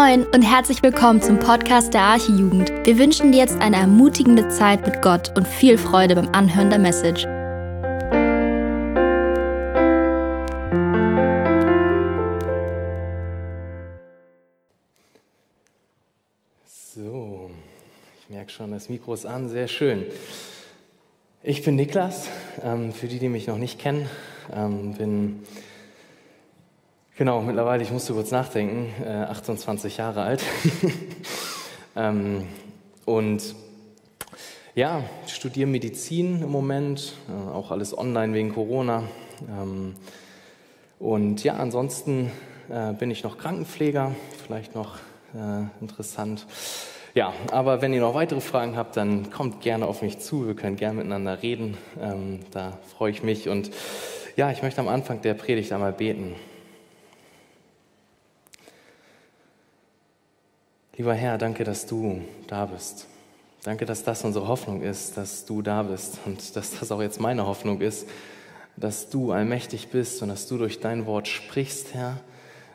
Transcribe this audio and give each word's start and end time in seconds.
Moin 0.00 0.24
und 0.26 0.42
herzlich 0.42 0.80
willkommen 0.84 1.20
zum 1.20 1.40
Podcast 1.40 1.92
der 1.92 2.02
Archijugend. 2.02 2.70
Wir 2.84 2.98
wünschen 3.00 3.32
dir 3.32 3.38
jetzt 3.38 3.60
eine 3.60 3.78
ermutigende 3.78 4.48
Zeit 4.48 4.86
mit 4.86 5.02
Gott 5.02 5.36
und 5.36 5.44
viel 5.44 5.76
Freude 5.76 6.14
beim 6.14 6.28
Anhören 6.28 6.70
der 6.70 6.78
Message. 6.78 7.24
So, 16.64 17.50
ich 18.20 18.30
merke 18.30 18.52
schon, 18.52 18.70
das 18.70 18.88
Mikro 18.88 19.14
ist 19.14 19.26
an, 19.26 19.48
sehr 19.48 19.66
schön. 19.66 20.06
Ich 21.42 21.64
bin 21.64 21.74
Niklas, 21.74 22.28
ähm, 22.62 22.92
für 22.92 23.08
die, 23.08 23.18
die 23.18 23.28
mich 23.28 23.48
noch 23.48 23.58
nicht 23.58 23.80
kennen, 23.80 24.08
ähm, 24.54 24.94
bin 24.94 25.42
Genau, 27.18 27.42
mittlerweile, 27.42 27.82
ich 27.82 27.90
musste 27.90 28.12
kurz 28.12 28.30
nachdenken, 28.30 28.94
äh, 29.02 29.08
28 29.08 29.96
Jahre 29.96 30.22
alt. 30.22 30.40
ähm, 31.96 32.46
und 33.06 33.56
ja, 34.76 35.02
studiere 35.26 35.68
Medizin 35.68 36.42
im 36.42 36.50
Moment, 36.52 37.14
äh, 37.28 37.50
auch 37.50 37.72
alles 37.72 37.98
online 37.98 38.34
wegen 38.34 38.54
Corona. 38.54 39.02
Ähm, 39.48 39.96
und 41.00 41.42
ja, 41.42 41.54
ansonsten 41.54 42.30
äh, 42.70 42.92
bin 42.92 43.10
ich 43.10 43.24
noch 43.24 43.36
Krankenpfleger, 43.36 44.14
vielleicht 44.44 44.76
noch 44.76 44.98
äh, 45.34 45.64
interessant. 45.80 46.46
Ja, 47.14 47.32
aber 47.50 47.82
wenn 47.82 47.92
ihr 47.92 48.00
noch 48.00 48.14
weitere 48.14 48.40
Fragen 48.40 48.76
habt, 48.76 48.96
dann 48.96 49.32
kommt 49.32 49.60
gerne 49.60 49.86
auf 49.86 50.02
mich 50.02 50.20
zu. 50.20 50.46
Wir 50.46 50.54
können 50.54 50.76
gerne 50.76 50.98
miteinander 50.98 51.42
reden. 51.42 51.78
Ähm, 52.00 52.42
da 52.52 52.78
freue 52.96 53.10
ich 53.10 53.24
mich. 53.24 53.48
Und 53.48 53.72
ja, 54.36 54.52
ich 54.52 54.62
möchte 54.62 54.80
am 54.80 54.86
Anfang 54.86 55.20
der 55.20 55.34
Predigt 55.34 55.72
einmal 55.72 55.92
beten. 55.92 56.36
Lieber 60.98 61.14
Herr, 61.14 61.38
danke, 61.38 61.62
dass 61.62 61.86
du 61.86 62.22
da 62.48 62.66
bist. 62.66 63.06
Danke, 63.62 63.86
dass 63.86 64.02
das 64.02 64.24
unsere 64.24 64.48
Hoffnung 64.48 64.82
ist, 64.82 65.16
dass 65.16 65.44
du 65.44 65.62
da 65.62 65.84
bist 65.84 66.18
und 66.24 66.56
dass 66.56 66.72
das 66.80 66.90
auch 66.90 67.00
jetzt 67.00 67.20
meine 67.20 67.46
Hoffnung 67.46 67.80
ist, 67.80 68.08
dass 68.76 69.08
du 69.08 69.30
allmächtig 69.30 69.90
bist 69.90 70.20
und 70.22 70.28
dass 70.28 70.48
du 70.48 70.58
durch 70.58 70.80
dein 70.80 71.06
Wort 71.06 71.28
sprichst, 71.28 71.94
Herr, 71.94 72.18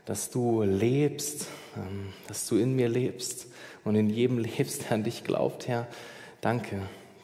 dass 0.05 0.29
du 0.29 0.63
lebst, 0.63 1.47
ähm, 1.75 2.13
dass 2.29 2.47
du 2.47 2.55
in 2.55 2.77
mir 2.77 2.88
lebst 2.88 3.47
und 3.83 3.95
in 3.95 4.09
jedem 4.09 4.38
lebst, 4.39 4.83
der 4.83 4.94
an 4.94 5.03
dich 5.03 5.25
glaubt, 5.25 5.67
Herr. 5.67 5.85
Danke, 6.39 6.79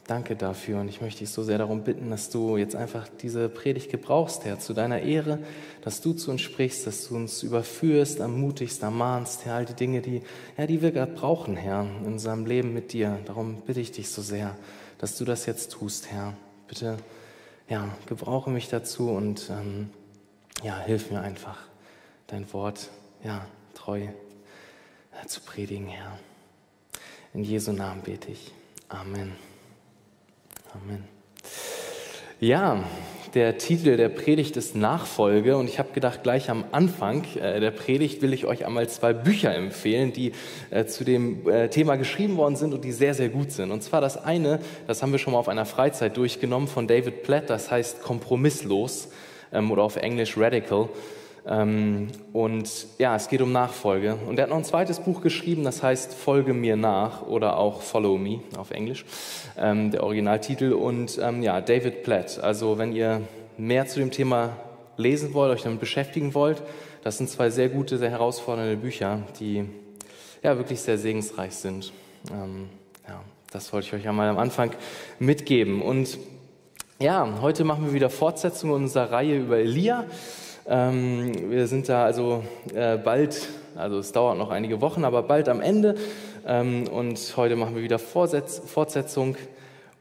Danke 0.09 0.35
dafür 0.35 0.79
und 0.79 0.89
ich 0.89 1.01
möchte 1.01 1.19
dich 1.19 1.29
so 1.29 1.43
sehr 1.43 1.59
darum 1.59 1.83
bitten, 1.83 2.09
dass 2.09 2.31
du 2.31 2.57
jetzt 2.57 2.75
einfach 2.75 3.07
diese 3.21 3.47
Predigt 3.47 3.91
gebrauchst, 3.91 4.43
Herr, 4.43 4.57
zu 4.57 4.73
deiner 4.73 5.01
Ehre, 5.01 5.37
dass 5.83 6.01
du 6.01 6.13
zu 6.13 6.31
uns 6.31 6.41
sprichst, 6.41 6.87
dass 6.87 7.07
du 7.07 7.15
uns 7.15 7.43
überführst, 7.43 8.19
ermutigst, 8.19 8.81
ermahnst, 8.81 9.45
Herr, 9.45 9.53
all 9.53 9.65
die 9.65 9.75
Dinge, 9.75 10.01
die, 10.01 10.23
ja, 10.57 10.65
die 10.65 10.81
wir 10.81 10.91
gerade 10.91 11.11
brauchen, 11.11 11.55
Herr, 11.55 11.83
in 11.83 12.07
unserem 12.07 12.47
Leben 12.47 12.73
mit 12.73 12.91
dir. 12.91 13.19
Darum 13.25 13.61
bitte 13.67 13.81
ich 13.81 13.91
dich 13.91 14.09
so 14.09 14.23
sehr, 14.23 14.57
dass 14.97 15.15
du 15.15 15.25
das 15.25 15.45
jetzt 15.45 15.73
tust, 15.73 16.11
Herr. 16.11 16.33
Bitte, 16.67 16.97
ja, 17.69 17.95
gebrauche 18.07 18.49
mich 18.49 18.67
dazu 18.67 19.11
und 19.11 19.51
ähm, 19.51 19.91
ja, 20.63 20.79
hilf 20.79 21.11
mir 21.11 21.21
einfach, 21.21 21.59
dein 22.25 22.51
Wort, 22.51 22.89
ja, 23.23 23.45
treu 23.75 23.99
ja, 24.01 25.27
zu 25.27 25.41
predigen, 25.41 25.87
Herr. 25.87 26.17
In 27.35 27.43
Jesu 27.43 27.73
Namen 27.73 28.01
bete 28.01 28.31
ich. 28.31 28.51
Amen. 28.87 29.48
Amen. 30.73 31.03
Ja, 32.39 32.83
der 33.33 33.57
Titel 33.57 33.97
der 33.97 34.09
Predigt 34.09 34.55
ist 34.55 34.75
Nachfolge 34.75 35.57
und 35.57 35.67
ich 35.67 35.79
habe 35.79 35.91
gedacht, 35.93 36.21
gleich 36.21 36.49
am 36.49 36.63
Anfang 36.71 37.23
äh, 37.35 37.59
der 37.59 37.71
Predigt 37.71 38.21
will 38.21 38.33
ich 38.33 38.45
euch 38.45 38.65
einmal 38.65 38.87
zwei 38.87 39.13
Bücher 39.13 39.53
empfehlen, 39.55 40.13
die 40.13 40.31
äh, 40.69 40.85
zu 40.85 41.03
dem 41.03 41.49
äh, 41.49 41.69
Thema 41.69 41.95
geschrieben 41.95 42.37
worden 42.37 42.55
sind 42.55 42.73
und 42.73 42.83
die 42.83 42.91
sehr, 42.91 43.15
sehr 43.15 43.29
gut 43.29 43.51
sind. 43.51 43.71
Und 43.71 43.81
zwar 43.81 43.99
das 43.99 44.23
eine, 44.23 44.59
das 44.85 45.01
haben 45.01 45.11
wir 45.11 45.19
schon 45.19 45.33
mal 45.33 45.39
auf 45.39 45.49
einer 45.49 45.65
Freizeit 45.65 46.17
durchgenommen 46.17 46.67
von 46.67 46.87
David 46.87 47.23
Platt, 47.23 47.49
das 47.49 47.71
heißt 47.71 48.03
Kompromisslos 48.03 49.09
ähm, 49.51 49.71
oder 49.71 49.83
auf 49.83 49.95
Englisch 49.95 50.37
Radical. 50.37 50.89
Ähm, 51.47 52.07
und 52.33 52.87
ja, 52.97 53.15
es 53.15 53.27
geht 53.27 53.41
um 53.41 53.51
Nachfolge. 53.51 54.17
Und 54.27 54.37
er 54.37 54.43
hat 54.43 54.49
noch 54.49 54.57
ein 54.57 54.63
zweites 54.63 54.99
Buch 54.99 55.21
geschrieben, 55.21 55.63
das 55.63 55.81
heißt 55.83 56.13
Folge 56.13 56.53
mir 56.53 56.75
nach 56.75 57.25
oder 57.25 57.57
auch 57.57 57.81
Follow 57.81 58.17
Me 58.17 58.41
auf 58.57 58.71
Englisch, 58.71 59.05
ähm, 59.57 59.91
der 59.91 60.03
Originaltitel. 60.03 60.73
Und 60.73 61.19
ähm, 61.21 61.41
ja, 61.43 61.61
David 61.61 62.03
Platt. 62.03 62.39
Also 62.39 62.77
wenn 62.77 62.93
ihr 62.93 63.21
mehr 63.57 63.87
zu 63.87 63.99
dem 63.99 64.11
Thema 64.11 64.57
lesen 64.97 65.33
wollt, 65.33 65.51
euch 65.51 65.63
damit 65.63 65.79
beschäftigen 65.79 66.33
wollt, 66.33 66.61
das 67.03 67.17
sind 67.17 67.29
zwei 67.29 67.49
sehr 67.49 67.69
gute, 67.69 67.97
sehr 67.97 68.11
herausfordernde 68.11 68.75
Bücher, 68.75 69.23
die 69.39 69.65
ja 70.43 70.57
wirklich 70.57 70.81
sehr 70.81 70.97
segensreich 70.97 71.53
sind. 71.55 71.93
ja, 72.29 73.21
das 73.51 73.71
wollte 73.71 73.87
ich 73.87 73.93
euch 73.93 74.07
einmal 74.07 74.29
am 74.29 74.37
Anfang 74.37 74.71
mitgeben. 75.17 75.81
Und 75.81 76.19
ja, 76.99 77.39
heute 77.41 77.63
machen 77.63 77.85
wir 77.85 77.93
wieder 77.93 78.09
Fortsetzung 78.09 78.71
unserer 78.71 79.11
Reihe 79.11 79.37
über 79.37 79.57
Elia. 79.57 80.05
Ähm, 80.71 81.49
wir 81.49 81.65
sind 81.65 81.89
da 81.89 82.05
also 82.05 82.43
äh, 82.75 82.97
bald, 82.97 83.49
also 83.75 83.97
es 83.97 84.11
dauert 84.11 84.37
noch 84.37 84.51
einige 84.51 84.81
Wochen, 84.81 85.03
aber 85.03 85.23
bald 85.23 85.49
am 85.49 85.61
Ende. 85.61 85.95
Ähm, 86.45 86.87
und 86.87 87.33
heute 87.37 87.55
machen 87.55 87.73
wir 87.73 87.81
wieder 87.81 87.97
Vorsetz 87.97 88.61
Fortsetzung. 88.67 89.35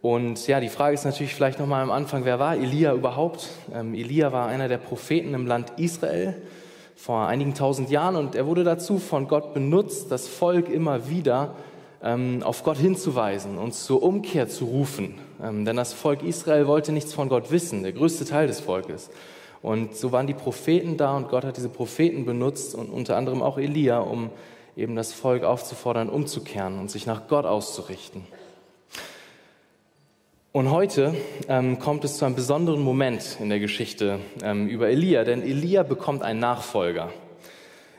Und 0.03 0.47
ja, 0.47 0.61
die 0.61 0.69
Frage 0.69 0.93
ist 0.93 1.07
natürlich 1.07 1.35
vielleicht 1.35 1.59
nochmal 1.59 1.83
am 1.83 1.91
Anfang, 1.91 2.27
wer 2.27 2.39
war 2.39 2.55
Elia 2.55 2.93
überhaupt? 2.93 3.49
Ähm, 3.75 3.95
Elia 3.95 4.31
war 4.31 4.49
einer 4.49 4.69
der 4.69 4.77
Propheten 4.77 5.33
im 5.33 5.47
Land 5.47 5.73
Israel 5.79 6.37
vor 6.95 7.27
einigen 7.29 7.55
tausend 7.55 7.89
Jahren 7.89 8.17
und 8.17 8.35
er 8.35 8.47
wurde 8.47 8.63
dazu 8.63 8.99
von 8.99 9.27
Gott 9.27 9.55
benutzt, 9.55 10.13
das 10.13 10.29
Volk 10.29 10.69
immer 10.69 11.09
wieder 11.09 11.55
ähm, 12.03 12.43
auf 12.43 12.63
Gott 12.63 12.77
hinzuweisen 12.77 13.57
und 13.57 13.73
zur 13.73 14.03
Umkehr 14.03 14.49
zu 14.49 14.67
rufen. 14.67 15.15
Ähm, 15.43 15.65
denn 15.65 15.77
das 15.77 15.95
Volk 15.95 16.23
Israel 16.23 16.67
wollte 16.67 16.93
nichts 16.93 17.15
von 17.15 17.31
Gott 17.31 17.51
wissen, 17.51 17.85
der 17.85 17.93
größte 17.93 18.27
Teil 18.27 18.49
des 18.49 18.61
Volkes. 18.61 19.09
Und 19.69 19.95
so 19.95 20.13
waren 20.13 20.27
die 20.27 20.33
Propheten 20.33 20.97
da 20.97 21.15
und 21.15 21.29
Gott 21.29 21.45
hat 21.45 21.59
diese 21.59 21.69
Propheten 21.69 22.25
benutzt 22.25 22.75
und 22.75 22.89
unter 22.89 23.19
anderem 23.19 23.43
auch 23.43 23.59
Elia, 23.59 23.99
um 23.99 24.31
eben 24.79 24.97
das 24.97 25.13
Volk 25.13 25.45
aufzufordern, 25.45 26.09
umzukehren 26.09 26.79
und 26.79 26.91
sich 26.91 27.05
nach 27.05 27.29
Gott 27.29 27.45
auszurichten. 27.45 28.25
Und 30.53 30.71
heute 30.71 31.15
ähm, 31.51 31.79
kommt 31.79 32.03
es 32.07 32.17
zu 32.17 32.25
einem 32.25 32.35
besonderen 32.35 32.81
Moment 32.81 33.37
in 33.41 33.51
der 33.51 33.61
Geschichte 33.61 34.21
ähm, 34.43 34.69
über 34.69 34.89
Elia, 34.89 35.25
denn 35.25 35.43
Elia 35.43 35.83
bekommt 35.83 36.23
einen 36.23 36.41
Nachfolger. 36.41 37.11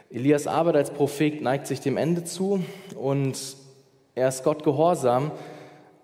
Elias 0.09 0.47
Arbeit 0.47 0.75
als 0.75 0.89
Prophet 0.89 1.39
neigt 1.39 1.67
sich 1.67 1.81
dem 1.81 1.97
Ende 1.97 2.23
zu 2.23 2.63
und 2.95 3.37
er 4.15 4.29
ist 4.29 4.43
Gott 4.43 4.63
gehorsam 4.63 5.29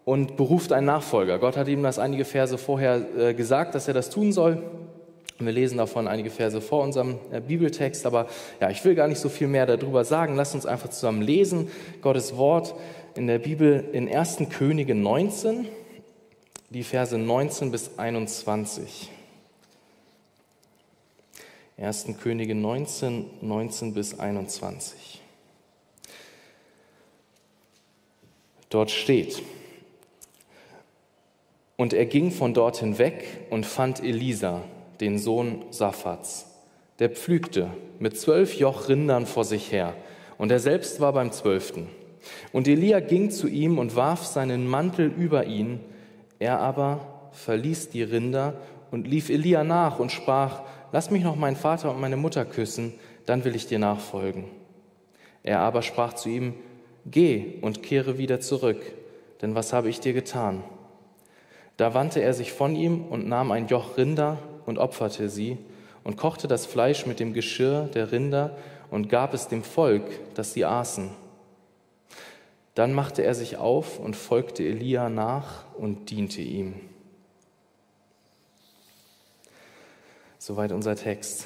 und 0.03 0.37
beruft 0.37 0.71
einen 0.71 0.85
Nachfolger. 0.85 1.39
Gott 1.39 1.57
hat 1.57 1.67
ihm 1.67 1.81
das 1.81 1.97
einige 1.97 2.23
Verse 2.23 2.55
vorher 2.59 3.01
äh, 3.17 3.33
gesagt, 3.33 3.73
dass 3.73 3.87
er 3.87 3.95
das 3.95 4.11
tun 4.11 4.31
soll. 4.31 4.61
Wir 5.38 5.51
lesen 5.51 5.78
davon 5.78 6.07
einige 6.07 6.29
Verse 6.29 6.62
vor 6.62 6.81
unserem 6.81 7.18
äh, 7.29 7.41
Bibeltext, 7.41 8.06
aber 8.06 8.28
ja, 8.62 8.69
ich 8.69 8.84
will 8.85 8.96
gar 8.96 9.09
nicht 9.09 9.19
so 9.19 9.28
viel 9.28 9.47
mehr 9.47 9.66
darüber 9.66 10.06
sagen. 10.06 10.35
Lasst 10.35 10.56
uns 10.56 10.66
einfach 10.66 10.90
zusammen 10.90 11.22
lesen. 11.22 11.69
Gottes 12.01 12.38
Wort 12.38 12.73
in 13.16 13.28
der 13.28 13.40
Bibel 13.40 13.84
in 13.91 14.07
1. 14.07 14.38
Könige 14.50 14.95
19, 14.95 15.68
die 16.69 16.84
Verse 16.84 17.18
19 17.18 17.72
bis 17.72 18.00
21. 18.00 19.12
1. 21.78 22.07
Könige 22.24 22.56
19, 22.56 23.25
19 23.41 23.94
bis 23.94 24.18
21. 24.18 25.22
Dort 28.69 28.90
steht, 28.90 29.44
und 31.78 31.94
er 31.94 32.06
ging 32.06 32.31
von 32.31 32.53
dort 32.53 32.78
hinweg 32.78 33.25
und 33.50 33.66
fand 33.66 34.01
Elisa, 34.01 34.63
den 35.00 35.17
Sohn 35.17 35.66
Saphats. 35.72 36.47
Der 37.00 37.09
pflügte 37.09 37.69
mit 38.00 38.18
zwölf 38.18 38.56
Jochrindern 38.56 39.25
vor 39.25 39.44
sich 39.44 39.71
her, 39.71 39.94
und 40.38 40.51
er 40.51 40.59
selbst 40.59 41.00
war 41.00 41.13
beim 41.13 41.31
zwölften. 41.31 41.88
Und 42.51 42.68
Elia 42.68 43.00
ging 43.00 43.31
zu 43.31 43.47
ihm 43.47 43.77
und 43.77 43.95
warf 43.95 44.25
seinen 44.25 44.68
Mantel 44.68 45.07
über 45.07 45.45
ihn. 45.45 45.80
Er 46.39 46.59
aber 46.59 47.30
verließ 47.31 47.89
die 47.89 48.03
Rinder 48.03 48.56
und 48.92 49.07
lief 49.07 49.30
Elia 49.30 49.63
nach 49.63 50.00
und 50.00 50.12
sprach, 50.12 50.62
Lass 50.92 51.12
mich 51.12 51.24
noch 51.24 51.36
meinen 51.36 51.57
Vater 51.57 51.92
und 51.92 52.00
meine 52.00 52.15
Mutter 52.15 52.45
küssen, 52.45 52.94
dann 53.25 53.44
will 53.44 53.56
ich 53.56 53.68
dir 53.68 53.80
nachfolgen. 53.80 54.45
Er 55.44 55.59
aber 55.59 55.81
sprach 55.81 56.13
zu 56.13 56.30
ihm, 56.30 56.53
Geh 57.06 57.59
und 57.62 57.83
kehre 57.83 58.18
wieder 58.18 58.39
zurück, 58.39 58.81
denn 59.42 59.53
was 59.53 59.74
habe 59.74 59.89
ich 59.89 60.00
dir 60.00 60.13
getan? 60.13 60.63
Da 61.77 61.94
wandte 61.94 62.21
er 62.21 62.33
sich 62.33 62.53
von 62.53 62.75
ihm 62.75 63.06
und 63.06 63.27
nahm 63.27 63.51
ein 63.51 63.68
Joch 63.68 63.97
Rinder 63.97 64.39
und 64.65 64.77
opferte 64.77 65.29
sie 65.29 65.57
und 66.03 66.17
kochte 66.17 66.47
das 66.47 66.65
Fleisch 66.65 67.06
mit 67.06 67.19
dem 67.19 67.33
Geschirr 67.33 67.89
der 67.94 68.12
Rinder 68.12 68.56
und 68.91 69.09
gab 69.09 69.33
es 69.33 69.47
dem 69.47 69.63
Volk, 69.63 70.03
das 70.35 70.53
sie 70.53 70.65
aßen. 70.65 71.09
Dann 72.75 72.94
machte 72.94 73.23
er 73.23 73.33
sich 73.33 73.57
auf 73.57 74.00
und 74.00 74.15
folgte 74.15 74.63
Elia 74.63 75.09
nach 75.09 75.65
und 75.75 76.09
diente 76.09 76.41
ihm. 76.41 76.75
Soweit 80.38 80.71
unser 80.71 80.95
Text. 80.95 81.45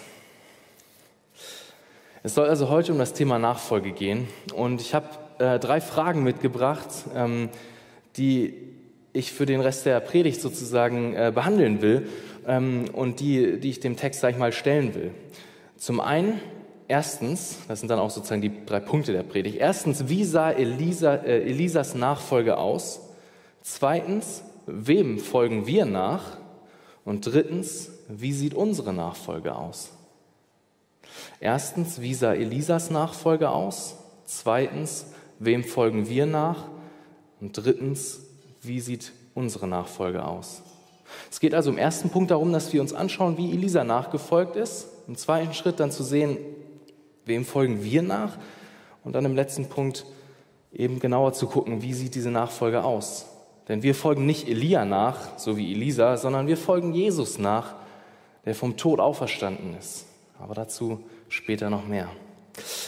Es 2.22 2.36
soll 2.36 2.50
also 2.50 2.69
heute 2.69 2.92
um 2.92 2.98
das 2.98 3.13
Thema 3.13 3.39
Nachfolge 3.39 3.94
gehen 3.94 4.27
und 4.54 4.81
ich 4.81 4.94
habe 4.94 5.07
äh, 5.38 5.57
drei 5.57 5.80
Fragen 5.80 6.24
mitgebracht, 6.24 6.89
ähm, 7.15 7.50
die 8.18 8.56
ich 9.13 9.31
für 9.31 9.45
den 9.45 9.62
Rest 9.62 9.86
der 9.86 10.01
Predigt 10.01 10.42
sozusagen 10.42 11.13
äh, 11.13 11.31
behandeln 11.33 11.81
will 11.81 12.10
und 12.57 13.19
die, 13.19 13.60
die 13.60 13.69
ich 13.69 13.80
dem 13.80 13.96
Text, 13.96 14.22
sag 14.22 14.31
ich 14.31 14.38
mal, 14.38 14.51
stellen 14.51 14.96
will. 14.96 15.12
Zum 15.78 16.00
einen, 16.00 16.42
erstens, 16.88 17.57
das 17.68 17.80
sind 17.80 17.90
dann 17.90 18.00
auch 18.00 18.10
sozusagen 18.10 18.42
die 18.42 18.66
drei 18.66 18.80
Punkte 18.80 19.13
der 19.13 19.24
Predigt. 19.24 19.57
Erstens, 19.57 20.10
wie 20.10 20.24
sah 20.24 20.51
Elisa, 20.51 21.16
äh, 21.16 21.44
Elisas 21.44 21.94
Nachfolge 21.94 22.57
aus? 22.57 23.01
Zweitens, 23.62 24.44
wem 24.66 25.19
folgen 25.19 25.68
wir 25.68 25.86
nach? 25.86 26.38
Und 27.06 27.25
drittens, 27.25 27.92
wie 28.07 28.34
sieht 28.34 28.56
unsere 28.56 28.94
Nachfolge 28.94 29.56
aus? 29.56 29.92
Erstens, 31.40 32.01
wie 32.01 32.13
sah 32.13 32.34
Elisas 32.34 32.90
Nachfolge 32.90 33.50
aus? 33.50 33.96
Zweitens, 34.25 35.06
wem 35.38 35.63
folgen 35.63 36.10
wir 36.10 36.25
nach? 36.25 36.66
Und 37.40 37.54
drittens, 37.54 38.22
wie 38.62 38.80
sieht 38.80 39.12
unsere 39.36 39.68
Nachfolge 39.68 40.25
aus? 40.25 40.63
Es 41.32 41.40
geht 41.40 41.54
also 41.54 41.70
im 41.70 41.78
ersten 41.78 42.10
Punkt 42.10 42.32
darum, 42.32 42.52
dass 42.54 42.74
wir 42.74 42.82
uns 42.82 42.94
anschauen, 42.94 43.38
wie 43.38 43.52
Elisa 43.52 43.84
nachgefolgt 43.84 44.56
ist. 44.56 44.88
Im 45.08 45.16
zweiten 45.16 45.54
Schritt 45.54 45.80
dann 45.80 45.92
zu 45.92 46.04
sehen, 46.04 46.38
wem 47.26 47.46
folgen 47.46 47.84
wir 47.84 48.02
nach? 48.02 48.38
Und 49.04 49.14
dann 49.14 49.26
im 49.26 49.36
letzten 49.36 49.68
Punkt 49.68 50.06
eben 50.74 51.00
genauer 51.00 51.34
zu 51.34 51.48
gucken, 51.48 51.82
wie 51.82 51.94
sieht 51.94 52.16
diese 52.16 52.32
Nachfolge 52.32 52.84
aus? 52.84 53.26
Denn 53.68 53.84
wir 53.84 53.96
folgen 53.96 54.26
nicht 54.26 54.48
Elia 54.48 54.86
nach, 54.86 55.38
so 55.38 55.58
wie 55.58 55.72
Elisa, 55.72 56.18
sondern 56.18 56.48
wir 56.48 56.58
folgen 56.58 56.94
Jesus 56.94 57.38
nach, 57.38 57.76
der 58.46 58.56
vom 58.56 58.78
Tod 58.78 59.00
auferstanden 59.00 59.78
ist. 59.78 60.06
Aber 60.40 60.56
dazu 60.56 61.04
später 61.28 61.70
noch 61.70 61.88
mehr. 61.88 62.10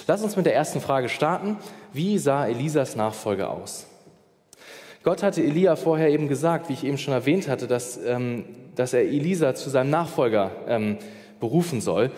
Lass 0.08 0.24
uns 0.24 0.36
mit 0.36 0.46
der 0.46 0.56
ersten 0.56 0.82
Frage 0.82 1.10
starten. 1.10 1.58
Wie 1.94 2.18
sah 2.18 2.48
Elisas 2.48 2.96
Nachfolge 2.96 3.50
aus? 3.50 3.86
Gott 5.04 5.24
hatte 5.24 5.42
Elia 5.42 5.76
vorher 5.76 6.10
eben 6.10 6.28
gesagt, 6.28 6.70
wie 6.70 6.74
ich 6.74 6.84
eben 6.84 7.00
schon 7.00 7.14
erwähnt 7.14 7.48
hatte, 7.48 7.66
dass, 7.66 8.00
ähm, 8.06 8.46
dass 8.76 8.94
er 8.94 9.02
Elisa 9.02 9.56
zu 9.56 9.72
seinem 9.72 9.90
Nachfolger 9.90 10.52
ähm, 10.68 10.98
berufen 11.40 11.82
soll. 11.82 12.12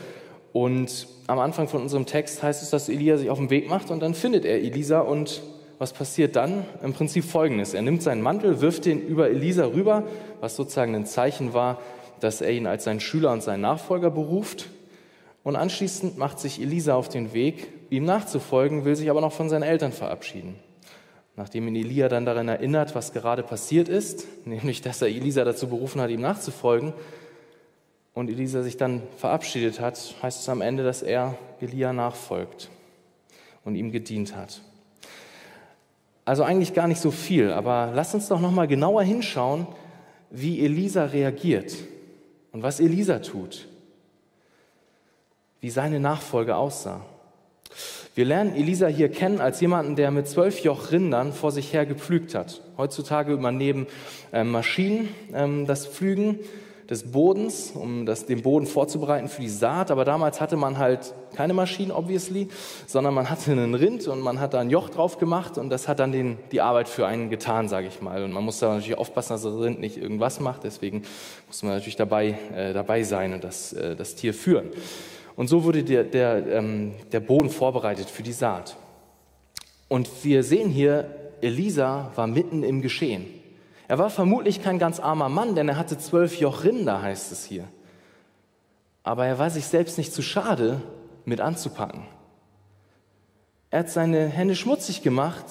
Und 0.52 1.08
am 1.28 1.40
Anfang 1.40 1.70
von 1.70 1.82
unserem 1.82 2.06
Text 2.06 2.44
heißt 2.44 2.62
es, 2.62 2.70
dass 2.70 2.90
Elia 2.90 3.18
sich 3.18 3.30
auf 3.30 3.38
den 3.38 3.50
Weg 3.50 3.70
macht 3.70 3.90
und 3.90 4.02
dann 4.02 4.14
findet 4.14 4.44
er 4.44 4.62
Elisa 4.62 5.00
und 5.00 5.42
was 5.80 5.94
passiert 5.94 6.36
dann? 6.36 6.66
Im 6.84 6.94
Prinzip 6.94 7.24
folgendes. 7.24 7.74
Er 7.74 7.82
nimmt 7.82 8.04
seinen 8.04 8.22
Mantel, 8.22 8.62
wirft 8.62 8.86
ihn 8.86 9.00
über 9.02 9.30
Elisa 9.30 9.66
rüber, 9.66 10.04
was 10.42 10.56
sozusagen 10.56 10.94
ein 10.94 11.06
Zeichen 11.06 11.54
war, 11.54 11.80
dass 12.20 12.42
er 12.42 12.52
ihn 12.52 12.68
als 12.68 12.84
seinen 12.84 13.00
Schüler 13.00 13.32
und 13.32 13.44
seinen 13.44 13.62
Nachfolger 13.62 14.12
beruft. 14.12 14.70
Und 15.44 15.56
anschließend 15.56 16.18
macht 16.18 16.40
sich 16.40 16.62
Elisa 16.62 16.96
auf 16.96 17.10
den 17.10 17.34
Weg, 17.34 17.68
ihm 17.90 18.06
nachzufolgen, 18.06 18.86
will 18.86 18.96
sich 18.96 19.10
aber 19.10 19.22
noch 19.22 19.34
von 19.34 19.50
seinen 19.50 19.64
Eltern 19.64 19.92
verabschieden. 19.92 20.56
Nachdem 21.36 21.68
ihn 21.68 21.76
Elia 21.76 22.10
dann 22.10 22.26
daran 22.26 22.48
erinnert, 22.48 22.96
was 22.96 23.12
gerade 23.12 23.44
passiert 23.44 23.90
ist, 23.90 24.28
nämlich 24.46 24.82
dass 24.82 25.02
er 25.02 25.08
Elisa 25.08 25.44
dazu 25.44 25.68
berufen 25.68 26.02
hat, 26.02 26.10
ihm 26.10 26.22
nachzufolgen, 26.22 26.94
und 28.14 28.30
Elisa 28.30 28.62
sich 28.62 28.78
dann 28.78 29.02
verabschiedet 29.18 29.80
hat, 29.80 29.98
heißt 30.22 30.42
es 30.42 30.48
am 30.48 30.62
Ende, 30.62 30.84
dass 30.84 31.02
er 31.02 31.36
Elia 31.60 31.94
nachfolgt 31.94 32.70
und 33.66 33.74
ihm 33.74 33.92
gedient 33.92 34.36
hat. 34.36 34.62
Also 36.24 36.44
eigentlich 36.44 36.76
gar 36.76 36.88
nicht 36.88 37.02
so 37.02 37.10
viel, 37.10 37.52
aber 37.52 37.92
lass 37.96 38.14
uns 38.14 38.28
doch 38.28 38.40
noch 38.40 38.52
mal 38.52 38.68
genauer 38.68 39.02
hinschauen, 39.02 39.66
wie 40.30 40.64
Elisa 40.64 41.06
reagiert 41.06 41.74
und 42.52 42.62
was 42.62 42.80
Elisa 42.80 43.18
tut 43.18 43.68
wie 45.64 45.70
seine 45.70 46.02
Nachfolge 46.02 46.58
aussah. 46.58 47.06
Wir 48.16 48.26
lernen 48.26 48.54
Elisa 48.56 48.86
hier 48.86 49.10
kennen 49.10 49.42
als 49.42 49.60
jemanden, 49.60 49.96
der 49.96 50.12
mit 50.12 50.28
zwölf 50.28 50.60
Joch 50.60 50.92
Rindern 50.92 51.34
vor 51.34 51.52
sich 51.52 51.74
her 51.74 51.88
gepflügt 51.88 52.36
hat. 52.36 52.62
Heutzutage 52.78 53.34
übernehmen 53.34 53.88
äh, 54.32 54.44
Maschinen 54.44 55.10
ähm, 55.34 55.66
das 55.66 55.88
Pflügen 55.88 56.38
des 56.90 57.12
Bodens, 57.12 57.72
um 57.72 58.06
das, 58.06 58.26
den 58.26 58.42
Boden 58.42 58.66
vorzubereiten 58.66 59.28
für 59.28 59.42
die 59.42 59.50
Saat. 59.50 59.92
Aber 59.92 60.06
damals 60.06 60.42
hatte 60.42 60.58
man 60.58 60.78
halt 60.78 61.14
keine 61.36 61.54
Maschinen, 61.54 61.92
obviously, 61.92 62.48
sondern 62.88 63.14
man 63.14 63.30
hatte 63.30 63.52
einen 63.52 63.76
Rind 63.76 64.08
und 64.08 64.22
man 64.22 64.40
hat 64.40 64.54
da 64.54 64.60
ein 64.60 64.70
Joch 64.70 64.90
drauf 64.90 65.18
gemacht 65.18 65.58
und 65.58 65.70
das 65.70 65.88
hat 65.88 66.00
dann 66.00 66.12
den, 66.12 66.38
die 66.52 66.62
Arbeit 66.62 66.90
für 66.90 67.08
einen 67.08 67.30
getan, 67.30 67.68
sage 67.68 67.88
ich 67.88 68.02
mal. 68.02 68.24
Und 68.24 68.32
man 68.32 68.44
muss 68.44 68.60
da 68.60 68.74
natürlich 68.74 68.98
aufpassen, 68.98 69.34
dass 69.34 69.44
das 69.44 69.56
Rind 69.56 69.80
nicht 69.80 69.98
irgendwas 69.98 70.40
macht. 70.40 70.64
Deswegen 70.64 71.04
muss 71.48 71.64
man 71.64 71.74
natürlich 71.74 71.96
dabei, 71.96 72.38
äh, 72.56 72.74
dabei 72.74 73.04
sein 73.04 73.34
und 73.34 73.44
das, 73.44 73.74
äh, 73.74 73.96
das 73.96 74.16
Tier 74.16 74.34
führen. 74.34 74.70
Und 75.36 75.48
so 75.48 75.64
wurde 75.64 75.84
der, 75.84 76.04
der, 76.04 76.46
ähm, 76.48 76.94
der 77.12 77.20
Boden 77.20 77.50
vorbereitet 77.50 78.10
für 78.10 78.24
die 78.24 78.34
Saat. 78.34 78.78
Und 79.88 80.10
wir 80.24 80.44
sehen 80.44 80.70
hier, 80.70 81.10
Elisa 81.42 82.12
war 82.16 82.28
mitten 82.28 82.64
im 82.64 82.82
Geschehen. 82.82 83.26
Er 83.88 84.00
war 84.00 84.10
vermutlich 84.10 84.64
kein 84.64 84.80
ganz 84.80 85.00
armer 85.00 85.30
Mann, 85.30 85.56
denn 85.56 85.70
er 85.70 85.78
hatte 85.78 85.98
zwölf 85.98 86.40
Joch 86.40 86.64
Rinder, 86.64 87.02
heißt 87.02 87.32
es 87.32 87.46
hier. 87.46 87.68
Aber 89.04 89.26
er 89.26 89.40
war 89.40 89.50
sich 89.50 89.66
selbst 89.66 89.98
nicht 89.98 90.14
zu 90.14 90.22
schade, 90.22 90.82
mit 91.26 91.42
anzupacken. 91.42 92.06
Er 93.70 93.80
hat 93.80 93.90
seine 93.90 94.28
Hände 94.28 94.56
schmutzig 94.56 95.02
gemacht 95.02 95.46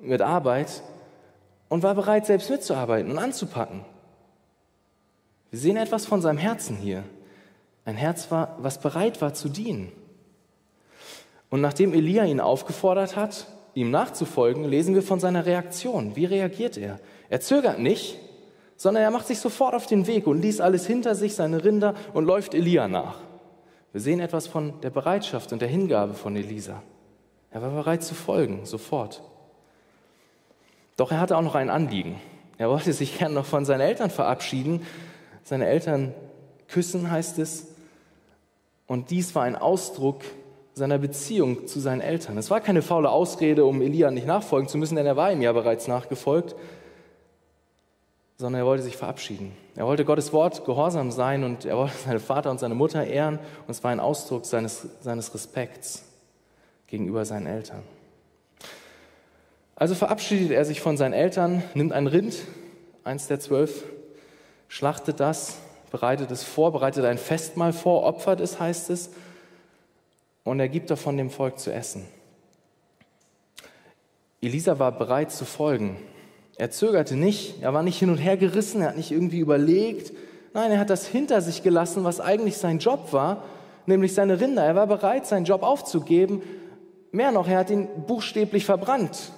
mit 0.00 0.22
Arbeit 0.22 0.82
und 1.68 1.82
war 1.82 1.94
bereit, 1.94 2.24
selbst 2.26 2.50
mitzuarbeiten 2.50 3.10
und 3.10 3.18
anzupacken. 3.18 3.84
Wir 5.50 5.58
sehen 5.58 5.76
etwas 5.76 6.06
von 6.06 6.22
seinem 6.22 6.38
Herzen 6.38 6.76
hier. 6.76 7.04
Ein 7.84 7.96
Herz 7.96 8.30
war, 8.30 8.56
was 8.58 8.80
bereit 8.80 9.20
war 9.20 9.34
zu 9.34 9.48
dienen. 9.48 9.92
Und 11.50 11.60
nachdem 11.60 11.94
Elia 11.94 12.24
ihn 12.24 12.40
aufgefordert 12.40 13.16
hat, 13.16 13.46
ihm 13.74 13.90
nachzufolgen, 13.90 14.64
lesen 14.64 14.94
wir 14.94 15.02
von 15.02 15.20
seiner 15.20 15.46
Reaktion. 15.46 16.16
Wie 16.16 16.26
reagiert 16.26 16.76
er? 16.76 17.00
Er 17.28 17.40
zögert 17.40 17.78
nicht, 17.78 18.18
sondern 18.76 19.02
er 19.02 19.10
macht 19.10 19.26
sich 19.26 19.38
sofort 19.38 19.74
auf 19.74 19.86
den 19.86 20.06
Weg 20.06 20.26
und 20.26 20.40
ließ 20.40 20.60
alles 20.60 20.86
hinter 20.86 21.14
sich, 21.14 21.34
seine 21.34 21.64
Rinder, 21.64 21.94
und 22.14 22.24
läuft 22.24 22.54
Elia 22.54 22.88
nach. 22.88 23.20
Wir 23.92 24.00
sehen 24.00 24.20
etwas 24.20 24.46
von 24.46 24.80
der 24.82 24.90
Bereitschaft 24.90 25.52
und 25.52 25.60
der 25.60 25.68
Hingabe 25.68 26.14
von 26.14 26.36
Elisa. 26.36 26.82
Er 27.50 27.62
war 27.62 27.70
bereit 27.70 28.04
zu 28.04 28.14
folgen, 28.14 28.64
sofort. 28.64 29.22
Doch 30.96 31.10
er 31.10 31.20
hatte 31.20 31.36
auch 31.36 31.42
noch 31.42 31.54
ein 31.54 31.70
Anliegen. 31.70 32.20
Er 32.58 32.68
wollte 32.70 32.92
sich 32.92 33.18
gern 33.18 33.34
noch 33.34 33.46
von 33.46 33.64
seinen 33.64 33.80
Eltern 33.80 34.10
verabschieden. 34.10 34.86
Seine 35.42 35.66
Eltern 35.66 36.14
küssen, 36.68 37.10
heißt 37.10 37.38
es, 37.38 37.68
und 38.86 39.10
dies 39.10 39.34
war 39.34 39.44
ein 39.44 39.56
Ausdruck 39.56 40.22
seiner 40.72 40.98
Beziehung 40.98 41.66
zu 41.66 41.78
seinen 41.78 42.00
Eltern. 42.00 42.38
Es 42.38 42.50
war 42.50 42.60
keine 42.60 42.82
faule 42.82 43.10
Ausrede, 43.10 43.64
um 43.64 43.82
Elia 43.82 44.10
nicht 44.10 44.26
nachfolgen 44.26 44.68
zu 44.68 44.78
müssen, 44.78 44.96
denn 44.96 45.06
er 45.06 45.16
war 45.16 45.30
ihm 45.30 45.42
ja 45.42 45.52
bereits 45.52 45.88
nachgefolgt, 45.88 46.56
sondern 48.38 48.62
er 48.62 48.66
wollte 48.66 48.82
sich 48.82 48.96
verabschieden. 48.96 49.54
Er 49.76 49.86
wollte 49.86 50.06
Gottes 50.06 50.32
Wort 50.32 50.64
gehorsam 50.64 51.10
sein 51.10 51.44
und 51.44 51.66
er 51.66 51.76
wollte 51.76 51.96
seine 52.04 52.20
Vater 52.20 52.50
und 52.50 52.58
seine 52.58 52.74
Mutter 52.74 53.04
ehren 53.04 53.38
und 53.38 53.70
es 53.70 53.84
war 53.84 53.90
ein 53.90 54.00
Ausdruck 54.00 54.46
seines, 54.46 54.86
seines 55.00 55.34
Respekts 55.34 56.04
gegenüber 56.86 57.26
seinen 57.26 57.46
Eltern. 57.46 57.82
Also 59.76 59.94
verabschiedet 59.94 60.52
er 60.52 60.64
sich 60.64 60.80
von 60.80 60.96
seinen 60.96 61.12
Eltern, 61.12 61.62
nimmt 61.74 61.92
ein 61.92 62.06
Rind, 62.06 62.36
eins 63.04 63.26
der 63.26 63.38
zwölf, 63.38 63.84
schlachtet 64.68 65.20
das 65.20 65.58
bereitet 65.90 66.30
es 66.30 66.44
vor, 66.44 66.72
bereitet 66.72 67.04
ein 67.04 67.18
Festmahl 67.18 67.72
vor, 67.72 68.04
opfert 68.04 68.40
es, 68.40 68.60
heißt 68.60 68.90
es, 68.90 69.10
und 70.44 70.60
er 70.60 70.68
gibt 70.68 70.90
davon 70.90 71.16
dem 71.16 71.30
Volk 71.30 71.58
zu 71.58 71.72
essen. 71.72 72.06
Elisa 74.40 74.78
war 74.78 74.92
bereit 74.92 75.32
zu 75.32 75.44
folgen. 75.44 75.96
Er 76.58 76.72
zögerte 76.72 77.14
nicht, 77.14 77.62
er 77.62 77.72
war 77.72 77.84
nicht 77.84 78.00
hin 78.00 78.10
und 78.10 78.18
her 78.18 78.36
gerissen, 78.36 78.82
er 78.82 78.88
hat 78.88 78.96
nicht 78.96 79.12
irgendwie 79.12 79.38
überlegt. 79.38 80.12
Nein, 80.54 80.72
er 80.72 80.80
hat 80.80 80.90
das 80.90 81.06
hinter 81.06 81.40
sich 81.40 81.62
gelassen, 81.62 82.02
was 82.02 82.20
eigentlich 82.20 82.58
sein 82.58 82.80
Job 82.80 83.12
war, 83.12 83.44
nämlich 83.86 84.12
seine 84.12 84.40
Rinder. 84.40 84.64
Er 84.64 84.74
war 84.74 84.88
bereit, 84.88 85.24
seinen 85.24 85.44
Job 85.44 85.62
aufzugeben. 85.62 86.42
Mehr 87.12 87.30
noch, 87.30 87.46
er 87.46 87.58
hat 87.58 87.70
ihn 87.70 87.86
buchstäblich 88.08 88.64
verbrannt, 88.64 89.30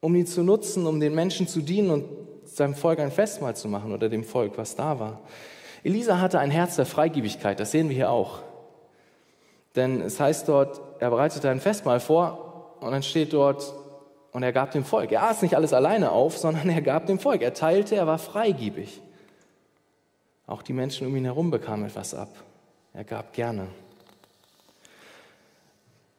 um 0.00 0.14
ihn 0.14 0.26
zu 0.26 0.42
nutzen, 0.42 0.86
um 0.86 1.00
den 1.00 1.14
Menschen 1.14 1.46
zu 1.46 1.60
dienen 1.60 1.90
und 1.90 2.04
seinem 2.46 2.74
Volk 2.74 2.98
ein 2.98 3.12
Festmahl 3.12 3.54
zu 3.54 3.68
machen 3.68 3.92
oder 3.92 4.08
dem 4.08 4.24
Volk, 4.24 4.56
was 4.56 4.76
da 4.76 4.98
war. 4.98 5.20
Elisa 5.84 6.18
hatte 6.18 6.38
ein 6.38 6.50
Herz 6.50 6.76
der 6.76 6.86
Freigebigkeit, 6.86 7.60
das 7.60 7.72
sehen 7.72 7.90
wir 7.90 7.96
hier 7.96 8.10
auch. 8.10 8.38
Denn 9.76 10.00
es 10.00 10.18
heißt 10.18 10.48
dort, 10.48 10.80
er 10.98 11.10
bereitete 11.10 11.50
ein 11.50 11.60
Festmahl 11.60 12.00
vor 12.00 12.76
und 12.80 12.90
dann 12.90 13.02
steht 13.02 13.34
dort, 13.34 13.74
und 14.32 14.42
er 14.42 14.52
gab 14.52 14.70
dem 14.70 14.84
Volk. 14.84 15.12
Er 15.12 15.24
aß 15.24 15.42
nicht 15.42 15.56
alles 15.56 15.72
alleine 15.72 16.12
auf, 16.12 16.38
sondern 16.38 16.68
er 16.68 16.82
gab 16.82 17.06
dem 17.06 17.18
Volk. 17.18 17.42
Er 17.42 17.54
teilte, 17.54 17.96
er 17.96 18.06
war 18.06 18.18
freigebig. 18.18 19.00
Auch 20.46 20.62
die 20.62 20.72
Menschen 20.72 21.06
um 21.06 21.16
ihn 21.16 21.24
herum 21.24 21.50
bekamen 21.50 21.86
etwas 21.86 22.14
ab. 22.14 22.28
Er 22.92 23.04
gab 23.04 23.32
gerne. 23.32 23.68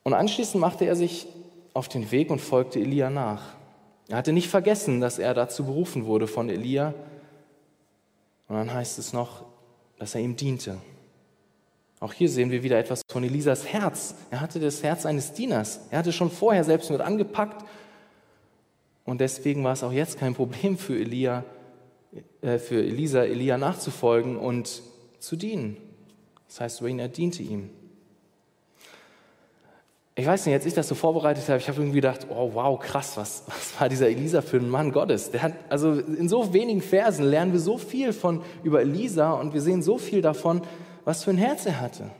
Und 0.03 0.13
anschließend 0.13 0.59
machte 0.59 0.85
er 0.85 0.95
sich 0.95 1.27
auf 1.73 1.87
den 1.87 2.11
Weg 2.11 2.29
und 2.29 2.39
folgte 2.39 2.79
Elia 2.79 3.09
nach. 3.09 3.41
Er 4.07 4.17
hatte 4.17 4.33
nicht 4.33 4.49
vergessen, 4.49 4.99
dass 4.99 5.19
er 5.19 5.33
dazu 5.33 5.65
berufen 5.65 6.05
wurde 6.05 6.27
von 6.27 6.49
Elia. 6.49 6.93
Und 8.47 8.55
dann 8.55 8.73
heißt 8.73 8.99
es 8.99 9.13
noch, 9.13 9.43
dass 9.97 10.15
er 10.15 10.21
ihm 10.21 10.35
diente. 10.35 10.77
Auch 11.99 12.13
hier 12.13 12.29
sehen 12.29 12.49
wir 12.49 12.63
wieder 12.63 12.79
etwas 12.79 13.03
von 13.09 13.23
Elisas 13.23 13.67
Herz. 13.67 14.15
Er 14.31 14.41
hatte 14.41 14.59
das 14.59 14.81
Herz 14.81 15.05
eines 15.05 15.33
Dieners. 15.33 15.81
Er 15.91 15.99
hatte 15.99 16.11
schon 16.11 16.31
vorher 16.31 16.63
selbst 16.63 16.89
mit 16.89 16.99
angepackt. 16.99 17.63
Und 19.05 19.21
deswegen 19.21 19.63
war 19.63 19.73
es 19.73 19.83
auch 19.83 19.91
jetzt 19.91 20.19
kein 20.19 20.33
Problem 20.33 20.77
für 20.77 20.97
Elia, 20.97 21.43
äh, 22.41 22.57
für 22.57 22.81
Elisa, 22.81 23.23
Elia 23.23 23.57
nachzufolgen 23.57 24.37
und 24.37 24.81
zu 25.19 25.35
dienen. 25.35 25.77
Das 26.47 26.61
heißt, 26.61 26.83
Wayne, 26.83 27.01
er 27.01 27.07
diente 27.07 27.41
ihm. 27.43 27.69
Ich 30.15 30.25
weiß 30.25 30.45
nicht, 30.45 30.53
als 30.53 30.65
ich 30.65 30.73
das 30.73 30.87
so 30.87 30.95
vorbereitet 30.95 31.47
habe, 31.47 31.57
ich 31.57 31.69
habe 31.69 31.79
irgendwie 31.79 32.01
gedacht, 32.01 32.27
oh 32.29 32.51
wow, 32.53 32.77
krass, 32.77 33.15
was, 33.15 33.43
was 33.47 33.79
war 33.79 33.87
dieser 33.87 34.09
Elisa 34.09 34.41
für 34.41 34.57
ein 34.57 34.69
Mann 34.69 34.91
Gottes? 34.91 35.31
Der 35.31 35.41
hat, 35.41 35.53
also 35.69 35.93
in 35.93 36.27
so 36.27 36.53
wenigen 36.53 36.81
Versen 36.81 37.25
lernen 37.25 37.53
wir 37.53 37.59
so 37.59 37.77
viel 37.77 38.11
von 38.11 38.43
über 38.63 38.81
Elisa 38.81 39.31
und 39.31 39.53
wir 39.53 39.61
sehen 39.61 39.81
so 39.81 39.97
viel 39.97 40.21
davon, 40.21 40.61
was 41.05 41.23
für 41.23 41.31
ein 41.31 41.37
Herz 41.37 41.65
er 41.65 41.79
hatte. 41.79 42.11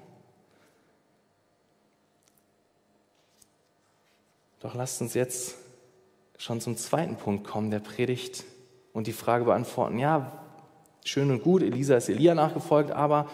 Doch 4.62 4.74
lasst 4.74 5.02
uns 5.02 5.14
jetzt 5.14 5.58
schon 6.42 6.60
zum 6.60 6.76
zweiten 6.76 7.18
Punkt 7.18 7.48
kommen, 7.48 7.70
der 7.70 7.80
Predigt 7.80 8.46
und 8.94 9.06
die 9.06 9.14
Frage 9.14 9.46
beantworten. 9.46 10.00
Ja, 10.00 10.44
schön 11.06 11.30
und 11.30 11.44
gut, 11.44 11.62
Elisa 11.62 11.96
ist 11.96 12.10
Elia 12.10 12.34
nachgefolgt, 12.34 12.90
aber 12.90 13.30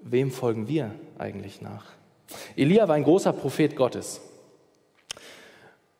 wem 0.00 0.30
folgen 0.30 0.68
wir 0.68 0.94
eigentlich 1.18 1.60
nach? 1.60 1.86
Elia 2.54 2.86
war 2.86 2.94
ein 2.94 3.02
großer 3.02 3.32
Prophet 3.32 3.74
Gottes. 3.74 4.20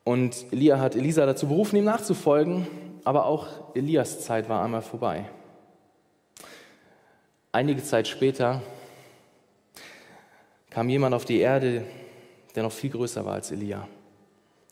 Und 0.05 0.47
Elia 0.53 0.79
hat 0.79 0.95
Elisa 0.95 1.27
dazu 1.27 1.49
berufen, 1.49 1.77
ihm 1.77 1.85
nachzufolgen, 1.85 2.69
aber 3.03 3.27
auch 3.27 3.49
Elias 3.75 4.21
Zeit 4.21 4.49
war 4.49 4.63
einmal 4.63 4.83
vorbei. 4.83 5.29
Einige 7.51 7.83
Zeit 7.83 8.07
später 8.07 8.63
kam 10.71 10.89
jemand 10.89 11.13
auf 11.17 11.25
die 11.25 11.41
Erde, 11.41 11.85
der 12.55 12.63
noch 12.63 12.73
viel 12.73 12.91
größer 12.91 13.25
war 13.25 13.35
als 13.35 13.51
Elia. 13.51 13.89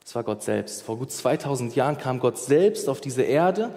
Das 0.09 0.15
war 0.15 0.23
Gott 0.23 0.41
selbst. 0.41 0.81
Vor 0.81 0.97
gut 0.97 1.11
2000 1.11 1.75
Jahren 1.75 1.99
kam 1.99 2.19
Gott 2.19 2.39
selbst 2.39 2.89
auf 2.89 2.99
diese 2.99 3.21
Erde, 3.21 3.69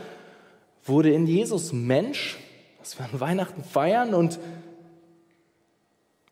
wurde 0.83 1.12
in 1.12 1.27
Jesus 1.27 1.75
Mensch, 1.75 2.39
dass 2.79 2.99
wir 2.99 3.05
an 3.05 3.21
Weihnachten 3.21 3.62
feiern 3.62 4.15
und 4.15 4.41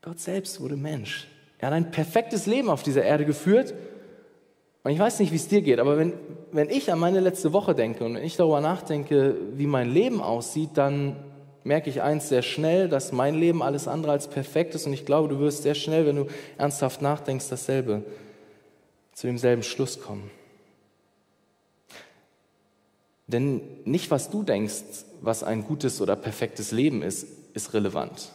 Gott 0.01 0.19
selbst 0.19 0.59
wurde 0.59 0.75
Mensch. 0.75 1.27
Er 1.59 1.67
hat 1.67 1.75
ein 1.75 1.91
perfektes 1.91 2.47
Leben 2.47 2.71
auf 2.71 2.81
dieser 2.81 3.03
Erde 3.03 3.25
geführt. 3.25 3.75
Und 4.83 4.89
ich 4.89 4.97
weiß 4.97 5.19
nicht, 5.19 5.33
wie 5.33 5.35
es 5.35 5.47
dir 5.47 5.61
geht, 5.61 5.77
aber 5.77 5.99
wenn, 5.99 6.13
wenn 6.51 6.71
ich 6.71 6.91
an 6.91 6.97
meine 6.97 7.19
letzte 7.19 7.53
Woche 7.53 7.75
denke 7.75 8.03
und 8.03 8.15
wenn 8.15 8.23
ich 8.23 8.37
darüber 8.37 8.59
nachdenke, 8.59 9.35
wie 9.53 9.67
mein 9.67 9.93
Leben 9.93 10.19
aussieht, 10.19 10.71
dann 10.73 11.15
merke 11.63 11.91
ich 11.91 12.01
eins 12.01 12.27
sehr 12.27 12.41
schnell, 12.41 12.89
dass 12.89 13.11
mein 13.11 13.35
Leben 13.35 13.61
alles 13.61 13.87
andere 13.87 14.13
als 14.13 14.27
perfekt 14.27 14.73
ist 14.73 14.87
und 14.87 14.93
ich 14.93 15.05
glaube, 15.05 15.27
du 15.27 15.37
wirst 15.37 15.61
sehr 15.61 15.75
schnell, 15.75 16.07
wenn 16.07 16.15
du 16.15 16.25
ernsthaft 16.57 17.03
nachdenkst, 17.03 17.49
dasselbe, 17.49 18.03
zu 19.13 19.27
demselben 19.27 19.63
Schluss 19.63 20.01
kommen. 20.01 20.29
Denn 23.27 23.61
nicht, 23.85 24.11
was 24.11 24.29
du 24.29 24.43
denkst, 24.43 24.83
was 25.21 25.43
ein 25.43 25.63
gutes 25.63 26.01
oder 26.01 26.15
perfektes 26.15 26.71
Leben 26.71 27.01
ist, 27.01 27.25
ist 27.53 27.73
relevant, 27.73 28.29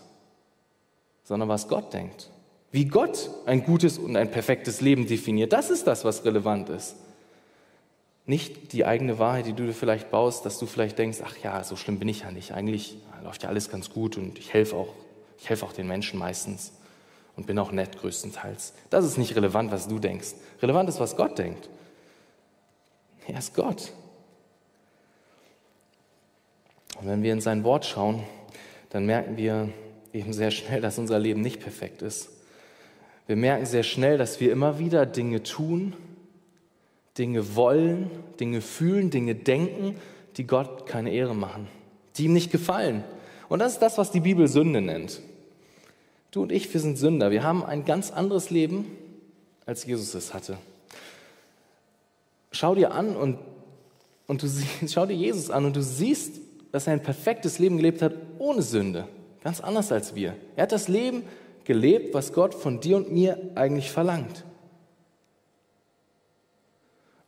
sondern 1.24 1.48
was 1.48 1.68
Gott 1.68 1.92
denkt. 1.92 2.30
Wie 2.70 2.86
Gott 2.86 3.30
ein 3.46 3.62
gutes 3.64 3.98
und 3.98 4.16
ein 4.16 4.30
perfektes 4.30 4.80
Leben 4.80 5.06
definiert, 5.06 5.52
das 5.52 5.70
ist 5.70 5.86
das, 5.86 6.04
was 6.04 6.24
relevant 6.24 6.68
ist. 6.68 6.96
Nicht 8.26 8.72
die 8.72 8.84
eigene 8.84 9.18
Wahrheit, 9.18 9.46
die 9.46 9.52
du 9.52 9.66
dir 9.66 9.72
vielleicht 9.72 10.10
baust, 10.10 10.44
dass 10.44 10.58
du 10.58 10.66
vielleicht 10.66 10.98
denkst, 10.98 11.18
ach 11.24 11.36
ja, 11.42 11.62
so 11.62 11.76
schlimm 11.76 11.98
bin 11.98 12.08
ich 12.08 12.20
ja 12.20 12.32
nicht. 12.32 12.52
Eigentlich 12.52 12.96
läuft 13.22 13.44
ja 13.44 13.48
alles 13.48 13.70
ganz 13.70 13.90
gut 13.90 14.16
und 14.16 14.38
ich 14.38 14.52
helfe 14.52 14.76
auch, 14.76 14.92
ich 15.38 15.48
helfe 15.48 15.64
auch 15.64 15.72
den 15.72 15.86
Menschen 15.86 16.18
meistens 16.18 16.72
und 17.36 17.46
bin 17.46 17.58
auch 17.58 17.70
nett 17.70 17.98
größtenteils. 17.98 18.72
Das 18.90 19.04
ist 19.04 19.18
nicht 19.18 19.36
relevant, 19.36 19.70
was 19.70 19.88
du 19.88 19.98
denkst. 19.98 20.34
Relevant 20.62 20.88
ist, 20.88 21.00
was 21.00 21.16
Gott 21.16 21.38
denkt. 21.38 21.68
Er 23.28 23.38
ist 23.38 23.54
Gott. 23.54 23.92
Und 27.00 27.08
wenn 27.08 27.22
wir 27.22 27.32
in 27.32 27.40
sein 27.40 27.62
Wort 27.64 27.84
schauen, 27.84 28.22
dann 28.90 29.04
merken 29.04 29.36
wir 29.36 29.68
eben 30.12 30.32
sehr 30.32 30.50
schnell, 30.50 30.80
dass 30.80 30.98
unser 30.98 31.18
Leben 31.18 31.42
nicht 31.42 31.60
perfekt 31.60 32.02
ist. 32.02 32.30
Wir 33.26 33.36
merken 33.36 33.66
sehr 33.66 33.82
schnell, 33.82 34.18
dass 34.18 34.40
wir 34.40 34.52
immer 34.52 34.78
wieder 34.78 35.04
Dinge 35.04 35.42
tun, 35.42 35.94
Dinge 37.18 37.56
wollen, 37.56 38.10
Dinge 38.40 38.60
fühlen, 38.60 39.10
Dinge 39.10 39.34
denken, 39.34 39.96
die 40.36 40.46
Gott 40.46 40.86
keine 40.86 41.10
Ehre 41.10 41.34
machen, 41.34 41.66
die 42.16 42.24
ihm 42.24 42.32
nicht 42.32 42.52
gefallen. 42.52 43.04
Und 43.48 43.58
das 43.58 43.74
ist 43.74 43.82
das, 43.82 43.98
was 43.98 44.10
die 44.10 44.20
Bibel 44.20 44.48
Sünde 44.48 44.80
nennt. 44.80 45.20
Du 46.36 46.42
und 46.42 46.52
ich, 46.52 46.70
wir 46.74 46.82
sind 46.82 46.98
Sünder. 46.98 47.30
Wir 47.30 47.42
haben 47.42 47.64
ein 47.64 47.86
ganz 47.86 48.10
anderes 48.10 48.50
Leben, 48.50 48.94
als 49.64 49.86
Jesus 49.86 50.12
es 50.12 50.34
hatte. 50.34 50.58
Schau 52.52 52.74
dir 52.74 52.92
an 52.92 53.16
und, 53.16 53.38
und 54.26 54.42
du 54.42 54.46
siehst, 54.46 54.92
schau 54.92 55.06
dir 55.06 55.14
Jesus 55.14 55.48
an 55.50 55.64
und 55.64 55.74
du 55.74 55.82
siehst, 55.82 56.38
dass 56.72 56.88
er 56.88 56.92
ein 56.92 57.02
perfektes 57.02 57.58
Leben 57.58 57.78
gelebt 57.78 58.02
hat 58.02 58.12
ohne 58.38 58.60
Sünde. 58.60 59.08
Ganz 59.42 59.62
anders 59.62 59.90
als 59.90 60.14
wir. 60.14 60.36
Er 60.56 60.64
hat 60.64 60.72
das 60.72 60.88
Leben 60.88 61.22
gelebt, 61.64 62.12
was 62.12 62.34
Gott 62.34 62.52
von 62.52 62.80
dir 62.80 62.98
und 62.98 63.10
mir 63.10 63.52
eigentlich 63.54 63.90
verlangt. 63.90 64.44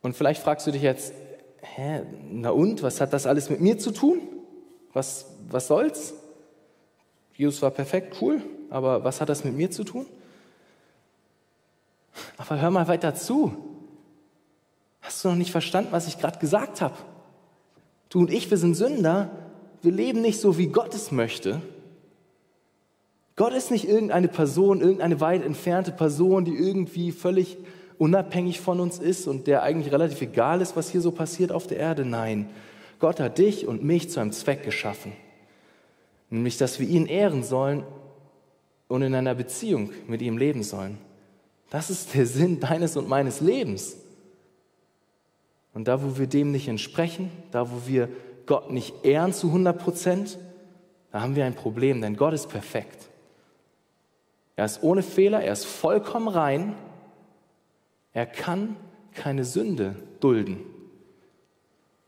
Und 0.03 0.17
vielleicht 0.17 0.43
fragst 0.43 0.67
du 0.67 0.71
dich 0.71 0.83
jetzt, 0.83 1.15
hä, 1.63 2.03
na 2.31 2.51
und, 2.51 2.83
was 2.83 3.01
hat 3.01 3.15
das 3.15 3.27
alles 3.27 3.49
mit 3.49 3.63
mir 3.63 3.79
zu 3.79 3.91
tun? 3.91 4.21
Was, 4.93 5.25
was 5.49 5.67
soll's? 5.67 6.13
Jesus 7.35 7.63
war 7.63 7.71
perfekt, 7.71 8.19
cool, 8.21 8.43
aber 8.71 9.05
was 9.05 9.21
hat 9.21 9.29
das 9.29 9.45
mit 9.45 9.57
mir 9.57 9.71
zu 9.71 9.85
tun? 9.85 10.07
Aber 12.37 12.61
hör 12.61 12.71
mal 12.71 12.89
weiter 12.89 13.15
zu. 13.15 13.57
Hast 15.01 15.25
du 15.25 15.29
noch 15.29 15.37
nicht 15.37 15.53
verstanden, 15.53 15.93
was 15.93 16.09
ich 16.09 16.19
gerade 16.19 16.39
gesagt 16.39 16.81
habe? 16.81 16.95
Du 18.09 18.21
und 18.21 18.33
ich, 18.33 18.51
wir 18.51 18.59
sind 18.59 18.75
Sünder. 18.75 19.31
Wir 19.83 19.93
leben 19.93 20.21
nicht 20.21 20.41
so, 20.41 20.59
wie 20.59 20.67
Gott 20.67 20.95
es 20.95 21.13
möchte. 21.13 21.61
Gott 23.37 23.53
ist 23.53 23.71
nicht 23.71 23.89
irgendeine 23.89 24.29
Person, 24.29 24.81
irgendeine 24.81 25.21
weit 25.21 25.45
entfernte 25.45 25.93
Person, 25.93 26.45
die 26.45 26.57
irgendwie 26.57 27.13
völlig 27.13 27.57
unabhängig 27.97 28.61
von 28.61 28.81
uns 28.81 28.99
ist 28.99 29.29
und 29.29 29.47
der 29.47 29.63
eigentlich 29.63 29.93
relativ 29.93 30.21
egal 30.23 30.61
ist, 30.61 30.77
was 30.77 30.91
hier 30.91 31.01
so 31.01 31.13
passiert 31.13 31.53
auf 31.53 31.67
der 31.67 31.79
Erde. 31.79 32.05
Nein, 32.05 32.49
Gott 32.99 33.21
hat 33.21 33.39
dich 33.39 33.67
und 33.67 33.85
mich 33.85 34.11
zu 34.11 34.21
einem 34.21 34.33
Zweck 34.33 34.65
geschaffen. 34.65 35.13
Nämlich, 36.31 36.59
dass 36.59 36.81
wir 36.81 36.89
ihn 36.89 37.07
ehren 37.07 37.45
sollen 37.45 37.85
und 38.89 39.03
in 39.03 39.15
einer 39.15 39.35
Beziehung 39.35 39.91
mit 40.07 40.23
ihm 40.23 40.39
leben 40.39 40.63
sollen. 40.63 40.99
Das 41.71 41.91
ist 41.91 42.15
der 42.15 42.27
Sinn 42.27 42.61
deines 42.61 42.97
und 42.97 43.09
meines 43.09 43.41
Lebens. 43.41 43.97
Und 45.75 45.87
da, 45.87 46.03
wo 46.03 46.19
wir 46.19 46.27
dem 46.27 46.51
nicht 46.51 46.69
entsprechen, 46.69 47.31
da, 47.53 47.71
wo 47.71 47.87
wir 47.87 48.09
Gott 48.47 48.71
nicht 48.71 49.05
ehren 49.05 49.33
zu 49.33 49.49
100 49.49 49.79
Prozent, 49.79 50.39
da 51.13 51.21
haben 51.21 51.37
wir 51.37 51.45
ein 51.45 51.55
Problem, 51.55 52.01
denn 52.01 52.17
Gott 52.17 52.33
ist 52.33 52.49
perfekt. 52.49 53.09
Er 54.57 54.65
ist 54.65 54.83
ohne 54.83 55.03
Fehler, 55.03 55.43
er 55.43 55.53
ist 55.53 55.67
vollkommen 55.67 56.29
rein 56.29 56.75
er 58.19 58.27
kann 58.27 58.75
keine 59.15 59.45
Sünde 59.45 59.95
dulden. 60.19 60.59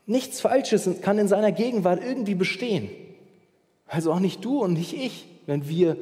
Nichts 0.06 0.40
Falsches 0.40 0.88
kann 1.02 1.18
in 1.18 1.28
seiner 1.28 1.52
Gegenwart 1.52 2.02
irgendwie 2.02 2.34
bestehen. 2.34 2.90
Also 3.86 4.12
auch 4.12 4.18
nicht 4.18 4.44
du 4.44 4.60
und 4.60 4.72
nicht 4.72 4.92
ich, 4.92 5.28
wenn 5.46 5.68
wir 5.68 5.96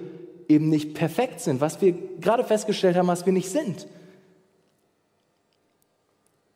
eben 0.48 0.70
nicht 0.70 0.94
perfekt 0.94 1.40
sind, 1.40 1.60
was 1.60 1.80
wir 1.80 1.92
gerade 2.20 2.42
festgestellt 2.42 2.96
haben, 2.96 3.06
was 3.06 3.26
wir 3.26 3.32
nicht 3.32 3.50
sind. 3.50 3.86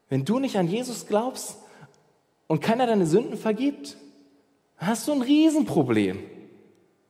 Wenn 0.08 0.24
du 0.24 0.38
nicht 0.38 0.56
an 0.56 0.68
Jesus 0.68 1.06
glaubst 1.06 1.58
und 2.46 2.60
keiner 2.60 2.86
deine 2.86 3.06
Sünden 3.06 3.36
vergibt, 3.36 3.96
hast 4.76 5.06
du 5.08 5.12
ein 5.12 5.22
Riesenproblem. 5.22 6.22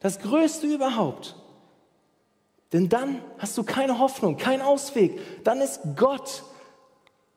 Das 0.01 0.19
größte 0.19 0.67
überhaupt. 0.67 1.37
Denn 2.73 2.89
dann 2.89 3.23
hast 3.39 3.57
du 3.59 3.63
keine 3.63 3.99
Hoffnung, 3.99 4.37
keinen 4.37 4.63
Ausweg. 4.63 5.21
Dann 5.45 5.61
ist 5.61 5.81
Gott 5.97 6.43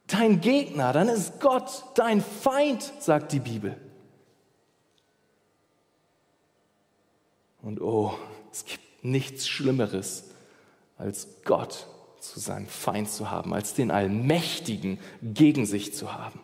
dein 0.07 0.39
Gegner, 0.39 0.93
dann 0.93 1.09
ist 1.09 1.39
Gott 1.39 1.83
dein 1.95 2.21
Feind, 2.21 2.93
sagt 2.99 3.31
die 3.31 3.39
Bibel. 3.39 3.77
Und 7.61 7.81
oh, 7.81 8.13
es 8.51 8.63
gibt 8.65 8.84
nichts 9.11 9.47
Schlimmeres, 9.47 10.25
als 10.97 11.27
Gott 11.43 11.87
zu 12.19 12.39
seinem 12.39 12.67
Feind 12.67 13.09
zu 13.09 13.29
haben, 13.29 13.53
als 13.53 13.73
den 13.73 13.91
Allmächtigen 13.91 14.99
gegen 15.21 15.65
sich 15.65 15.93
zu 15.93 16.13
haben. 16.13 16.39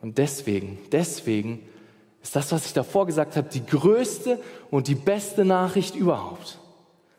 Und 0.00 0.18
deswegen, 0.18 0.78
deswegen 0.90 1.60
ist 2.22 2.34
das, 2.34 2.52
was 2.52 2.66
ich 2.66 2.72
davor 2.72 3.06
gesagt 3.06 3.36
habe, 3.36 3.48
die 3.48 3.64
größte 3.64 4.40
und 4.70 4.88
die 4.88 4.94
beste 4.94 5.44
Nachricht 5.44 5.94
überhaupt. 5.94 6.58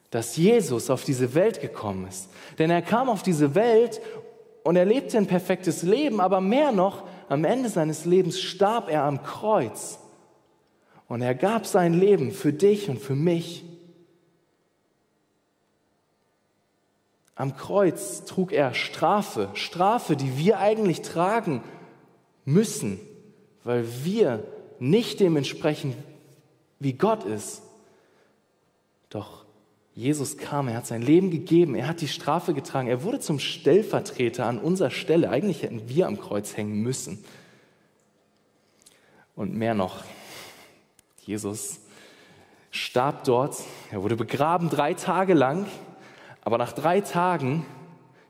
Dass 0.10 0.38
Jesus 0.38 0.90
auf 0.90 1.04
diese 1.04 1.34
Welt 1.34 1.62
gekommen 1.62 2.08
ist. 2.08 2.30
Denn 2.60 2.70
er 2.70 2.82
kam 2.82 3.10
auf 3.10 3.24
diese 3.24 3.56
Welt 3.56 4.02
und 4.64 4.76
er 4.76 4.86
lebte 4.86 5.18
ein 5.18 5.28
perfektes 5.28 5.84
Leben, 5.84 6.20
aber 6.20 6.40
mehr 6.42 6.72
noch, 6.72 7.04
am 7.30 7.46
Ende 7.46 7.70
seines 7.70 8.06
Lebens 8.06 8.40
starb 8.40 8.90
er 8.90 9.04
am 9.04 9.24
Kreuz. 9.24 10.00
Und 11.08 11.22
er 11.22 11.36
gab 11.36 11.66
sein 11.66 11.94
Leben 11.94 12.32
für 12.32 12.54
dich 12.54 12.90
und 12.90 13.00
für 13.00 13.16
mich. 13.16 13.64
Am 17.36 17.56
Kreuz 17.56 18.26
trug 18.26 18.52
er 18.52 18.74
Strafe, 18.74 19.50
Strafe, 19.54 20.16
die 20.16 20.38
wir 20.38 20.60
eigentlich 20.60 21.02
tragen 21.02 21.64
müssen, 22.46 23.00
weil 23.64 23.86
wir 24.04 24.44
nicht 24.80 25.20
dementsprechend 25.20 25.96
wie 26.80 26.94
Gott 26.94 27.24
ist. 27.24 27.64
Doch 29.10 29.46
Jesus 29.96 30.38
kam, 30.38 30.68
er 30.68 30.78
hat 30.78 30.88
sein 30.88 31.02
Leben 31.02 31.30
gegeben, 31.30 31.76
er 31.76 31.88
hat 31.88 32.02
die 32.02 32.08
Strafe 32.08 32.54
getragen, 32.54 32.88
er 32.88 33.04
wurde 33.04 33.20
zum 33.20 33.40
Stellvertreter 33.40 34.46
an 34.46 34.58
unserer 34.58 34.90
Stelle. 34.90 35.30
Eigentlich 35.30 35.62
hätten 35.62 35.88
wir 35.88 36.08
am 36.08 36.20
Kreuz 36.20 36.58
hängen 36.58 36.82
müssen. 36.82 37.24
Und 39.36 39.54
mehr 39.54 39.76
noch, 39.76 40.04
Jesus 41.26 41.80
starb 42.72 43.24
dort, 43.24 43.56
er 43.92 44.04
wurde 44.04 44.16
begraben 44.16 44.70
drei 44.70 44.94
Tage 44.94 45.34
lang, 45.34 45.68
aber 46.42 46.58
nach 46.58 46.74
drei 46.74 47.02
Tagen 47.02 47.66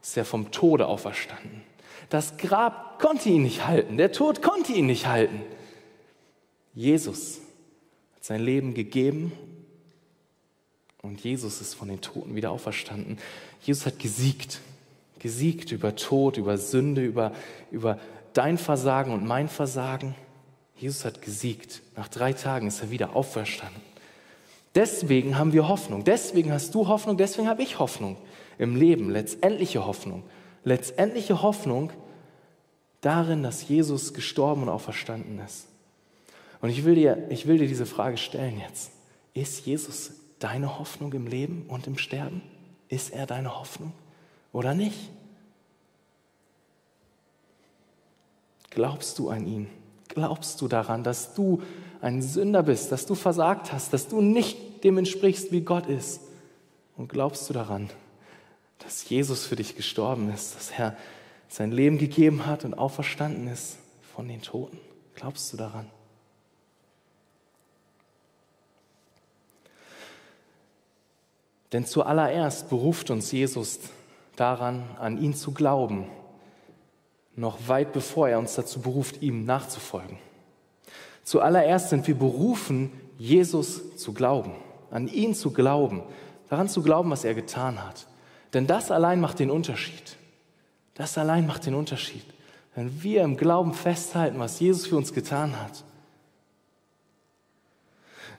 ist 0.02 0.18
er 0.18 0.26
vom 0.26 0.52
Tode 0.52 0.86
auferstanden. 0.88 1.64
Das 2.10 2.38
Grab 2.38 3.00
konnte 3.00 3.30
ihn 3.30 3.44
nicht 3.44 3.66
halten, 3.66 3.98
der 3.98 4.12
Tod 4.12 4.42
konnte 4.42 4.74
ihn 4.74 4.86
nicht 4.86 5.08
halten. 5.08 5.42
Jesus 6.76 7.40
hat 8.16 8.24
sein 8.24 8.42
Leben 8.42 8.74
gegeben 8.74 9.32
und 11.02 11.22
Jesus 11.22 11.62
ist 11.62 11.74
von 11.74 11.88
den 11.88 12.02
Toten 12.02 12.36
wieder 12.36 12.52
auferstanden. 12.52 13.18
Jesus 13.62 13.86
hat 13.86 14.00
gesiegt, 14.00 14.60
gesiegt 15.20 15.72
über 15.72 15.96
Tod, 15.96 16.38
über 16.38 16.58
Sünde, 16.58 17.04
über, 17.04 17.34
über 17.72 18.00
dein 18.34 18.58
Versagen 18.58 19.14
und 19.14 19.26
mein 19.26 19.48
Versagen. 19.48 20.16
Jesus 20.84 21.06
hat 21.06 21.22
gesiegt. 21.22 21.82
Nach 21.96 22.10
drei 22.10 22.34
Tagen 22.34 22.68
ist 22.68 22.82
er 22.82 22.92
wieder 22.92 23.16
auferstanden. 23.16 23.82
Deswegen 24.76 25.38
haben 25.38 25.54
wir 25.54 25.70
Hoffnung. 25.70 26.04
Deswegen 26.04 26.52
hast 26.52 26.76
du 26.76 26.90
Hoffnung. 26.90 27.16
Deswegen 27.16 27.48
habe 27.48 27.64
ich 27.64 27.80
Hoffnung 27.80 28.18
im 28.58 28.76
Leben. 28.76 29.10
Letztendliche 29.10 29.86
Hoffnung. 29.86 30.24
Letztendliche 30.66 31.42
Hoffnung 31.42 31.94
darin, 33.00 33.44
dass 33.44 33.66
Jesus 33.66 34.14
gestorben 34.14 34.64
und 34.64 34.70
auferstanden 34.70 35.40
ist. 35.40 35.68
Und 36.60 36.70
ich 36.70 36.84
will 36.84 36.96
dir, 36.96 37.28
ich 37.30 37.48
will 37.48 37.60
dir 37.60 37.68
diese 37.70 37.86
Frage 37.86 38.18
stellen 38.18 38.60
jetzt. 38.60 38.92
Ist 39.34 39.66
Jesus 39.66 40.12
deine 40.40 40.80
Hoffnung 40.80 41.14
im 41.14 41.28
Leben 41.28 41.66
und 41.70 41.88
im 41.88 41.98
Sterben? 41.98 42.42
Ist 42.90 43.14
er 43.14 43.26
deine 43.26 43.58
Hoffnung 43.58 43.94
oder 44.52 44.74
nicht? 44.74 45.00
Glaubst 48.70 49.18
du 49.18 49.30
an 49.30 49.48
ihn? 49.48 49.83
Glaubst 50.14 50.62
du 50.62 50.68
daran, 50.68 51.04
dass 51.04 51.34
du 51.34 51.64
ein 52.00 52.22
Sünder 52.22 52.62
bist, 52.62 52.92
dass 52.92 53.08
du 53.08 53.16
versagt 53.16 53.74
hast, 53.74 53.94
dass 53.94 54.08
du 54.08 54.22
nicht 54.22 54.84
dem 54.84 55.00
entsprichst, 55.00 55.52
wie 55.52 55.62
Gott 55.62 55.88
ist? 55.88 56.22
Und 56.96 57.10
glaubst 57.10 57.50
du 57.50 57.54
daran, 57.54 57.90
dass 58.78 59.10
Jesus 59.10 59.44
für 59.44 59.56
dich 59.56 59.76
gestorben 59.76 60.32
ist, 60.32 60.56
dass 60.56 60.70
er 60.78 60.96
sein 61.48 61.72
Leben 61.72 61.98
gegeben 61.98 62.46
hat 62.46 62.64
und 62.64 62.76
auferstanden 62.76 63.48
ist 63.48 63.78
von 64.14 64.28
den 64.28 64.44
Toten? 64.44 64.78
Glaubst 65.16 65.52
du 65.52 65.58
daran? 65.58 65.90
Denn 71.72 71.88
zuallererst 71.88 72.70
beruft 72.70 73.10
uns 73.10 73.32
Jesus 73.32 73.80
daran, 74.36 74.84
an 75.00 75.20
ihn 75.20 75.34
zu 75.34 75.54
glauben, 75.54 76.06
noch 77.36 77.68
weit 77.68 77.94
bevor 77.94 78.30
er 78.30 78.40
uns 78.40 78.56
dazu 78.56 78.82
beruft, 78.82 79.22
ihm 79.22 79.46
nachzufolgen. 79.46 80.18
Zuallererst 81.24 81.90
sind 81.90 82.08
wir 82.08 82.16
berufen, 82.16 82.92
Jesus 83.18 83.96
zu 83.98 84.14
glauben, 84.14 84.54
an 84.92 85.08
ihn 85.08 85.34
zu 85.34 85.52
glauben, 85.52 86.04
daran 86.50 86.70
zu 86.70 86.84
glauben, 86.84 87.10
was 87.10 87.24
er 87.24 87.34
getan 87.34 87.84
hat. 87.84 88.08
Denn 88.54 88.68
das 88.68 88.92
allein 88.92 89.20
macht 89.20 89.40
den 89.40 89.50
Unterschied. 89.50 90.18
Das 90.94 91.18
allein 91.18 91.48
macht 91.48 91.66
den 91.66 91.74
Unterschied. 91.74 92.26
Wenn 92.76 93.02
wir 93.02 93.24
im 93.24 93.38
Glauben 93.38 93.74
festhalten, 93.74 94.40
was 94.40 94.60
Jesus 94.60 94.88
für 94.88 94.98
uns 94.98 95.14
getan 95.14 95.60
hat. 95.60 95.84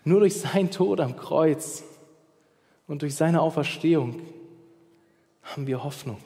Nur 0.04 0.20
durch 0.20 0.38
seinen 0.38 0.70
Tod 0.70 1.00
am 1.00 1.16
Kreuz 1.16 1.82
und 2.86 3.02
durch 3.02 3.14
seine 3.14 3.40
Auferstehung 3.40 4.20
haben 5.42 5.66
wir 5.66 5.82
Hoffnung. 5.82 6.18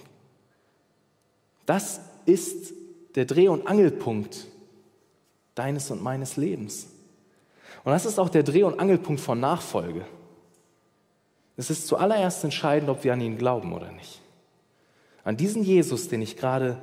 Das 1.66 2.00
ist 2.28 2.74
der 3.14 3.24
Dreh- 3.24 3.48
und 3.48 3.66
Angelpunkt 3.66 4.46
deines 5.54 5.90
und 5.90 6.02
meines 6.02 6.36
Lebens. 6.36 6.86
Und 7.84 7.92
das 7.92 8.06
ist 8.06 8.18
auch 8.18 8.28
der 8.28 8.42
Dreh- 8.42 8.64
und 8.64 8.78
Angelpunkt 8.78 9.20
von 9.20 9.40
Nachfolge. 9.40 10.04
Es 11.56 11.70
ist 11.70 11.88
zuallererst 11.88 12.44
entscheidend, 12.44 12.90
ob 12.90 13.02
wir 13.02 13.12
an 13.12 13.20
ihn 13.20 13.38
glauben 13.38 13.72
oder 13.72 13.90
nicht. 13.90 14.20
An 15.24 15.36
diesen 15.36 15.64
Jesus, 15.64 16.08
den 16.08 16.22
ich 16.22 16.36
gerade 16.36 16.80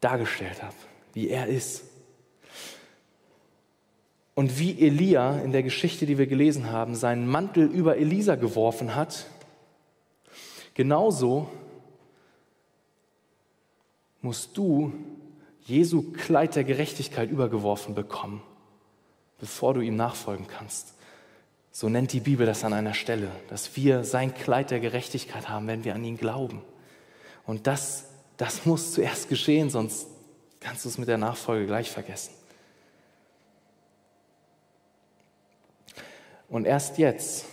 dargestellt 0.00 0.62
habe, 0.62 0.74
wie 1.14 1.28
er 1.28 1.46
ist. 1.46 1.84
Und 4.34 4.58
wie 4.58 4.80
Elia 4.80 5.40
in 5.40 5.52
der 5.52 5.62
Geschichte, 5.62 6.06
die 6.06 6.18
wir 6.18 6.26
gelesen 6.26 6.70
haben, 6.70 6.94
seinen 6.94 7.26
Mantel 7.26 7.66
über 7.66 7.96
Elisa 7.96 8.36
geworfen 8.36 8.94
hat, 8.94 9.26
genauso 10.74 11.48
musst 14.22 14.56
du 14.56 14.92
Jesu 15.64 16.12
Kleid 16.12 16.56
der 16.56 16.64
Gerechtigkeit 16.64 17.30
übergeworfen 17.30 17.94
bekommen, 17.94 18.42
bevor 19.38 19.74
du 19.74 19.80
ihm 19.80 19.96
nachfolgen 19.96 20.46
kannst. 20.46 20.94
So 21.70 21.88
nennt 21.88 22.12
die 22.12 22.20
Bibel 22.20 22.46
das 22.46 22.64
an 22.64 22.72
einer 22.72 22.94
Stelle, 22.94 23.30
dass 23.48 23.76
wir 23.76 24.04
sein 24.04 24.34
Kleid 24.34 24.70
der 24.70 24.80
Gerechtigkeit 24.80 25.48
haben, 25.48 25.66
wenn 25.66 25.84
wir 25.84 25.94
an 25.94 26.04
ihn 26.04 26.16
glauben. 26.16 26.62
Und 27.46 27.66
das, 27.66 28.06
das 28.36 28.66
muss 28.66 28.92
zuerst 28.92 29.28
geschehen, 29.28 29.70
sonst 29.70 30.06
kannst 30.60 30.84
du 30.84 30.88
es 30.88 30.98
mit 30.98 31.08
der 31.08 31.18
Nachfolge 31.18 31.66
gleich 31.66 31.90
vergessen. 31.90 32.32
Und 36.48 36.66
erst 36.66 36.98
jetzt, 36.98 37.46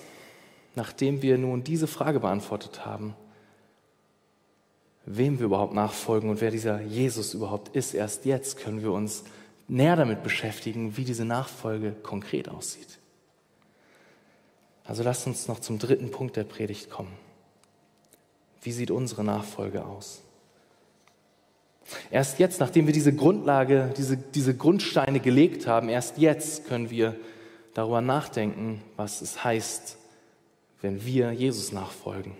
nachdem 0.75 1.21
wir 1.21 1.37
nun 1.37 1.63
diese 1.63 1.87
Frage 1.87 2.19
beantwortet 2.19 2.85
haben, 2.85 3.15
wem 5.11 5.39
wir 5.39 5.47
überhaupt 5.47 5.73
nachfolgen 5.73 6.29
und 6.29 6.39
wer 6.39 6.51
dieser 6.51 6.81
Jesus 6.81 7.33
überhaupt 7.33 7.75
ist, 7.75 7.95
erst 7.95 8.25
jetzt 8.25 8.57
können 8.57 8.83
wir 8.83 8.91
uns 8.91 9.23
näher 9.67 9.95
damit 9.95 10.21
beschäftigen, 10.21 10.97
wie 10.97 11.03
diese 11.03 11.25
Nachfolge 11.25 11.95
konkret 12.03 12.47
aussieht. 12.47 12.99
Also 14.85 15.01
lasst 15.01 15.25
uns 15.25 15.47
noch 15.47 15.59
zum 15.59 15.79
dritten 15.79 16.11
Punkt 16.11 16.35
der 16.35 16.43
Predigt 16.43 16.91
kommen. 16.91 17.11
Wie 18.61 18.71
sieht 18.71 18.91
unsere 18.91 19.23
Nachfolge 19.23 19.83
aus? 19.83 20.21
Erst 22.11 22.37
jetzt, 22.37 22.59
nachdem 22.59 22.85
wir 22.85 22.93
diese 22.93 23.13
Grundlage, 23.13 23.91
diese, 23.97 24.15
diese 24.15 24.55
Grundsteine 24.55 25.19
gelegt 25.19 25.65
haben, 25.65 25.89
erst 25.89 26.19
jetzt 26.19 26.67
können 26.67 26.91
wir 26.91 27.15
darüber 27.73 28.01
nachdenken, 28.01 28.83
was 28.95 29.21
es 29.21 29.43
heißt, 29.43 29.97
wenn 30.81 31.03
wir 31.03 31.31
Jesus 31.31 31.71
nachfolgen. 31.71 32.33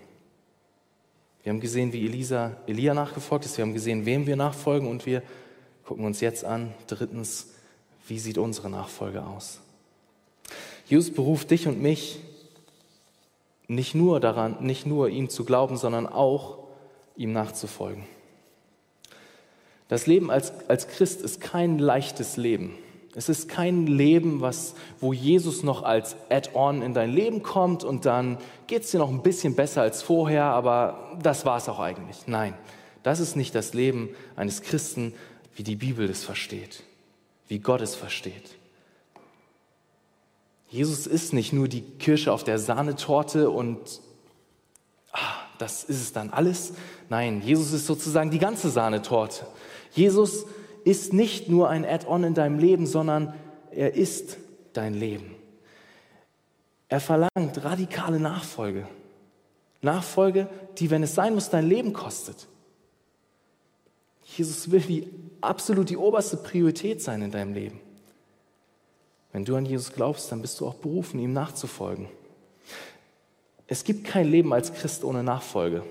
Wir 1.42 1.52
haben 1.52 1.60
gesehen, 1.60 1.92
wie 1.92 2.04
Elisa 2.04 2.56
Elia 2.66 2.94
nachgefolgt 2.94 3.46
ist. 3.46 3.56
Wir 3.56 3.64
haben 3.64 3.72
gesehen, 3.72 4.04
wem 4.04 4.26
wir 4.26 4.36
nachfolgen. 4.36 4.88
Und 4.88 5.06
wir 5.06 5.22
gucken 5.84 6.04
uns 6.04 6.20
jetzt 6.20 6.44
an, 6.44 6.74
drittens, 6.86 7.48
wie 8.06 8.18
sieht 8.18 8.38
unsere 8.38 8.68
Nachfolge 8.68 9.24
aus? 9.24 9.60
Jesus 10.86 11.12
beruft 11.12 11.50
dich 11.50 11.66
und 11.66 11.80
mich 11.80 12.18
nicht 13.68 13.94
nur 13.94 14.18
daran, 14.20 14.56
nicht 14.60 14.84
nur 14.84 15.08
ihm 15.08 15.28
zu 15.28 15.44
glauben, 15.44 15.76
sondern 15.76 16.06
auch 16.06 16.58
ihm 17.16 17.32
nachzufolgen. 17.32 18.04
Das 19.88 20.06
Leben 20.06 20.30
als, 20.30 20.52
als 20.68 20.88
Christ 20.88 21.22
ist 21.22 21.40
kein 21.40 21.78
leichtes 21.78 22.36
Leben. 22.36 22.74
Es 23.14 23.28
ist 23.28 23.48
kein 23.48 23.86
Leben, 23.86 24.40
was, 24.40 24.74
wo 25.00 25.12
Jesus 25.12 25.64
noch 25.64 25.82
als 25.82 26.16
Add-on 26.28 26.80
in 26.80 26.94
dein 26.94 27.10
Leben 27.10 27.42
kommt 27.42 27.82
und 27.82 28.06
dann 28.06 28.38
geht 28.68 28.82
es 28.84 28.92
dir 28.92 28.98
noch 28.98 29.10
ein 29.10 29.22
bisschen 29.22 29.56
besser 29.56 29.82
als 29.82 30.00
vorher, 30.00 30.44
aber 30.44 31.18
das 31.20 31.44
war 31.44 31.56
es 31.56 31.68
auch 31.68 31.80
eigentlich. 31.80 32.18
Nein, 32.26 32.54
das 33.02 33.18
ist 33.18 33.34
nicht 33.34 33.54
das 33.54 33.74
Leben 33.74 34.10
eines 34.36 34.62
Christen, 34.62 35.12
wie 35.56 35.64
die 35.64 35.74
Bibel 35.74 36.08
es 36.08 36.22
versteht, 36.22 36.84
wie 37.48 37.58
Gott 37.58 37.80
es 37.80 37.96
versteht. 37.96 38.56
Jesus 40.68 41.08
ist 41.08 41.32
nicht 41.32 41.52
nur 41.52 41.66
die 41.66 41.82
Kirsche 41.82 42.32
auf 42.32 42.44
der 42.44 42.60
Sahnetorte 42.60 43.50
und 43.50 44.00
ah, 45.10 45.18
das 45.58 45.82
ist 45.82 46.00
es 46.00 46.12
dann 46.12 46.30
alles. 46.30 46.74
Nein, 47.08 47.42
Jesus 47.44 47.72
ist 47.72 47.86
sozusagen 47.86 48.30
die 48.30 48.38
ganze 48.38 48.70
Sahnetorte. 48.70 49.46
Jesus 49.90 50.34
ist 50.34 50.59
nicht 51.12 51.48
nur 51.48 51.68
ein 51.68 51.84
Add-on 51.84 52.24
in 52.24 52.34
deinem 52.34 52.58
Leben, 52.58 52.86
sondern 52.86 53.34
er 53.70 53.94
ist 53.94 54.38
dein 54.72 54.94
Leben. 54.94 55.34
Er 56.88 57.00
verlangt 57.00 57.64
radikale 57.64 58.18
Nachfolge. 58.18 58.86
Nachfolge, 59.82 60.48
die, 60.78 60.90
wenn 60.90 61.02
es 61.02 61.14
sein 61.14 61.34
muss, 61.34 61.50
dein 61.50 61.68
Leben 61.68 61.92
kostet. 61.92 62.48
Jesus 64.36 64.70
will 64.70 64.80
die 64.80 65.08
absolut 65.40 65.88
die 65.90 65.96
oberste 65.96 66.36
Priorität 66.36 67.02
sein 67.02 67.22
in 67.22 67.30
deinem 67.30 67.54
Leben. 67.54 67.80
Wenn 69.32 69.44
du 69.44 69.56
an 69.56 69.66
Jesus 69.66 69.92
glaubst, 69.92 70.30
dann 70.32 70.42
bist 70.42 70.60
du 70.60 70.66
auch 70.66 70.74
berufen, 70.74 71.20
ihm 71.20 71.32
nachzufolgen. 71.32 72.08
Es 73.66 73.84
gibt 73.84 74.04
kein 74.04 74.28
Leben 74.28 74.52
als 74.52 74.72
Christ 74.72 75.04
ohne 75.04 75.22
Nachfolge. 75.22 75.84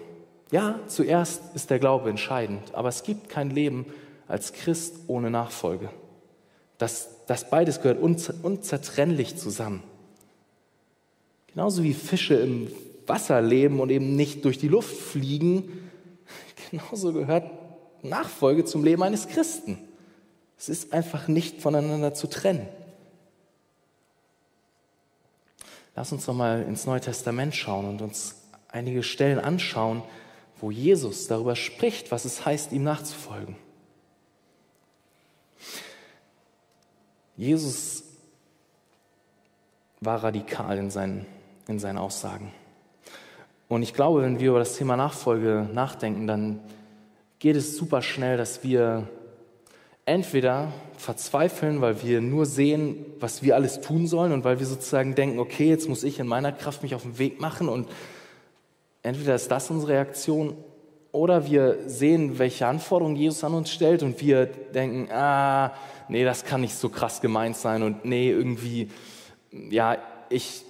Ja, 0.52 0.80
zuerst 0.88 1.56
ist 1.56 1.70
der 1.70 1.80
Glaube 1.80 2.10
entscheidend, 2.10 2.74
aber 2.74 2.90
es 2.90 3.04
gibt 3.04 3.30
kein 3.30 3.52
Leben 3.52 3.86
als 4.30 4.54
Christ 4.54 4.96
ohne 5.08 5.30
Nachfolge. 5.30 5.90
Das, 6.78 7.10
das 7.28 7.50
beides 7.50 7.82
gehört 7.82 8.00
unzertrennlich 8.00 9.36
zusammen. 9.36 9.84
Genauso 11.48 11.84
wie 11.84 11.94
Fische 11.94 12.36
im 12.36 12.72
Wasser 13.06 13.42
leben 13.42 13.82
und 13.82 13.90
eben 13.90 14.16
nicht 14.16 14.46
durch 14.46 14.60
die 14.60 14.68
Luft 14.70 14.96
fliegen, 14.96 15.90
genauso 16.72 17.12
gehört 17.12 17.50
Nachfolge 18.04 18.64
zum 18.64 18.86
Leben 18.86 19.04
eines 19.04 19.28
Christen. 19.28 19.78
Es 20.58 20.70
ist 20.70 20.94
einfach 20.94 21.28
nicht 21.28 21.62
voneinander 21.62 22.14
zu 22.14 22.28
trennen. 22.28 22.68
Lass 25.96 26.12
uns 26.14 26.26
doch 26.26 26.36
mal 26.36 26.62
ins 26.62 26.86
Neue 26.86 27.02
Testament 27.02 27.56
schauen 27.56 27.86
und 27.90 28.02
uns 28.02 28.36
einige 28.70 29.04
Stellen 29.04 29.40
anschauen, 29.40 30.04
wo 30.62 30.72
Jesus 30.72 31.28
darüber 31.28 31.56
spricht, 31.56 32.12
was 32.12 32.26
es 32.26 32.46
heißt, 32.46 32.72
ihm 32.72 32.84
nachzufolgen. 32.84 33.56
Jesus 37.40 38.04
war 40.02 40.22
radikal 40.22 40.78
in 40.78 40.90
seinen, 40.90 41.26
in 41.70 41.80
seinen 41.80 41.98
Aussagen. 41.98 42.52
Und 43.70 43.82
ich 43.82 43.94
glaube, 43.94 44.24
wenn 44.24 44.42
wir 44.42 44.50
über 44.50 44.60
das 44.60 44.76
Thema 44.76 44.98
Nachfolge 44.98 45.70
nachdenken, 45.74 46.28
dann 46.28 46.60
geht 47.40 47.56
es 47.56 47.78
super 47.78 48.02
schnell, 48.02 48.36
dass 48.36 48.62
wir 48.66 49.08
entweder 50.04 50.74
verzweifeln, 50.98 51.80
weil 51.80 52.04
wir 52.04 52.20
nur 52.20 52.46
sehen, 52.46 53.06
was 53.22 53.42
wir 53.42 53.56
alles 53.56 53.80
tun 53.80 54.06
sollen 54.06 54.34
und 54.34 54.44
weil 54.44 54.60
wir 54.60 54.66
sozusagen 54.66 55.16
denken, 55.16 55.40
okay, 55.40 55.70
jetzt 55.70 55.88
muss 55.88 56.04
ich 56.04 56.20
in 56.20 56.28
meiner 56.28 56.52
Kraft 56.52 56.84
mich 56.84 56.94
auf 56.94 57.04
den 57.04 57.20
Weg 57.20 57.40
machen 57.40 57.70
und 57.70 57.88
entweder 59.02 59.36
ist 59.36 59.50
das 59.50 59.70
unsere 59.70 59.94
Reaktion 59.94 60.58
oder 61.12 61.48
wir 61.48 61.78
sehen, 61.88 62.38
welche 62.38 62.68
Anforderungen 62.68 63.16
Jesus 63.16 63.44
an 63.44 63.54
uns 63.54 63.72
stellt 63.72 64.04
und 64.04 64.22
wir 64.22 64.46
denken, 64.46 65.12
ah, 65.12 65.74
nee, 66.08 66.24
das 66.24 66.46
kann 66.46 66.62
nicht 66.62 66.76
so 66.76 66.90
krass 66.90 67.22
gemeint 67.22 67.58
sein 67.58 67.82
und 67.82 68.06
nee, 68.06 68.30
irgendwie, 68.30 68.90
ja, 69.52 69.98
ich, 70.30 70.64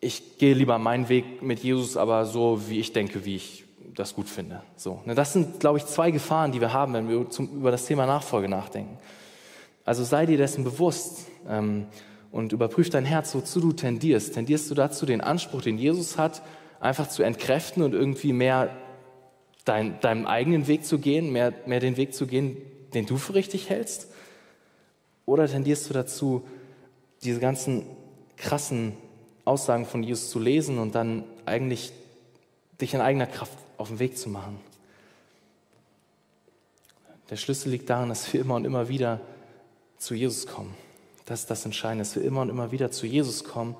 ich 0.00 0.38
gehe 0.38 0.54
lieber 0.54 0.78
meinen 0.78 1.08
Weg 1.08 1.42
mit 1.42 1.60
Jesus, 1.60 1.96
aber 1.96 2.26
so, 2.26 2.60
wie 2.68 2.78
ich 2.78 2.92
denke, 2.92 3.24
wie 3.24 3.36
ich 3.36 3.64
das 3.94 4.14
gut 4.14 4.28
finde. 4.28 4.62
So, 4.76 5.00
ne, 5.06 5.14
das 5.14 5.32
sind, 5.32 5.60
glaube 5.60 5.78
ich, 5.78 5.86
zwei 5.86 6.10
Gefahren, 6.10 6.52
die 6.52 6.60
wir 6.60 6.72
haben, 6.72 6.92
wenn 6.92 7.08
wir 7.08 7.30
zum, 7.30 7.48
über 7.48 7.70
das 7.70 7.86
Thema 7.86 8.06
Nachfolge 8.06 8.48
nachdenken. 8.48 8.98
Also 9.84 10.04
sei 10.04 10.26
dir 10.26 10.36
dessen 10.36 10.62
bewusst 10.62 11.26
ähm, 11.48 11.86
und 12.30 12.52
überprüf 12.52 12.90
dein 12.90 13.04
Herz, 13.06 13.34
wozu 13.34 13.60
du 13.60 13.72
tendierst. 13.72 14.34
Tendierst 14.34 14.70
du 14.70 14.74
dazu, 14.74 15.06
den 15.06 15.20
Anspruch, 15.20 15.62
den 15.62 15.78
Jesus 15.78 16.18
hat, 16.18 16.42
einfach 16.80 17.08
zu 17.08 17.22
entkräften 17.22 17.82
und 17.82 17.94
irgendwie 17.94 18.32
mehr 18.32 18.70
dein, 19.64 20.00
deinem 20.00 20.26
eigenen 20.26 20.66
Weg 20.66 20.84
zu 20.84 20.98
gehen, 20.98 21.32
mehr, 21.32 21.52
mehr 21.66 21.80
den 21.80 21.96
Weg 21.96 22.14
zu 22.14 22.26
gehen, 22.26 22.56
den 22.94 23.06
du 23.06 23.16
für 23.16 23.34
richtig 23.34 23.70
hältst? 23.70 24.08
Oder 25.26 25.46
tendierst 25.46 25.88
du 25.88 25.94
dazu, 25.94 26.46
diese 27.22 27.40
ganzen 27.40 27.84
krassen 28.36 28.94
Aussagen 29.44 29.86
von 29.86 30.02
Jesus 30.02 30.30
zu 30.30 30.38
lesen 30.38 30.78
und 30.78 30.94
dann 30.94 31.24
eigentlich 31.44 31.92
dich 32.80 32.94
in 32.94 33.00
eigener 33.00 33.26
Kraft 33.26 33.56
auf 33.76 33.88
den 33.88 33.98
Weg 33.98 34.16
zu 34.16 34.28
machen. 34.28 34.58
Der 37.28 37.36
Schlüssel 37.36 37.70
liegt 37.70 37.88
darin, 37.88 38.08
dass 38.08 38.32
wir 38.32 38.40
immer 38.40 38.56
und 38.56 38.64
immer 38.64 38.88
wieder 38.88 39.20
zu 39.98 40.14
Jesus 40.14 40.46
kommen. 40.46 40.74
Das 41.26 41.40
ist 41.40 41.50
das 41.50 41.64
Entscheidende, 41.64 42.02
dass 42.02 42.16
wir 42.16 42.24
immer 42.24 42.40
und 42.42 42.48
immer 42.48 42.72
wieder 42.72 42.90
zu 42.90 43.06
Jesus 43.06 43.44
kommen 43.44 43.76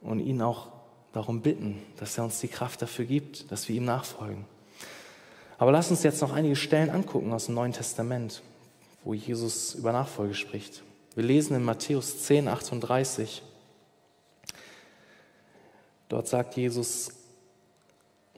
und 0.00 0.18
ihn 0.18 0.42
auch 0.42 0.68
darum 1.12 1.40
bitten, 1.40 1.82
dass 1.98 2.18
er 2.18 2.24
uns 2.24 2.40
die 2.40 2.48
Kraft 2.48 2.82
dafür 2.82 3.04
gibt, 3.04 3.50
dass 3.52 3.68
wir 3.68 3.76
ihm 3.76 3.84
nachfolgen. 3.84 4.44
Aber 5.60 5.72
lass 5.72 5.90
uns 5.90 6.02
jetzt 6.04 6.22
noch 6.22 6.32
einige 6.32 6.56
Stellen 6.56 6.88
angucken 6.88 7.34
aus 7.34 7.44
dem 7.44 7.54
Neuen 7.54 7.74
Testament, 7.74 8.40
wo 9.04 9.12
Jesus 9.12 9.74
über 9.74 9.92
Nachfolge 9.92 10.32
spricht. 10.32 10.82
Wir 11.14 11.22
lesen 11.22 11.54
in 11.54 11.62
Matthäus 11.62 12.22
10, 12.22 12.48
38. 12.48 13.42
Dort 16.08 16.28
sagt 16.28 16.56
Jesus, 16.56 17.10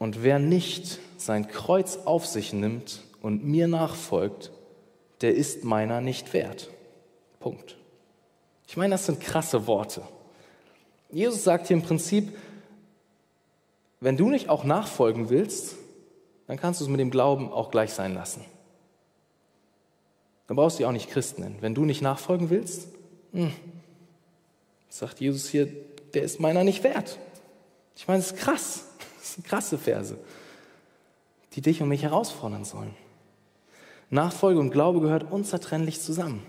und 0.00 0.24
wer 0.24 0.40
nicht 0.40 0.98
sein 1.16 1.46
Kreuz 1.46 1.96
auf 1.96 2.26
sich 2.26 2.52
nimmt 2.52 3.04
und 3.20 3.44
mir 3.44 3.68
nachfolgt, 3.68 4.50
der 5.20 5.36
ist 5.36 5.62
meiner 5.62 6.00
nicht 6.00 6.32
wert. 6.32 6.70
Punkt. 7.38 7.76
Ich 8.66 8.76
meine, 8.76 8.94
das 8.94 9.06
sind 9.06 9.20
krasse 9.20 9.68
Worte. 9.68 10.02
Jesus 11.08 11.44
sagt 11.44 11.68
hier 11.68 11.76
im 11.76 11.84
Prinzip, 11.84 12.36
wenn 14.00 14.16
du 14.16 14.28
nicht 14.28 14.48
auch 14.48 14.64
nachfolgen 14.64 15.30
willst, 15.30 15.76
dann 16.52 16.60
kannst 16.60 16.80
du 16.80 16.84
es 16.84 16.90
mit 16.90 17.00
dem 17.00 17.10
Glauben 17.10 17.50
auch 17.50 17.70
gleich 17.70 17.94
sein 17.94 18.12
lassen. 18.12 18.44
Dann 20.46 20.54
brauchst 20.54 20.76
du 20.76 20.78
dich 20.80 20.86
auch 20.86 20.92
nicht 20.92 21.08
Christen 21.08 21.40
nennen. 21.40 21.56
Wenn 21.62 21.74
du 21.74 21.86
nicht 21.86 22.02
nachfolgen 22.02 22.50
willst, 22.50 22.88
hm, 23.32 23.54
sagt 24.90 25.20
Jesus 25.20 25.48
hier, 25.48 25.66
der 26.12 26.24
ist 26.24 26.40
meiner 26.40 26.62
nicht 26.62 26.84
wert. 26.84 27.18
Ich 27.96 28.06
meine, 28.06 28.20
das 28.20 28.32
ist 28.32 28.38
krass. 28.38 28.84
Das 29.18 29.34
sind 29.34 29.46
krasse 29.46 29.78
Verse, 29.78 30.18
die 31.54 31.62
dich 31.62 31.80
und 31.80 31.88
mich 31.88 32.02
herausfordern 32.02 32.66
sollen. 32.66 32.94
Nachfolge 34.10 34.60
und 34.60 34.72
Glaube 34.72 35.00
gehört 35.00 35.32
unzertrennlich 35.32 36.02
zusammen. 36.02 36.44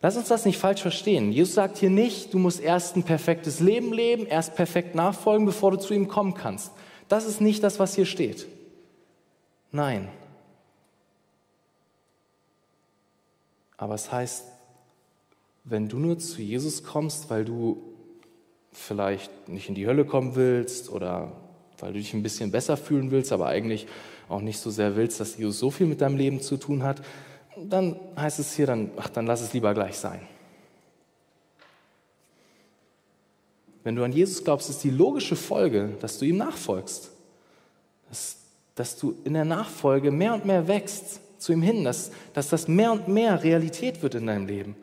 Lass 0.00 0.16
uns 0.16 0.28
das 0.28 0.46
nicht 0.46 0.56
falsch 0.58 0.80
verstehen. 0.80 1.32
Jesus 1.32 1.54
sagt 1.54 1.76
hier 1.76 1.90
nicht, 1.90 2.32
du 2.32 2.38
musst 2.38 2.60
erst 2.60 2.96
ein 2.96 3.02
perfektes 3.02 3.60
Leben 3.60 3.92
leben, 3.92 4.24
erst 4.24 4.54
perfekt 4.54 4.94
nachfolgen, 4.94 5.44
bevor 5.44 5.72
du 5.72 5.78
zu 5.78 5.92
ihm 5.92 6.08
kommen 6.08 6.32
kannst. 6.32 6.72
Das 7.10 7.26
ist 7.26 7.40
nicht 7.40 7.64
das, 7.64 7.80
was 7.80 7.96
hier 7.96 8.06
steht. 8.06 8.46
Nein. 9.72 10.08
Aber 13.76 13.94
es 13.94 14.12
heißt, 14.12 14.44
wenn 15.64 15.88
du 15.88 15.98
nur 15.98 16.20
zu 16.20 16.40
Jesus 16.40 16.84
kommst, 16.84 17.28
weil 17.28 17.44
du 17.44 17.82
vielleicht 18.72 19.48
nicht 19.48 19.68
in 19.68 19.74
die 19.74 19.88
Hölle 19.88 20.04
kommen 20.04 20.36
willst 20.36 20.88
oder 20.88 21.32
weil 21.80 21.92
du 21.92 21.98
dich 21.98 22.14
ein 22.14 22.22
bisschen 22.22 22.52
besser 22.52 22.76
fühlen 22.76 23.10
willst, 23.10 23.32
aber 23.32 23.46
eigentlich 23.46 23.88
auch 24.28 24.40
nicht 24.40 24.60
so 24.60 24.70
sehr 24.70 24.94
willst, 24.94 25.18
dass 25.18 25.36
Jesus 25.36 25.58
so 25.58 25.72
viel 25.72 25.88
mit 25.88 26.00
deinem 26.02 26.16
Leben 26.16 26.40
zu 26.40 26.58
tun 26.58 26.84
hat, 26.84 27.02
dann 27.56 27.98
heißt 28.16 28.38
es 28.38 28.54
hier, 28.54 28.66
dann, 28.66 28.92
ach, 28.96 29.08
dann 29.08 29.26
lass 29.26 29.40
es 29.40 29.52
lieber 29.52 29.74
gleich 29.74 29.96
sein. 29.96 30.20
Wenn 33.82 33.96
du 33.96 34.04
an 34.04 34.12
Jesus 34.12 34.44
glaubst, 34.44 34.68
ist 34.68 34.84
die 34.84 34.90
logische 34.90 35.36
Folge, 35.36 35.90
dass 36.00 36.18
du 36.18 36.24
ihm 36.24 36.36
nachfolgst. 36.36 37.10
Dass, 38.08 38.36
dass 38.74 38.98
du 38.98 39.14
in 39.24 39.34
der 39.34 39.44
Nachfolge 39.44 40.10
mehr 40.10 40.34
und 40.34 40.44
mehr 40.44 40.68
wächst 40.68 41.20
zu 41.38 41.52
ihm 41.52 41.62
hin, 41.62 41.84
dass, 41.84 42.10
dass 42.34 42.48
das 42.48 42.68
mehr 42.68 42.92
und 42.92 43.08
mehr 43.08 43.42
Realität 43.42 44.02
wird 44.02 44.14
in 44.14 44.26
deinem 44.26 44.46
Leben. 44.46 44.76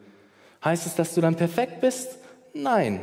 Heißt 0.63 0.88
es, 0.88 0.95
dass 0.95 1.13
du 1.13 1.21
dann 1.21 1.36
perfekt 1.36 1.81
bist? 1.81 2.17
Nein, 2.53 3.01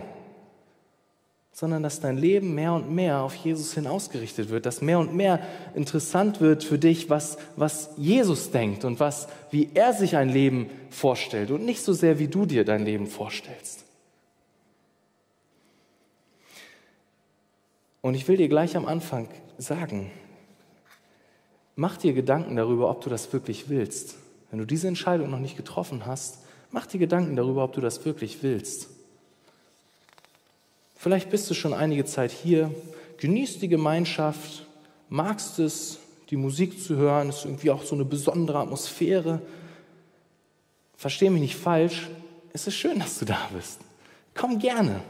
sondern 1.54 1.84
dass 1.84 2.00
dein 2.00 2.18
Leben 2.18 2.56
mehr 2.56 2.72
und 2.72 2.90
mehr 2.90 3.20
auf 3.20 3.36
Jesus 3.36 3.74
hin 3.74 3.86
ausgerichtet 3.86 4.48
wird, 4.48 4.66
dass 4.66 4.82
mehr 4.82 4.98
und 4.98 5.14
mehr 5.14 5.38
interessant 5.76 6.40
wird 6.40 6.64
für 6.64 6.78
dich, 6.78 7.08
was, 7.08 7.38
was 7.54 7.90
Jesus 7.96 8.50
denkt 8.50 8.84
und 8.84 8.98
was, 8.98 9.28
wie 9.52 9.70
er 9.72 9.92
sich 9.92 10.16
ein 10.16 10.28
Leben 10.28 10.68
vorstellt 10.90 11.52
und 11.52 11.64
nicht 11.64 11.82
so 11.82 11.92
sehr, 11.92 12.18
wie 12.18 12.26
du 12.26 12.44
dir 12.44 12.64
dein 12.64 12.84
Leben 12.84 13.06
vorstellst. 13.06 13.84
Und 18.04 18.12
ich 18.12 18.28
will 18.28 18.36
dir 18.36 18.48
gleich 18.48 18.76
am 18.76 18.84
Anfang 18.84 19.30
sagen, 19.56 20.10
mach 21.74 21.96
dir 21.96 22.12
Gedanken 22.12 22.54
darüber, 22.54 22.90
ob 22.90 23.00
du 23.00 23.08
das 23.08 23.32
wirklich 23.32 23.70
willst. 23.70 24.16
Wenn 24.50 24.58
du 24.58 24.66
diese 24.66 24.88
Entscheidung 24.88 25.30
noch 25.30 25.38
nicht 25.38 25.56
getroffen 25.56 26.04
hast, 26.04 26.40
mach 26.70 26.84
dir 26.84 26.98
Gedanken 26.98 27.34
darüber, 27.34 27.64
ob 27.64 27.72
du 27.72 27.80
das 27.80 28.04
wirklich 28.04 28.42
willst. 28.42 28.90
Vielleicht 30.94 31.30
bist 31.30 31.48
du 31.48 31.54
schon 31.54 31.72
einige 31.72 32.04
Zeit 32.04 32.30
hier, 32.30 32.70
genießt 33.16 33.62
die 33.62 33.68
Gemeinschaft, 33.68 34.66
magst 35.08 35.58
es, 35.58 35.98
die 36.28 36.36
Musik 36.36 36.82
zu 36.82 36.96
hören, 36.96 37.30
ist 37.30 37.46
irgendwie 37.46 37.70
auch 37.70 37.84
so 37.84 37.94
eine 37.94 38.04
besondere 38.04 38.58
Atmosphäre. 38.58 39.40
Versteh 40.98 41.30
mich 41.30 41.40
nicht 41.40 41.56
falsch, 41.56 42.10
es 42.52 42.66
ist 42.66 42.74
schön, 42.74 42.98
dass 42.98 43.18
du 43.18 43.24
da 43.24 43.48
bist. 43.54 43.80
Komm 44.34 44.58
gerne. 44.58 45.00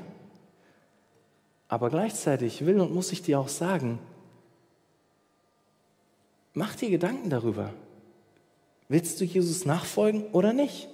Aber 1.74 1.90
gleichzeitig 1.90 2.64
will 2.64 2.78
und 2.78 2.94
muss 2.94 3.10
ich 3.10 3.20
dir 3.20 3.40
auch 3.40 3.48
sagen, 3.48 3.98
mach 6.52 6.76
dir 6.76 6.88
Gedanken 6.88 7.30
darüber. 7.30 7.74
Willst 8.88 9.20
du 9.20 9.24
Jesus 9.24 9.66
nachfolgen 9.66 10.22
oder 10.26 10.52
nicht? 10.52 10.88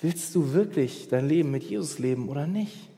Willst 0.00 0.34
du 0.34 0.54
wirklich 0.54 1.08
dein 1.08 1.28
Leben 1.28 1.50
mit 1.50 1.64
Jesus 1.64 1.98
leben 1.98 2.30
oder 2.30 2.46
nicht? 2.46 2.88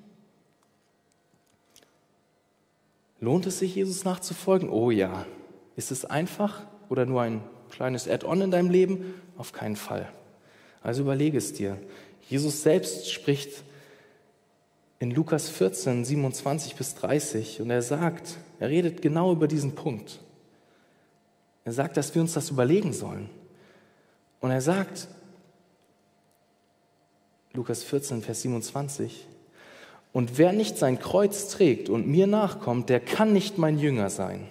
Lohnt 3.19 3.47
es 3.47 3.59
sich, 3.59 3.75
Jesus 3.75 4.05
nachzufolgen? 4.05 4.71
Oh 4.71 4.93
ja. 4.93 5.27
Ist 5.75 5.91
es 5.91 6.05
einfach 6.05 6.65
oder 6.89 7.05
nur 7.05 7.23
ein 7.23 7.43
kleines 7.71 8.07
Add-on 8.07 8.43
in 8.43 8.53
deinem 8.53 8.71
Leben? 8.71 9.15
Auf 9.37 9.51
keinen 9.53 9.75
Fall. 9.75 10.09
Also 10.85 11.03
überlege 11.03 11.37
es 11.37 11.53
dir. 11.53 11.79
Jesus 12.29 12.63
selbst 12.63 13.11
spricht 13.11 13.65
in 15.01 15.11
Lukas 15.11 15.49
14, 15.49 16.05
27 16.05 16.77
bis 16.77 16.95
30 16.95 17.63
und 17.63 17.71
er 17.71 17.83
sagt, 17.83 18.37
er 18.61 18.69
redet 18.69 19.01
genau 19.01 19.33
über 19.33 19.49
diesen 19.49 19.75
Punkt. 19.75 20.21
Er 21.65 21.73
sagt, 21.73 21.97
dass 21.97 22.15
wir 22.15 22.23
uns 22.23 22.35
das 22.35 22.51
überlegen 22.51 22.93
sollen. 22.93 23.31
Und 24.41 24.51
er 24.51 24.61
sagt, 24.61 25.09
Lukas 27.53 27.83
14, 27.83 28.23
Vers 28.23 28.43
27, 28.43 29.27
und 30.13 30.39
wer 30.39 30.53
nicht 30.53 30.77
sein 30.77 30.99
Kreuz 30.99 31.49
trägt 31.49 31.89
und 31.89 32.07
mir 32.07 32.27
nachkommt, 32.27 32.91
der 32.91 33.01
kann 33.01 33.33
nicht 33.33 33.59
mein 33.59 33.79
Jünger 33.79 34.11
sein. 34.11 34.49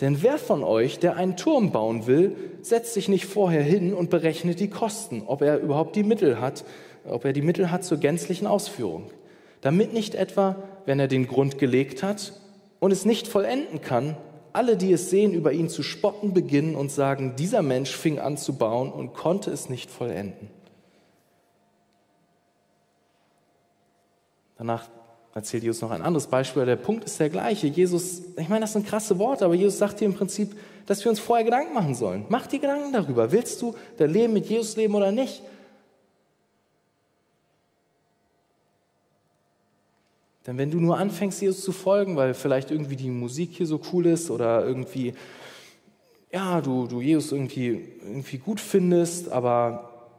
Denn 0.00 0.22
wer 0.22 0.38
von 0.38 0.64
euch, 0.64 0.98
der 0.98 1.16
einen 1.16 1.36
Turm 1.36 1.70
bauen 1.70 2.06
will, 2.06 2.36
setzt 2.62 2.94
sich 2.94 3.08
nicht 3.08 3.26
vorher 3.26 3.62
hin 3.62 3.94
und 3.94 4.10
berechnet 4.10 4.58
die 4.58 4.70
Kosten, 4.70 5.22
ob 5.26 5.42
er 5.42 5.60
überhaupt 5.60 5.94
die 5.94 6.02
Mittel 6.02 6.40
hat, 6.40 6.64
ob 7.08 7.24
er 7.24 7.32
die 7.32 7.42
Mittel 7.42 7.70
hat 7.70 7.84
zur 7.84 7.98
gänzlichen 7.98 8.46
Ausführung. 8.46 9.10
Damit 9.60 9.92
nicht 9.92 10.14
etwa, 10.14 10.56
wenn 10.84 10.98
er 10.98 11.08
den 11.08 11.26
Grund 11.26 11.58
gelegt 11.58 12.02
hat 12.02 12.32
und 12.80 12.90
es 12.90 13.04
nicht 13.04 13.28
vollenden 13.28 13.80
kann, 13.80 14.16
alle, 14.52 14.76
die 14.76 14.92
es 14.92 15.10
sehen, 15.10 15.32
über 15.32 15.52
ihn 15.52 15.68
zu 15.68 15.82
spotten 15.82 16.32
beginnen 16.32 16.76
und 16.76 16.90
sagen, 16.90 17.34
dieser 17.36 17.62
Mensch 17.62 17.94
fing 17.96 18.18
an 18.18 18.36
zu 18.36 18.56
bauen 18.56 18.92
und 18.92 19.14
konnte 19.14 19.50
es 19.50 19.68
nicht 19.68 19.90
vollenden. 19.90 20.48
Danach 24.56 24.88
erzählt 25.34 25.64
Jesus 25.64 25.82
noch 25.82 25.90
ein 25.90 26.02
anderes 26.02 26.28
Beispiel. 26.28 26.64
Der 26.64 26.76
Punkt 26.76 27.04
ist 27.04 27.18
der 27.18 27.28
gleiche. 27.28 27.66
Jesus, 27.66 28.22
ich 28.36 28.48
meine, 28.48 28.60
das 28.60 28.72
sind 28.72 28.86
krasse 28.86 29.18
Worte, 29.18 29.44
aber 29.44 29.54
Jesus 29.54 29.78
sagt 29.78 29.98
hier 29.98 30.06
im 30.06 30.14
Prinzip, 30.14 30.56
dass 30.86 31.04
wir 31.04 31.10
uns 31.10 31.18
vorher 31.18 31.44
Gedanken 31.44 31.74
machen 31.74 31.94
sollen. 31.94 32.24
Mach 32.28 32.46
dir 32.46 32.60
Gedanken 32.60 32.92
darüber. 32.92 33.32
Willst 33.32 33.60
du 33.60 33.74
dein 33.96 34.10
Leben 34.10 34.32
mit 34.32 34.46
Jesus 34.46 34.76
leben 34.76 34.94
oder 34.94 35.10
nicht? 35.10 35.42
Denn 40.46 40.58
wenn 40.58 40.70
du 40.70 40.78
nur 40.78 40.98
anfängst, 40.98 41.40
Jesus 41.40 41.64
zu 41.64 41.72
folgen, 41.72 42.16
weil 42.16 42.34
vielleicht 42.34 42.70
irgendwie 42.70 42.96
die 42.96 43.10
Musik 43.10 43.52
hier 43.54 43.66
so 43.66 43.80
cool 43.92 44.06
ist 44.06 44.30
oder 44.30 44.64
irgendwie, 44.64 45.14
ja, 46.30 46.60
du, 46.60 46.86
du 46.86 47.00
Jesus 47.00 47.32
irgendwie, 47.32 47.80
irgendwie 48.02 48.38
gut 48.38 48.60
findest, 48.60 49.32
aber, 49.32 50.10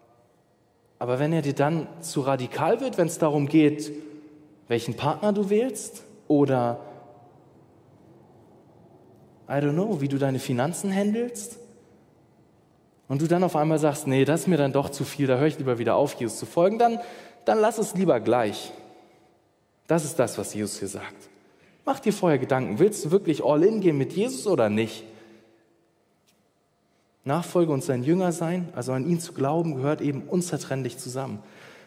aber 0.97 1.19
wenn 1.19 1.31
er 1.31 1.43
dir 1.43 1.53
dann 1.53 1.87
zu 2.01 2.21
radikal 2.21 2.81
wird, 2.81 2.97
wenn 2.97 3.07
es 3.07 3.19
darum 3.19 3.47
geht, 3.47 3.91
welchen 4.67 4.95
Partner 4.95 5.33
du 5.33 5.49
wählst 5.49 6.03
oder 6.27 6.79
I 9.47 9.53
don't 9.53 9.73
know, 9.73 10.01
wie 10.01 10.07
du 10.07 10.17
deine 10.17 10.39
Finanzen 10.39 10.91
handelst 10.91 11.59
und 13.07 13.21
du 13.21 13.27
dann 13.27 13.43
auf 13.43 13.55
einmal 13.55 13.77
sagst, 13.77 14.07
nee, 14.07 14.25
das 14.25 14.41
ist 14.41 14.47
mir 14.47 14.57
dann 14.57 14.73
doch 14.73 14.89
zu 14.89 15.03
viel, 15.03 15.27
da 15.27 15.37
höre 15.37 15.47
ich 15.47 15.59
lieber 15.59 15.77
wieder 15.77 15.95
auf, 15.95 16.13
Jesus 16.15 16.39
zu 16.39 16.45
folgen, 16.45 16.79
dann, 16.79 16.99
dann 17.45 17.59
lass 17.59 17.77
es 17.77 17.93
lieber 17.93 18.19
gleich. 18.19 18.71
Das 19.87 20.03
ist 20.03 20.17
das, 20.17 20.37
was 20.37 20.53
Jesus 20.53 20.79
hier 20.79 20.87
sagt. 20.87 21.29
Mach 21.85 21.99
dir 21.99 22.13
vorher 22.13 22.39
Gedanken, 22.39 22.79
willst 22.79 23.05
du 23.05 23.11
wirklich 23.11 23.43
all 23.43 23.63
in 23.63 23.81
gehen 23.81 23.97
mit 23.97 24.13
Jesus 24.13 24.47
oder 24.47 24.69
nicht? 24.69 25.03
Nachfolge 27.23 27.71
und 27.71 27.83
sein 27.83 28.03
Jünger 28.03 28.31
sein, 28.31 28.69
also 28.75 28.93
an 28.93 29.07
ihn 29.07 29.19
zu 29.19 29.33
glauben, 29.33 29.75
gehört 29.75 30.01
eben 30.01 30.23
unzertrennlich 30.23 30.97
zusammen. 30.97 31.39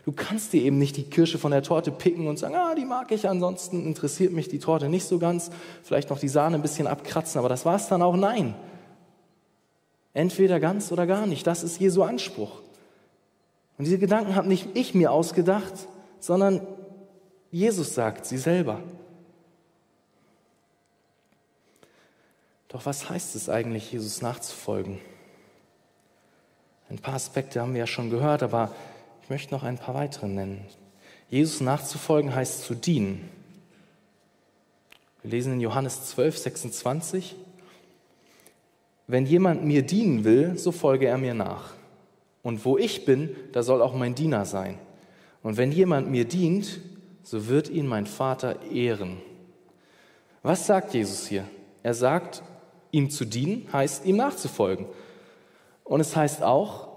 Du 0.09 0.15
kannst 0.15 0.55
dir 0.55 0.63
eben 0.63 0.79
nicht 0.79 0.97
die 0.97 1.03
Kirsche 1.03 1.37
von 1.37 1.51
der 1.51 1.63
Torte 1.63 1.93
picken 1.93 2.29
und 2.29 2.39
sagen, 2.39 2.55
ah, 2.55 2.75
die 2.75 2.87
mag 2.87 3.13
ich, 3.13 3.29
ansonsten 3.29 3.85
interessiert 3.85 4.33
mich 4.33 4.49
die 4.49 4.59
Torte 4.59 4.89
nicht 4.89 5.05
so 5.05 5.19
ganz, 5.19 5.51
vielleicht 5.83 6.09
noch 6.09 6.19
die 6.19 6.31
Sahne 6.31 6.55
ein 6.55 6.63
bisschen 6.63 6.87
abkratzen, 6.87 7.39
aber 7.39 7.51
das 7.51 7.67
war 7.67 7.77
es 7.77 7.89
dann 7.89 8.01
auch. 8.01 8.17
Nein. 8.17 8.55
Entweder 10.15 10.61
ganz 10.61 10.91
oder 10.93 11.07
gar 11.07 11.27
nicht. 11.27 11.47
Das 11.47 11.63
ist 11.63 11.79
Jesu 11.79 12.05
Anspruch. 12.05 12.63
Und 13.77 13.85
diese 13.85 13.99
Gedanken 13.99 14.35
habe 14.35 14.49
nicht 14.49 14.69
ich 14.73 14.95
mir 14.95 15.13
ausgedacht, 15.13 15.75
sondern 16.21 16.67
Jesus 17.51 17.93
sagt 17.93 18.25
sie 18.25 18.39
selber. 18.39 18.81
Doch 22.69 22.87
was 22.87 23.11
heißt 23.11 23.37
es 23.37 23.51
eigentlich, 23.51 23.93
Jesus 23.93 24.23
nachzufolgen? 24.23 25.01
Ein 26.89 26.99
paar 26.99 27.13
Aspekte 27.13 27.61
haben 27.61 27.75
wir 27.75 27.81
ja 27.81 27.87
schon 27.87 28.09
gehört, 28.09 28.43
aber 28.43 28.75
ich 29.29 29.31
möchte 29.31 29.53
noch 29.53 29.63
ein 29.63 29.77
paar 29.77 29.95
weitere 29.95 30.27
nennen. 30.27 30.65
Jesus 31.29 31.61
nachzufolgen 31.61 32.35
heißt 32.35 32.63
zu 32.63 32.75
dienen. 32.75 33.29
Wir 35.21 35.33
lesen 35.33 35.53
in 35.53 35.61
Johannes 35.61 36.07
12, 36.07 36.39
26. 36.39 37.37
Wenn 39.07 39.27
jemand 39.27 39.67
mir 39.67 39.83
dienen 39.83 40.25
will, 40.25 40.57
so 40.57 40.73
folge 40.73 41.09
er 41.09 41.19
mir 41.19 41.35
nach. 41.35 41.75
Und 42.43 42.65
wo 42.65 42.79
ich 42.79 43.05
bin, 43.05 43.37
da 43.53 43.63
soll 43.63 43.83
auch 43.83 43.95
mein 43.95 44.15
Diener 44.15 44.47
sein. 44.47 44.79
Und 45.43 45.59
wenn 45.59 45.73
jemand 45.73 46.11
mir 46.11 46.25
dient, 46.25 46.81
so 47.23 47.49
wird 47.49 47.69
ihn 47.69 47.87
mein 47.87 48.07
Vater 48.07 48.63
ehren. 48.73 49.19
Was 50.43 50.67
sagt 50.67 50.95
Jesus 50.95 51.27
hier? 51.27 51.45
Er 51.83 51.93
sagt, 51.93 52.43
ihm 52.93 53.11
zu 53.11 53.27
dienen 53.27 53.69
heißt, 53.75 54.07
ihm 54.07 54.17
nachzufolgen. 54.17 54.87
Und 55.85 56.01
es 56.01 56.17
heißt 56.17 56.43
auch, 56.43 56.88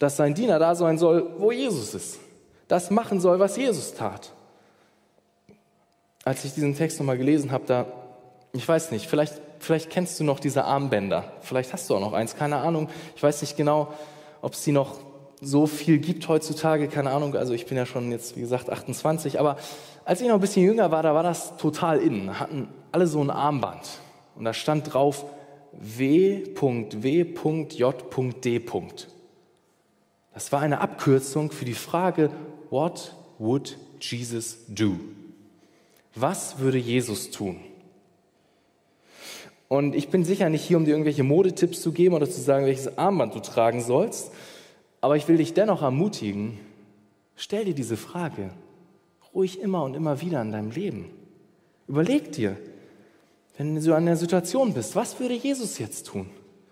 dass 0.00 0.16
sein 0.16 0.34
Diener 0.34 0.58
da 0.58 0.74
sein 0.74 0.98
soll, 0.98 1.30
wo 1.38 1.52
Jesus 1.52 1.94
ist. 1.94 2.18
Das 2.66 2.90
machen 2.90 3.20
soll, 3.20 3.38
was 3.38 3.56
Jesus 3.56 3.94
tat. 3.94 4.32
Als 6.24 6.44
ich 6.44 6.54
diesen 6.54 6.74
Text 6.74 6.98
nochmal 6.98 7.18
gelesen 7.18 7.52
habe, 7.52 7.64
da, 7.66 7.86
ich 8.52 8.66
weiß 8.66 8.90
nicht, 8.92 9.06
vielleicht, 9.06 9.34
vielleicht 9.58 9.90
kennst 9.90 10.18
du 10.18 10.24
noch 10.24 10.40
diese 10.40 10.64
Armbänder. 10.64 11.30
Vielleicht 11.42 11.72
hast 11.74 11.88
du 11.90 11.94
auch 11.96 12.00
noch 12.00 12.14
eins, 12.14 12.34
keine 12.34 12.56
Ahnung. 12.56 12.88
Ich 13.14 13.22
weiß 13.22 13.42
nicht 13.42 13.56
genau, 13.58 13.92
ob 14.40 14.54
es 14.54 14.64
die 14.64 14.72
noch 14.72 14.96
so 15.42 15.66
viel 15.66 15.98
gibt 15.98 16.26
heutzutage, 16.28 16.88
keine 16.88 17.10
Ahnung. 17.10 17.36
Also 17.36 17.52
ich 17.52 17.66
bin 17.66 17.76
ja 17.76 17.84
schon 17.84 18.10
jetzt, 18.10 18.36
wie 18.36 18.40
gesagt, 18.40 18.70
28. 18.70 19.38
Aber 19.38 19.58
als 20.06 20.22
ich 20.22 20.28
noch 20.28 20.36
ein 20.36 20.40
bisschen 20.40 20.64
jünger 20.64 20.90
war, 20.90 21.02
da 21.02 21.14
war 21.14 21.22
das 21.22 21.58
total 21.58 21.98
innen. 21.98 22.28
Da 22.28 22.40
hatten 22.40 22.68
alle 22.90 23.06
so 23.06 23.20
ein 23.20 23.28
Armband. 23.28 24.00
Und 24.34 24.46
da 24.46 24.54
stand 24.54 24.94
drauf 24.94 25.26
W.W.J.D. 25.72 26.70
Das 30.32 30.52
war 30.52 30.60
eine 30.60 30.80
Abkürzung 30.80 31.50
für 31.50 31.64
die 31.64 31.74
Frage, 31.74 32.30
what 32.70 33.14
would 33.38 33.76
Jesus 34.00 34.58
do? 34.68 34.96
Was 36.14 36.58
würde 36.58 36.78
Jesus 36.78 37.30
tun? 37.30 37.56
Und 39.68 39.94
ich 39.94 40.08
bin 40.08 40.24
sicher 40.24 40.48
nicht 40.48 40.64
hier, 40.64 40.76
um 40.76 40.84
dir 40.84 40.92
irgendwelche 40.92 41.22
Modetipps 41.22 41.80
zu 41.80 41.92
geben 41.92 42.14
oder 42.14 42.28
zu 42.28 42.40
sagen, 42.40 42.66
welches 42.66 42.98
Armband 42.98 43.34
du 43.34 43.40
tragen 43.40 43.82
sollst, 43.82 44.32
aber 45.00 45.16
ich 45.16 45.28
will 45.28 45.36
dich 45.36 45.54
dennoch 45.54 45.82
ermutigen, 45.82 46.58
stell 47.36 47.64
dir 47.64 47.74
diese 47.74 47.96
Frage 47.96 48.50
ruhig 49.32 49.60
immer 49.60 49.84
und 49.84 49.94
immer 49.94 50.20
wieder 50.20 50.42
in 50.42 50.50
deinem 50.50 50.70
Leben. 50.72 51.06
Überleg 51.86 52.32
dir, 52.32 52.56
wenn 53.56 53.80
du 53.80 53.94
an 53.94 54.06
der 54.06 54.16
Situation 54.16 54.74
bist, 54.74 54.96
was 54.96 55.20
würde 55.20 55.34
Jesus 55.34 55.78
jetzt 55.78 56.06
tun? 56.06 56.26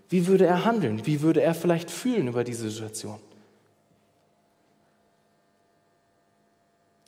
Wie 0.08 0.26
würde 0.26 0.46
er 0.46 0.64
handeln? 0.64 1.06
Wie 1.06 1.20
würde 1.20 1.42
er 1.42 1.54
vielleicht 1.54 1.90
fühlen 1.90 2.28
über 2.28 2.44
diese 2.44 2.70
Situation? 2.70 3.18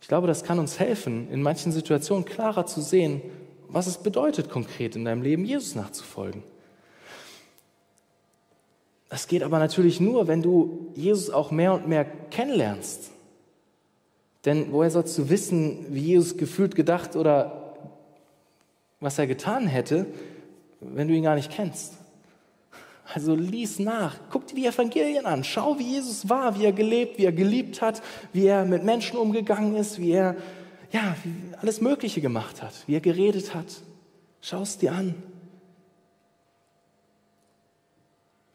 Glaube, 0.09 0.27
das 0.27 0.45
kann 0.45 0.59
uns 0.59 0.79
helfen, 0.79 1.31
in 1.31 1.43
manchen 1.43 1.73
Situationen 1.73 2.25
klarer 2.25 2.67
zu 2.67 2.81
sehen, 2.81 3.23
was 3.69 3.87
es 3.87 3.99
bedeutet, 3.99 4.51
konkret 4.51 4.97
in 4.97 5.05
deinem 5.05 5.23
Leben 5.23 5.45
Jesus 5.45 5.75
nachzufolgen. 5.75 6.43
Das 9.09 9.27
geht 9.27 9.43
aber 9.43 9.59
natürlich 9.59 10.01
nur, 10.01 10.29
wenn 10.29 10.43
du 10.43 10.93
Jesus 10.95 11.31
auch 11.31 11.51
mehr 11.51 11.75
und 11.75 11.89
mehr 11.89 12.05
kennenlernst. 12.05 13.11
Denn 14.45 14.73
woher 14.73 14.91
sollst 14.91 15.19
du 15.19 15.29
wissen, 15.29 15.87
wie 15.91 16.01
Jesus 16.01 16.37
gefühlt 16.37 16.75
gedacht 16.75 17.17
oder 17.17 17.75
was 19.01 19.19
er 19.19 19.27
getan 19.27 19.67
hätte, 19.67 20.07
wenn 20.81 21.09
du 21.09 21.15
ihn 21.15 21.25
gar 21.25 21.35
nicht 21.35 21.51
kennst? 21.51 21.95
Also 23.13 23.35
lies 23.35 23.79
nach, 23.79 24.17
guck 24.31 24.47
dir 24.47 24.55
die 24.55 24.67
Evangelien 24.67 25.27
an, 25.27 25.43
schau, 25.43 25.79
wie 25.79 25.95
Jesus 25.95 26.29
war, 26.29 26.57
wie 26.59 26.65
er 26.65 26.73
gelebt, 26.73 27.19
wie 27.19 27.25
er 27.25 27.33
geliebt 27.33 27.83
hat, 27.83 28.03
wie 28.33 28.47
er 28.47 28.65
mit 28.65 28.85
Menschen 28.85 29.19
umgegangen 29.19 29.75
ist, 29.77 29.99
wie 29.99 30.13
er 30.13 30.37
ja, 30.93 31.17
wie 31.25 31.55
alles 31.57 31.81
Mögliche 31.81 32.21
gemacht 32.21 32.63
hat, 32.63 32.75
wie 32.87 32.95
er 32.95 33.01
geredet 33.01 33.55
hat. 33.55 33.67
Schau 34.41 34.63
es 34.63 34.79
dir 34.79 34.93
an. 34.93 35.15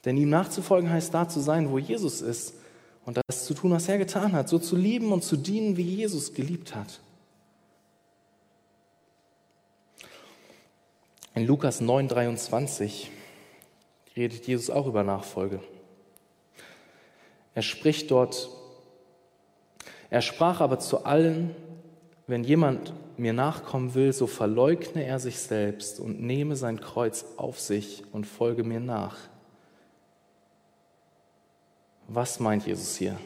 Denn 0.04 0.18
ihm 0.18 0.30
nachzufolgen 0.30 0.90
heißt 0.90 1.14
da 1.14 1.28
zu 1.28 1.40
sein, 1.40 1.72
wo 1.72 1.80
Jesus 1.80 2.22
ist 2.22 2.56
und 3.06 3.20
das 3.28 3.46
zu 3.46 3.54
tun, 3.54 3.72
was 3.72 3.88
er 3.88 3.98
getan 3.98 4.34
hat, 4.34 4.50
so 4.50 4.60
zu 4.60 4.76
lieben 4.76 5.12
und 5.12 5.24
zu 5.24 5.36
dienen, 5.38 5.78
wie 5.78 5.84
Jesus 5.84 6.34
geliebt 6.34 6.76
hat. 6.76 7.00
In 11.34 11.46
Lukas 11.46 11.82
9, 11.82 12.08
23 12.08 13.12
redet 14.16 14.48
Jesus 14.48 14.70
auch 14.70 14.88
über 14.88 15.04
Nachfolge. 15.04 15.60
Er 17.54 17.62
spricht 17.62 18.12
dort, 18.12 18.50
er 20.10 20.22
sprach 20.22 20.62
aber 20.62 20.80
zu 20.80 21.06
allen, 21.06 21.56
wenn 22.28 22.44
jemand 22.44 22.94
mir 23.18 23.34
nachkommen 23.34 23.94
will, 23.94 24.12
so 24.12 24.28
verleugne 24.28 25.06
er 25.06 25.20
sich 25.20 25.40
selbst 25.40 26.00
und 26.00 26.22
nehme 26.22 26.56
sein 26.56 26.80
Kreuz 26.80 27.26
auf 27.38 27.60
sich 27.60 28.04
und 28.12 28.26
folge 28.26 28.64
mir 28.64 28.80
nach. 28.80 29.18
Was 32.08 32.40
meint 32.40 32.66
Jesus 32.66 32.98
hier? 32.98 33.18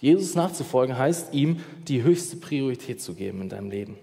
Jesus 0.00 0.34
nachzufolgen 0.34 0.98
heißt, 0.98 1.32
ihm 1.32 1.60
die 1.86 2.02
höchste 2.02 2.36
Priorität 2.36 3.00
zu 3.00 3.14
geben 3.14 3.42
in 3.42 3.48
deinem 3.48 3.70
Leben. 3.70 3.96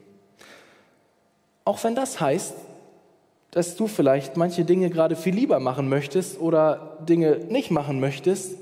Auch 1.65 1.83
wenn 1.83 1.95
das 1.95 2.19
heißt, 2.19 2.53
dass 3.51 3.75
du 3.75 3.87
vielleicht 3.87 4.37
manche 4.37 4.65
Dinge 4.65 4.89
gerade 4.89 5.15
viel 5.15 5.33
lieber 5.33 5.59
machen 5.59 5.89
möchtest 5.89 6.39
oder 6.39 6.97
Dinge 7.07 7.37
nicht 7.49 7.71
machen 7.71 7.99
möchtest, 7.99 8.55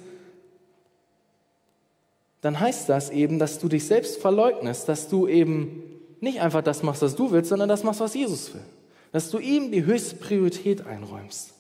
dann 2.42 2.60
heißt 2.60 2.88
das 2.88 3.10
eben, 3.10 3.40
dass 3.40 3.60
du 3.60 3.68
dich 3.68 3.86
selbst 3.86 4.22
verleugnest, 4.22 4.88
dass 4.88 5.10
du 5.10 5.28
eben 5.28 5.84
nicht 6.22 6.42
einfach 6.42 6.64
das 6.64 6.84
machst, 6.84 7.02
was 7.02 7.16
du 7.16 7.32
willst, 7.32 7.50
sondern 7.50 7.70
das 7.70 7.84
machst, 7.84 8.00
was 8.00 8.14
Jesus 8.14 8.54
will. 8.54 8.64
Dass 9.12 9.30
du 9.30 9.40
ihm 9.40 9.72
die 9.72 9.86
höchste 9.86 10.16
Priorität 10.16 10.86
einräumst. 10.86 11.54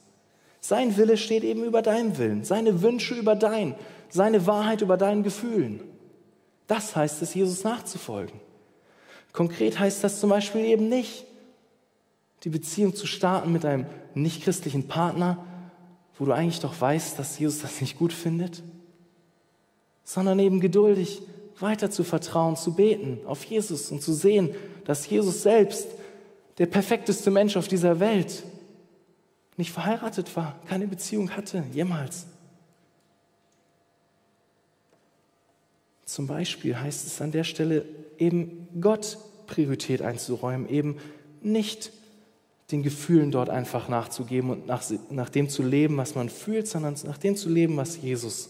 Sein 0.59 0.97
Wille 0.97 1.17
steht 1.17 1.43
eben 1.43 1.63
über 1.63 1.81
deinem 1.81 2.17
Willen, 2.17 2.43
seine 2.43 2.81
Wünsche 2.81 3.15
über 3.15 3.35
dein, 3.35 3.75
seine 4.09 4.47
Wahrheit 4.47 4.81
über 4.81 4.97
deinen 4.97 5.23
Gefühlen. 5.23 5.81
Das 6.67 6.95
heißt 6.95 7.21
es, 7.21 7.33
Jesus 7.33 7.63
nachzufolgen. 7.63 8.39
Konkret 9.31 9.79
heißt 9.79 10.03
das 10.03 10.19
zum 10.19 10.29
Beispiel 10.29 10.65
eben 10.65 10.89
nicht, 10.89 11.26
die 12.43 12.49
Beziehung 12.49 12.95
zu 12.95 13.07
starten 13.07 13.51
mit 13.51 13.65
einem 13.65 13.85
nichtchristlichen 14.13 14.87
Partner, 14.87 15.45
wo 16.17 16.25
du 16.25 16.31
eigentlich 16.31 16.59
doch 16.59 16.79
weißt, 16.79 17.17
dass 17.19 17.37
Jesus 17.37 17.61
das 17.61 17.81
nicht 17.81 17.97
gut 17.97 18.13
findet, 18.13 18.63
sondern 20.03 20.39
eben 20.39 20.59
geduldig 20.59 21.21
weiter 21.59 21.89
zu 21.91 22.03
vertrauen, 22.03 22.55
zu 22.55 22.73
beten 22.75 23.19
auf 23.25 23.43
Jesus 23.43 23.91
und 23.91 24.01
zu 24.01 24.13
sehen, 24.13 24.53
dass 24.85 25.09
Jesus 25.09 25.43
selbst, 25.43 25.87
der 26.57 26.65
perfekteste 26.65 27.29
Mensch 27.29 27.57
auf 27.57 27.67
dieser 27.67 27.99
Welt, 27.99 28.43
nicht 29.57 29.71
verheiratet 29.71 30.35
war, 30.35 30.59
keine 30.67 30.87
Beziehung 30.87 31.31
hatte, 31.31 31.63
jemals. 31.73 32.27
Zum 36.05 36.27
Beispiel 36.27 36.79
heißt 36.79 37.05
es 37.05 37.21
an 37.21 37.31
der 37.31 37.43
Stelle 37.43 37.85
eben 38.17 38.67
Gott 38.79 39.17
Priorität 39.47 40.01
einzuräumen, 40.01 40.69
eben 40.69 40.97
nicht 41.41 41.91
den 42.71 42.83
Gefühlen 42.83 43.31
dort 43.31 43.49
einfach 43.49 43.87
nachzugeben 43.87 44.49
und 44.49 44.67
nach, 44.67 44.83
nach 45.09 45.29
dem 45.29 45.47
zu 45.47 45.63
leben, 45.63 45.95
was 45.97 46.15
man 46.15 46.29
fühlt, 46.29 46.67
sondern 46.67 46.95
nach 47.05 47.17
dem 47.17 47.35
zu 47.35 47.49
leben, 47.49 47.77
was 47.77 48.01
Jesus, 48.01 48.49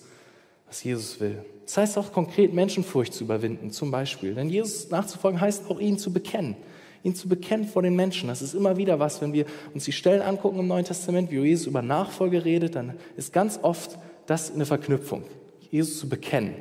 was 0.65 0.83
Jesus 0.83 1.19
will. 1.19 1.45
Das 1.65 1.77
heißt 1.77 1.97
auch 1.97 2.11
konkret 2.11 2.53
Menschenfurcht 2.53 3.13
zu 3.13 3.25
überwinden, 3.25 3.71
zum 3.71 3.91
Beispiel. 3.91 4.33
Denn 4.33 4.49
Jesus 4.49 4.89
nachzufolgen 4.89 5.39
heißt 5.39 5.69
auch 5.69 5.79
ihn 5.79 5.99
zu 5.99 6.11
bekennen. 6.11 6.55
Ihn 7.03 7.13
zu 7.13 7.27
bekennen 7.27 7.67
vor 7.67 7.83
den 7.83 7.95
Menschen. 7.95 8.27
Das 8.27 8.41
ist 8.41 8.55
immer 8.55 8.77
wieder 8.77 8.99
was, 8.99 9.21
wenn 9.21 9.33
wir 9.33 9.45
uns 9.73 9.85
die 9.85 9.91
Stellen 9.91 10.21
angucken 10.21 10.59
im 10.59 10.67
Neuen 10.67 10.85
Testament, 10.85 11.29
wie 11.29 11.39
Jesus 11.39 11.67
über 11.67 11.81
Nachfolge 11.81 12.43
redet, 12.43 12.75
dann 12.75 12.93
ist 13.17 13.33
ganz 13.33 13.59
oft 13.61 13.99
das 14.25 14.51
eine 14.51 14.65
Verknüpfung. 14.65 15.23
Jesus 15.69 15.99
zu 15.99 16.09
bekennen 16.09 16.55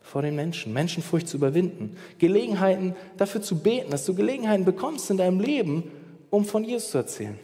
vor 0.00 0.22
den 0.22 0.36
Menschen, 0.36 0.72
Menschenfurcht 0.72 1.26
zu 1.26 1.38
überwinden, 1.38 1.96
Gelegenheiten 2.18 2.94
dafür 3.16 3.40
zu 3.40 3.58
beten, 3.58 3.90
dass 3.90 4.04
du 4.04 4.14
Gelegenheiten 4.14 4.66
bekommst 4.66 5.10
in 5.10 5.16
deinem 5.16 5.40
Leben, 5.40 5.84
um 6.34 6.44
von 6.44 6.64
Jesus 6.64 6.90
zu 6.90 6.98
erzählen 6.98 7.38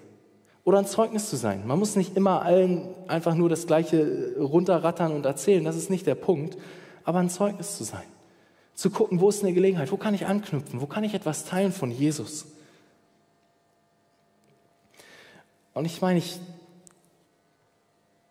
oder 0.65 0.79
ein 0.79 0.87
Zeugnis 0.87 1.31
zu 1.31 1.37
sein. 1.37 1.67
Man 1.67 1.79
muss 1.79 1.97
nicht 1.97 2.17
immer 2.17 2.43
allen 2.43 2.89
einfach 3.09 3.35
nur 3.35 3.49
das 3.49 3.67
Gleiche 3.67 4.35
runterrattern 4.39 5.13
und 5.13 5.25
erzählen, 5.25 5.65
das 5.65 5.77
ist 5.77 5.91
nicht 5.91 6.07
der 6.07 6.17
Punkt, 6.17 6.59
aber 7.05 7.21
ein 7.21 7.31
Zeugnis 7.31 7.77
zu 7.77 7.85
sein. 7.85 8.03
Zu 8.75 8.91
gucken, 8.91 9.21
wo 9.21 9.29
ist 9.29 9.43
eine 9.43 9.53
Gelegenheit, 9.53 9.91
wo 9.93 9.97
kann 9.97 10.15
ich 10.15 10.27
anknüpfen, 10.27 10.81
wo 10.81 10.87
kann 10.87 11.05
ich 11.05 11.15
etwas 11.15 11.45
teilen 11.45 11.73
von 11.73 11.91
Jesus. 11.91 12.47
Und 15.73 15.85
ich 15.85 16.01
meine, 16.01 16.19
ich, 16.19 16.39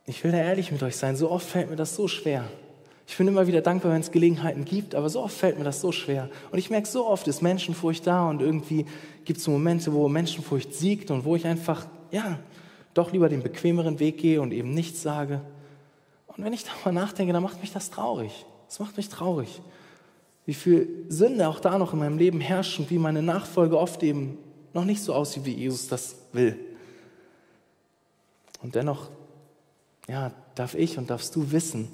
ich 0.06 0.24
will 0.24 0.32
da 0.32 0.40
ehrlich 0.40 0.72
mit 0.72 0.84
euch 0.84 0.98
sein, 0.98 1.16
so 1.16 1.32
oft 1.32 1.48
fällt 1.48 1.70
mir 1.70 1.76
das 1.76 1.96
so 1.96 2.08
schwer. 2.08 2.44
Ich 3.10 3.18
bin 3.18 3.28
immer 3.28 3.48
wieder 3.48 3.62
dankbar, 3.62 3.92
wenn 3.92 4.02
es 4.02 4.12
Gelegenheiten 4.12 4.66
gibt, 4.66 4.94
aber 4.94 5.10
so 5.10 5.24
oft 5.24 5.36
fällt 5.36 5.58
mir 5.58 5.64
das 5.64 5.82
so 5.82 5.92
schwer. 5.92 6.30
Und 6.52 6.60
ich 6.60 6.70
merke, 6.70 6.88
so 6.88 7.08
oft 7.08 7.28
ist 7.28 7.42
Menschenfurcht 7.42 8.06
da 8.06 8.30
und 8.30 8.40
irgendwie 8.40 8.86
gibt 9.26 9.40
es 9.40 9.48
Momente, 9.48 9.92
wo 9.94 10.08
Menschenfurcht 10.08 10.76
siegt 10.76 11.10
und 11.10 11.26
wo 11.26 11.36
ich 11.36 11.48
einfach, 11.48 11.88
ja, 12.12 12.38
doch 12.94 13.12
lieber 13.12 13.28
den 13.28 13.42
bequemeren 13.42 14.00
Weg 14.00 14.20
gehe 14.20 14.40
und 14.40 14.52
eben 14.52 14.76
nichts 14.76 15.02
sage. 15.02 15.42
Und 16.28 16.44
wenn 16.44 16.54
ich 16.54 16.64
darüber 16.64 16.92
nachdenke, 16.92 17.34
dann 17.34 17.42
macht 17.42 17.60
mich 17.62 17.74
das 17.74 17.90
traurig. 17.90 18.46
Das 18.68 18.80
macht 18.80 18.96
mich 18.96 19.10
traurig. 19.10 19.60
Wie 20.46 20.54
viel 20.54 20.88
Sünde 21.10 21.48
auch 21.48 21.60
da 21.60 21.80
noch 21.80 21.94
in 21.94 22.00
meinem 22.00 22.20
Leben 22.20 22.40
herrscht 22.40 22.78
und 22.78 22.92
wie 22.92 23.00
meine 23.00 23.24
Nachfolge 23.24 23.80
oft 23.80 24.04
eben 24.04 24.38
noch 24.72 24.86
nicht 24.86 25.02
so 25.02 25.16
aussieht, 25.16 25.46
wie 25.46 25.56
Jesus 25.56 25.88
das 25.88 26.16
will. 26.32 26.60
Und 28.62 28.76
dennoch, 28.76 29.10
ja, 30.08 30.32
darf 30.54 30.76
ich 30.76 31.00
und 31.00 31.10
darfst 31.10 31.36
du 31.36 31.52
wissen, 31.52 31.88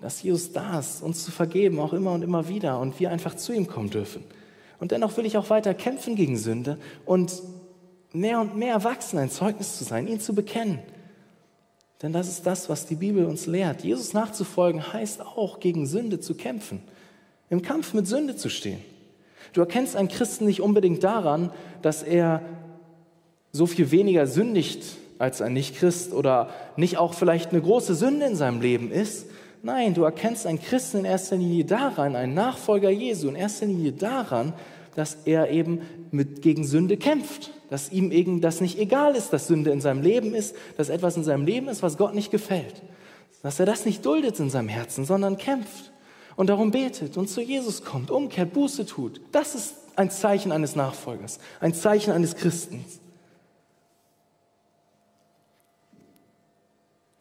dass 0.00 0.22
Jesus 0.22 0.52
da 0.52 0.78
ist, 0.78 1.02
uns 1.02 1.24
zu 1.24 1.30
vergeben, 1.30 1.80
auch 1.80 1.92
immer 1.92 2.12
und 2.12 2.22
immer 2.22 2.48
wieder, 2.48 2.78
und 2.80 3.00
wir 3.00 3.10
einfach 3.10 3.34
zu 3.34 3.52
ihm 3.52 3.66
kommen 3.66 3.90
dürfen. 3.90 4.24
Und 4.78 4.92
dennoch 4.92 5.16
will 5.16 5.26
ich 5.26 5.36
auch 5.36 5.50
weiter 5.50 5.74
kämpfen 5.74 6.16
gegen 6.16 6.36
Sünde 6.36 6.78
und 7.04 7.42
mehr 8.12 8.40
und 8.40 8.56
mehr 8.56 8.84
wachsen, 8.84 9.18
ein 9.18 9.30
Zeugnis 9.30 9.78
zu 9.78 9.84
sein, 9.84 10.06
ihn 10.06 10.20
zu 10.20 10.34
bekennen. 10.34 10.80
Denn 12.02 12.12
das 12.12 12.28
ist 12.28 12.46
das, 12.46 12.68
was 12.68 12.86
die 12.86 12.94
Bibel 12.94 13.24
uns 13.24 13.46
lehrt. 13.46 13.82
Jesus 13.82 14.12
nachzufolgen 14.12 14.92
heißt 14.92 15.22
auch, 15.22 15.60
gegen 15.60 15.86
Sünde 15.86 16.20
zu 16.20 16.34
kämpfen, 16.34 16.82
im 17.48 17.62
Kampf 17.62 17.94
mit 17.94 18.06
Sünde 18.06 18.36
zu 18.36 18.50
stehen. 18.50 18.80
Du 19.54 19.60
erkennst 19.60 19.96
einen 19.96 20.08
Christen 20.08 20.44
nicht 20.44 20.60
unbedingt 20.60 21.02
daran, 21.02 21.50
dass 21.80 22.02
er 22.02 22.42
so 23.52 23.66
viel 23.66 23.90
weniger 23.90 24.26
sündigt 24.26 24.84
als 25.18 25.40
ein 25.40 25.54
Nichtchrist 25.54 26.12
oder 26.12 26.50
nicht 26.76 26.98
auch 26.98 27.14
vielleicht 27.14 27.52
eine 27.52 27.62
große 27.62 27.94
Sünde 27.94 28.26
in 28.26 28.36
seinem 28.36 28.60
Leben 28.60 28.90
ist, 28.90 29.26
Nein, 29.62 29.94
du 29.94 30.04
erkennst 30.04 30.46
einen 30.46 30.60
Christen 30.60 30.98
in 30.98 31.04
erster 31.04 31.36
Linie 31.36 31.64
daran, 31.64 32.16
einen 32.16 32.34
Nachfolger 32.34 32.90
Jesu 32.90 33.28
in 33.28 33.36
erster 33.36 33.66
Linie 33.66 33.92
daran, 33.92 34.52
dass 34.94 35.18
er 35.24 35.50
eben 35.50 35.80
mit, 36.10 36.42
gegen 36.42 36.64
Sünde 36.64 36.96
kämpft, 36.96 37.52
dass 37.68 37.92
ihm 37.92 38.10
eben 38.12 38.40
das 38.40 38.60
nicht 38.60 38.78
egal 38.78 39.14
ist, 39.14 39.32
dass 39.32 39.46
Sünde 39.46 39.70
in 39.70 39.80
seinem 39.80 40.02
Leben 40.02 40.34
ist, 40.34 40.54
dass 40.76 40.88
etwas 40.88 41.16
in 41.16 41.24
seinem 41.24 41.44
Leben 41.44 41.68
ist, 41.68 41.82
was 41.82 41.98
Gott 41.98 42.14
nicht 42.14 42.30
gefällt, 42.30 42.82
dass 43.42 43.60
er 43.60 43.66
das 43.66 43.84
nicht 43.84 44.04
duldet 44.04 44.38
in 44.40 44.50
seinem 44.50 44.68
Herzen, 44.68 45.04
sondern 45.04 45.36
kämpft 45.36 45.92
und 46.36 46.48
darum 46.48 46.70
betet 46.70 47.16
und 47.16 47.28
zu 47.28 47.40
Jesus 47.40 47.84
kommt, 47.84 48.10
umkehrt, 48.10 48.52
Buße 48.52 48.86
tut. 48.86 49.20
Das 49.32 49.54
ist 49.54 49.74
ein 49.96 50.10
Zeichen 50.10 50.52
eines 50.52 50.76
Nachfolgers, 50.76 51.38
ein 51.60 51.74
Zeichen 51.74 52.12
eines 52.12 52.36
Christens. 52.36 53.00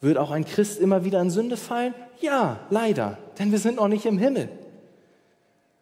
Wird 0.06 0.20
auch 0.20 0.30
ein 0.30 0.46
Christ 0.46 0.80
immer 0.80 1.04
wieder 1.04 1.20
in 1.20 1.32
Sünde 1.32 1.58
fallen? 1.58 1.96
Ja, 2.22 2.60
leider, 2.70 3.18
denn 3.40 3.52
wir 3.52 3.58
sind 3.58 3.78
noch 3.78 3.88
nicht 3.88 4.06
im 4.06 4.20
Himmel. 4.20 4.50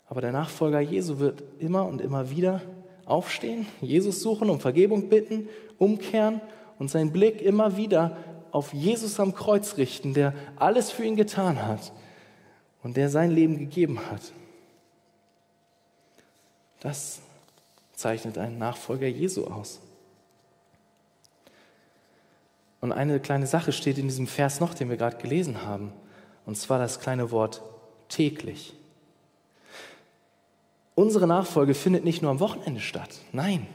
Aber 0.07 0.21
der 0.21 0.31
Nachfolger 0.31 0.79
Jesu 0.79 1.19
wird 1.19 1.43
immer 1.59 1.86
und 1.86 1.99
immer 1.99 2.29
wieder 2.29 2.62
aufstehen, 3.03 3.67
Jesus 3.81 4.21
suchen, 4.21 4.49
um 4.49 4.62
Vergebung 4.62 5.09
bitten, 5.09 5.49
umkehren 5.77 6.39
und 6.79 6.89
seinen 6.89 7.12
Blick 7.12 7.41
immer 7.41 7.75
wieder 7.75 8.15
auf 8.51 8.73
Jesus 8.73 9.19
am 9.19 9.36
Kreuz 9.36 9.75
richten, 9.75 10.13
der 10.13 10.33
alles 10.55 10.89
für 10.89 11.03
ihn 11.03 11.17
getan 11.17 11.62
hat 11.62 11.91
und 12.81 12.95
der 12.95 13.09
sein 13.09 13.29
Leben 13.29 13.57
gegeben 13.57 13.99
hat. 14.09 14.21
Das 16.79 17.19
zeichnet 17.93 18.38
einen 18.38 18.57
Nachfolger 18.57 19.07
Jesu 19.07 19.47
aus. 19.47 19.81
Und 22.83 22.91
eine 22.91 23.21
kleine 23.21 23.47
Sache 23.47 23.71
steht 23.71 23.97
in 23.97 24.09
diesem 24.09 24.27
Vers 24.27 24.59
noch, 24.59 24.73
den 24.73 24.89
wir 24.89 24.97
gerade 24.97 25.15
gelesen 25.15 25.65
haben. 25.65 25.93
Und 26.45 26.57
zwar 26.57 26.79
das 26.79 26.99
kleine 26.99 27.31
Wort 27.31 27.61
täglich. 28.09 28.73
Unsere 30.93 31.25
Nachfolge 31.25 31.75
findet 31.75 32.03
nicht 32.03 32.21
nur 32.21 32.29
am 32.29 32.41
Wochenende 32.41 32.81
statt. 32.81 33.07
Nein. 33.31 33.67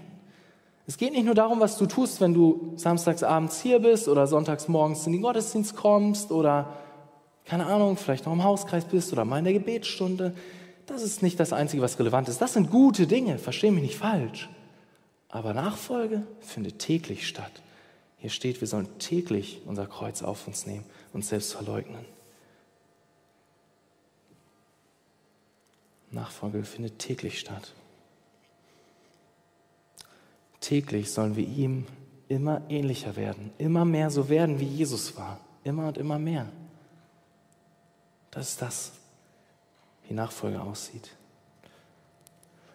Es 0.87 0.99
geht 0.99 1.13
nicht 1.13 1.25
nur 1.25 1.35
darum, 1.35 1.59
was 1.59 1.79
du 1.79 1.87
tust, 1.87 2.21
wenn 2.21 2.35
du 2.35 2.75
samstags 2.77 3.23
abends 3.23 3.63
hier 3.63 3.79
bist 3.79 4.09
oder 4.09 4.27
sonntags 4.27 4.69
morgens 4.69 5.07
in 5.07 5.15
den 5.15 5.23
Gottesdienst 5.23 5.75
kommst 5.75 6.31
oder, 6.31 6.75
keine 7.47 7.65
Ahnung, 7.65 7.97
vielleicht 7.97 8.27
noch 8.27 8.35
im 8.35 8.45
Hauskreis 8.45 8.85
bist 8.85 9.11
oder 9.15 9.25
mal 9.25 9.39
in 9.39 9.45
der 9.45 9.55
Gebetsstunde. 9.55 10.35
Das 10.85 11.03
ist 11.03 11.23
nicht 11.23 11.41
das 11.41 11.55
Einzige, 11.55 11.81
was 11.81 11.99
relevant 11.99 12.29
ist. 12.29 12.43
Das 12.43 12.53
sind 12.53 12.71
gute 12.71 13.07
Dinge, 13.07 13.39
versteh 13.39 13.71
mich 13.71 13.85
nicht 13.85 13.97
falsch. 13.97 14.51
Aber 15.31 15.55
Nachfolge 15.55 16.25
findet 16.41 16.79
täglich 16.79 17.27
statt. 17.27 17.53
Hier 18.19 18.31
steht, 18.31 18.61
wir 18.61 18.69
sollen 18.69 18.99
täglich 18.99 19.63
unser 19.65 19.87
Kreuz 19.87 20.23
auf 20.23 20.47
uns 20.47 20.67
nehmen 20.67 20.85
und 21.13 21.25
selbst 21.25 21.53
verleugnen. 21.53 22.05
Nachfolge 26.11 26.65
findet 26.65 26.99
täglich 26.99 27.39
statt. 27.39 27.75
Täglich 30.61 31.13
sollen 31.13 31.37
wir 31.37 31.47
ihm 31.47 31.87
immer 32.29 32.63
ähnlicher 32.69 33.17
werden, 33.17 33.53
immer 33.59 33.85
mehr 33.85 34.11
so 34.11 34.29
werden, 34.29 34.59
wie 34.59 34.67
Jesus 34.67 35.17
war, 35.17 35.39
immer 35.65 35.89
und 35.89 35.99
immer 35.99 36.19
mehr. 36.19 36.49
Das 38.31 38.51
ist 38.51 38.63
das, 38.63 38.93
wie 40.07 40.15
Nachfolge 40.15 40.61
aussieht. 40.61 41.11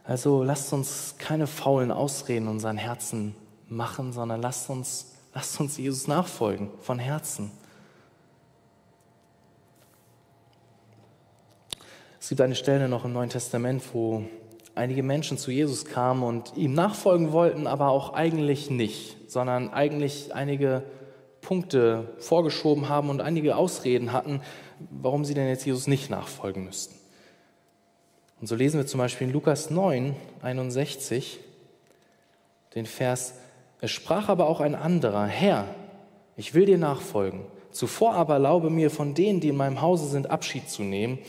Also 0.03 0.43
lasst 0.43 0.73
uns 0.73 1.15
keine 1.17 1.47
faulen 1.47 1.91
Ausreden 1.91 2.47
unseren 2.47 2.77
Herzen 2.77 3.35
machen, 3.69 4.11
sondern 4.11 4.41
lasst 4.41 4.69
uns 4.69 5.12
Lasst 5.33 5.59
uns 5.59 5.77
Jesus 5.77 6.07
nachfolgen 6.07 6.69
von 6.81 6.99
Herzen. 6.99 7.51
gibt 12.33 12.41
eine 12.41 12.55
Stelle 12.55 12.89
noch 12.89 13.05
im 13.05 13.13
Neuen 13.13 13.29
Testament, 13.29 13.83
wo 13.93 14.23
einige 14.73 15.03
Menschen 15.03 15.37
zu 15.37 15.51
Jesus 15.51 15.85
kamen 15.85 16.23
und 16.23 16.57
ihm 16.57 16.73
nachfolgen 16.73 17.31
wollten, 17.31 17.67
aber 17.67 17.89
auch 17.89 18.13
eigentlich 18.13 18.71
nicht, 18.71 19.29
sondern 19.29 19.71
eigentlich 19.71 20.33
einige 20.33 20.81
Punkte 21.41 22.11
vorgeschoben 22.17 22.89
haben 22.89 23.11
und 23.11 23.21
einige 23.21 23.55
Ausreden 23.55 24.13
hatten, 24.13 24.41
warum 24.89 25.25
sie 25.25 25.35
denn 25.35 25.47
jetzt 25.47 25.63
Jesus 25.63 25.85
nicht 25.85 26.09
nachfolgen 26.09 26.65
müssten. 26.65 26.95
Und 28.41 28.47
so 28.47 28.55
lesen 28.55 28.79
wir 28.79 28.87
zum 28.87 28.97
Beispiel 28.97 29.27
in 29.27 29.33
Lukas 29.33 29.69
9, 29.69 30.15
61 30.41 31.39
den 32.73 32.87
Vers, 32.87 33.35
es 33.83 33.91
sprach 33.91 34.29
aber 34.29 34.47
auch 34.47 34.61
ein 34.61 34.75
anderer, 34.75 35.25
Herr, 35.25 35.67
ich 36.37 36.53
will 36.53 36.65
dir 36.65 36.77
nachfolgen. 36.77 37.41
Zuvor 37.69 38.13
aber 38.13 38.35
erlaube 38.35 38.69
mir 38.69 38.89
von 38.89 39.13
denen, 39.13 39.41
die 39.41 39.49
in 39.49 39.57
meinem 39.57 39.81
Hause 39.81 40.07
sind, 40.07 40.29
Abschied 40.29 40.69
zu 40.69 40.83
nehmen. 40.83 41.19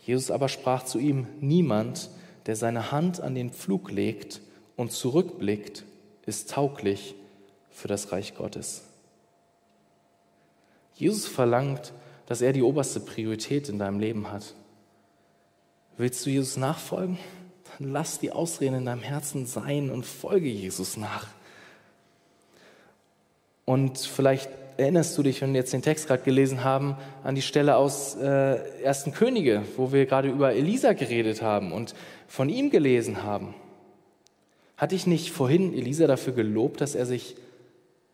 Jesus 0.00 0.30
aber 0.30 0.48
sprach 0.48 0.86
zu 0.86 0.98
ihm, 0.98 1.26
niemand, 1.38 2.08
der 2.46 2.56
seine 2.56 2.92
Hand 2.92 3.20
an 3.20 3.34
den 3.34 3.50
Pflug 3.50 3.90
legt 3.90 4.40
und 4.74 4.90
zurückblickt, 4.90 5.84
ist 6.24 6.48
tauglich 6.48 7.14
für 7.68 7.88
das 7.88 8.10
Reich 8.10 8.34
Gottes. 8.34 8.84
Jesus 10.94 11.26
verlangt, 11.26 11.92
dass 12.24 12.40
er 12.40 12.54
die 12.54 12.62
oberste 12.62 13.00
Priorität 13.00 13.68
in 13.68 13.78
deinem 13.78 14.00
Leben 14.00 14.32
hat. 14.32 14.54
Willst 15.98 16.24
du 16.24 16.30
Jesus 16.30 16.56
nachfolgen? 16.56 17.18
Dann 17.78 17.92
lass 17.92 18.18
die 18.18 18.32
Ausreden 18.32 18.76
in 18.76 18.84
deinem 18.86 19.02
Herzen 19.02 19.44
sein 19.44 19.90
und 19.90 20.06
folge 20.06 20.48
Jesus 20.48 20.96
nach. 20.96 21.26
Und 23.68 23.98
vielleicht 23.98 24.48
erinnerst 24.78 25.18
du 25.18 25.22
dich, 25.22 25.42
wenn 25.42 25.52
wir 25.52 25.60
jetzt 25.60 25.74
den 25.74 25.82
Text 25.82 26.06
gerade 26.06 26.22
gelesen 26.22 26.64
haben, 26.64 26.96
an 27.22 27.34
die 27.34 27.42
Stelle 27.42 27.76
aus 27.76 28.14
äh, 28.14 28.82
Ersten 28.82 29.12
Könige, 29.12 29.62
wo 29.76 29.92
wir 29.92 30.06
gerade 30.06 30.30
über 30.30 30.54
Elisa 30.54 30.94
geredet 30.94 31.42
haben 31.42 31.70
und 31.72 31.94
von 32.28 32.48
ihm 32.48 32.70
gelesen 32.70 33.24
haben. 33.24 33.54
Hatte 34.78 34.94
ich 34.94 35.06
nicht 35.06 35.32
vorhin 35.32 35.74
Elisa 35.74 36.06
dafür 36.06 36.32
gelobt, 36.32 36.80
dass 36.80 36.94
er 36.94 37.04
sich 37.04 37.36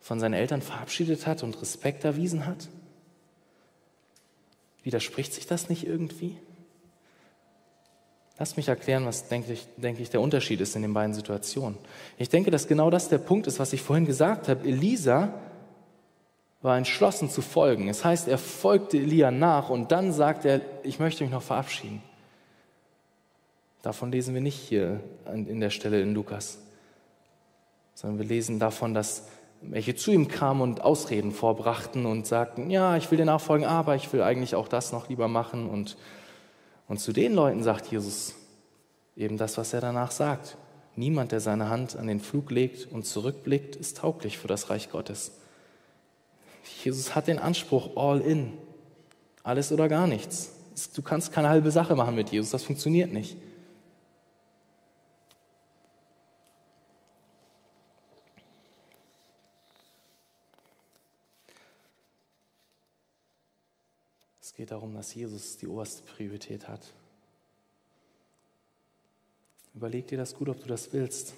von 0.00 0.18
seinen 0.18 0.34
Eltern 0.34 0.60
verabschiedet 0.60 1.24
hat 1.28 1.44
und 1.44 1.62
Respekt 1.62 2.02
erwiesen 2.04 2.46
hat? 2.46 2.68
Widerspricht 4.82 5.32
sich 5.34 5.46
das 5.46 5.68
nicht 5.68 5.86
irgendwie? 5.86 6.36
Lass 8.38 8.56
mich 8.56 8.68
erklären, 8.68 9.06
was, 9.06 9.28
denke 9.28 9.52
ich, 9.52 9.66
denke 9.76 10.02
ich, 10.02 10.10
der 10.10 10.20
Unterschied 10.20 10.60
ist 10.60 10.74
in 10.74 10.82
den 10.82 10.92
beiden 10.92 11.14
Situationen. 11.14 11.78
Ich 12.18 12.28
denke, 12.28 12.50
dass 12.50 12.66
genau 12.66 12.90
das 12.90 13.08
der 13.08 13.18
Punkt 13.18 13.46
ist, 13.46 13.60
was 13.60 13.72
ich 13.72 13.82
vorhin 13.82 14.06
gesagt 14.06 14.48
habe. 14.48 14.66
Elisa 14.66 15.32
war 16.60 16.76
entschlossen 16.76 17.30
zu 17.30 17.42
folgen. 17.42 17.88
Es 17.88 18.04
heißt, 18.04 18.26
er 18.26 18.38
folgte 18.38 18.96
Elia 18.96 19.30
nach 19.30 19.68
und 19.68 19.92
dann 19.92 20.12
sagt 20.12 20.44
er, 20.44 20.62
ich 20.82 20.98
möchte 20.98 21.22
mich 21.22 21.32
noch 21.32 21.42
verabschieden. 21.42 22.02
Davon 23.82 24.10
lesen 24.10 24.34
wir 24.34 24.40
nicht 24.40 24.58
hier 24.58 25.00
in 25.26 25.60
der 25.60 25.70
Stelle 25.70 26.00
in 26.00 26.14
Lukas, 26.14 26.58
sondern 27.94 28.18
wir 28.18 28.26
lesen 28.26 28.58
davon, 28.58 28.94
dass 28.94 29.28
welche 29.60 29.94
zu 29.94 30.10
ihm 30.10 30.26
kamen 30.26 30.62
und 30.62 30.80
Ausreden 30.80 31.32
vorbrachten 31.32 32.06
und 32.06 32.26
sagten, 32.26 32.70
ja, 32.70 32.96
ich 32.96 33.10
will 33.10 33.18
dir 33.18 33.26
nachfolgen, 33.26 33.66
aber 33.66 33.94
ich 33.94 34.10
will 34.12 34.22
eigentlich 34.22 34.54
auch 34.54 34.68
das 34.68 34.90
noch 34.90 35.08
lieber 35.08 35.28
machen. 35.28 35.68
Und, 35.68 35.96
und 36.88 37.00
zu 37.00 37.12
den 37.12 37.34
Leuten 37.34 37.62
sagt 37.62 37.86
Jesus 37.86 38.34
eben 39.16 39.36
das, 39.38 39.56
was 39.58 39.72
er 39.72 39.80
danach 39.80 40.10
sagt. 40.10 40.56
Niemand, 40.96 41.32
der 41.32 41.40
seine 41.40 41.70
Hand 41.70 41.96
an 41.96 42.06
den 42.06 42.20
Flug 42.20 42.50
legt 42.50 42.90
und 42.92 43.04
zurückblickt, 43.04 43.74
ist 43.76 43.98
tauglich 43.98 44.38
für 44.38 44.48
das 44.48 44.70
Reich 44.70 44.90
Gottes. 44.90 45.32
Jesus 46.84 47.14
hat 47.14 47.26
den 47.26 47.38
Anspruch, 47.38 47.96
all 47.96 48.20
in. 48.20 48.52
Alles 49.42 49.72
oder 49.72 49.88
gar 49.88 50.06
nichts. 50.06 50.52
Du 50.94 51.02
kannst 51.02 51.32
keine 51.32 51.48
halbe 51.48 51.70
Sache 51.70 51.94
machen 51.94 52.14
mit 52.14 52.30
Jesus, 52.30 52.50
das 52.50 52.62
funktioniert 52.62 53.12
nicht. 53.12 53.36
Es 64.54 64.58
geht 64.58 64.70
darum, 64.70 64.94
dass 64.94 65.12
Jesus 65.12 65.56
die 65.56 65.66
oberste 65.66 66.04
Priorität 66.04 66.68
hat. 66.68 66.80
Überleg 69.74 70.06
dir 70.06 70.16
das 70.16 70.36
gut, 70.36 70.48
ob 70.48 70.62
du 70.62 70.68
das 70.68 70.92
willst. 70.92 71.34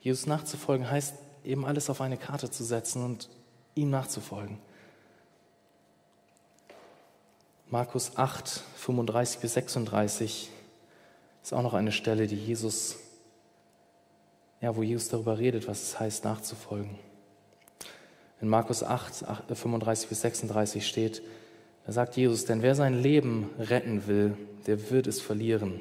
Jesus 0.00 0.26
nachzufolgen 0.26 0.90
heißt 0.90 1.14
eben 1.44 1.64
alles 1.64 1.88
auf 1.88 2.00
eine 2.00 2.16
Karte 2.16 2.50
zu 2.50 2.64
setzen 2.64 3.04
und 3.04 3.28
ihm 3.76 3.90
nachzufolgen. 3.90 4.58
Markus 7.70 8.16
8, 8.16 8.48
35 8.74 9.38
bis 9.38 9.54
36 9.54 10.50
ist 11.44 11.52
auch 11.52 11.62
noch 11.62 11.74
eine 11.74 11.92
Stelle, 11.92 12.26
die 12.26 12.34
Jesus, 12.34 12.96
ja, 14.60 14.74
wo 14.74 14.82
Jesus 14.82 15.10
darüber 15.10 15.38
redet, 15.38 15.68
was 15.68 15.80
es 15.80 16.00
heißt, 16.00 16.24
nachzufolgen. 16.24 16.98
In 18.40 18.48
Markus 18.48 18.82
8, 18.82 19.26
35 19.54 20.08
bis 20.08 20.22
36 20.22 20.84
steht, 20.84 21.22
da 21.86 21.92
sagt 21.92 22.16
Jesus, 22.16 22.44
denn 22.44 22.62
wer 22.62 22.74
sein 22.74 23.00
Leben 23.02 23.50
retten 23.58 24.06
will, 24.06 24.36
der 24.66 24.90
wird 24.90 25.06
es 25.06 25.20
verlieren. 25.20 25.80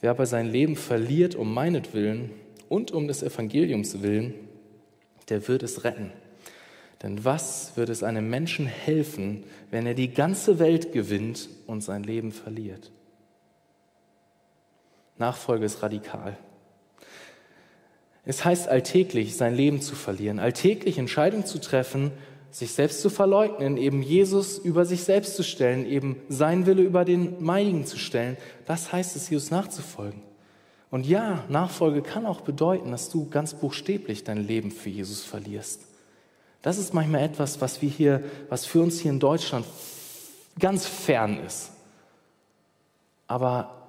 Wer 0.00 0.10
aber 0.10 0.26
sein 0.26 0.46
Leben 0.46 0.76
verliert 0.76 1.34
um 1.34 1.52
meinetwillen 1.52 2.30
und 2.68 2.92
um 2.92 3.08
des 3.08 3.22
Evangeliums 3.22 4.02
willen, 4.02 4.34
der 5.28 5.48
wird 5.48 5.62
es 5.62 5.84
retten. 5.84 6.12
Denn 7.02 7.24
was 7.24 7.76
wird 7.76 7.88
es 7.88 8.02
einem 8.02 8.30
Menschen 8.30 8.66
helfen, 8.66 9.44
wenn 9.70 9.86
er 9.86 9.94
die 9.94 10.12
ganze 10.12 10.58
Welt 10.58 10.92
gewinnt 10.92 11.48
und 11.66 11.82
sein 11.82 12.02
Leben 12.02 12.32
verliert? 12.32 12.92
Nachfolge 15.18 15.64
ist 15.64 15.82
radikal. 15.82 16.36
Es 18.24 18.44
heißt 18.44 18.68
alltäglich, 18.68 19.36
sein 19.36 19.54
Leben 19.54 19.82
zu 19.82 19.94
verlieren, 19.94 20.38
alltäglich 20.38 20.98
Entscheidungen 20.98 21.44
zu 21.44 21.60
treffen, 21.60 22.10
sich 22.54 22.70
selbst 22.70 23.00
zu 23.02 23.10
verleugnen, 23.10 23.76
eben 23.76 24.00
Jesus 24.00 24.58
über 24.58 24.84
sich 24.84 25.02
selbst 25.02 25.34
zu 25.34 25.42
stellen, 25.42 25.84
eben 25.84 26.20
sein 26.28 26.66
Wille 26.66 26.82
über 26.82 27.04
den 27.04 27.42
meinigen 27.42 27.84
zu 27.84 27.98
stellen. 27.98 28.36
Das 28.64 28.92
heißt 28.92 29.16
es, 29.16 29.28
Jesus 29.28 29.50
nachzufolgen. 29.50 30.22
Und 30.88 31.04
ja, 31.04 31.42
Nachfolge 31.48 32.00
kann 32.00 32.26
auch 32.26 32.42
bedeuten, 32.42 32.92
dass 32.92 33.10
du 33.10 33.28
ganz 33.28 33.54
buchstäblich 33.54 34.22
dein 34.22 34.46
Leben 34.46 34.70
für 34.70 34.88
Jesus 34.88 35.24
verlierst. 35.24 35.80
Das 36.62 36.78
ist 36.78 36.94
manchmal 36.94 37.24
etwas, 37.24 37.60
was 37.60 37.82
wir 37.82 37.90
hier, 37.90 38.22
was 38.48 38.64
für 38.66 38.80
uns 38.80 39.00
hier 39.00 39.10
in 39.10 39.18
Deutschland 39.18 39.66
ganz 40.60 40.86
fern 40.86 41.40
ist. 41.44 41.72
Aber 43.26 43.88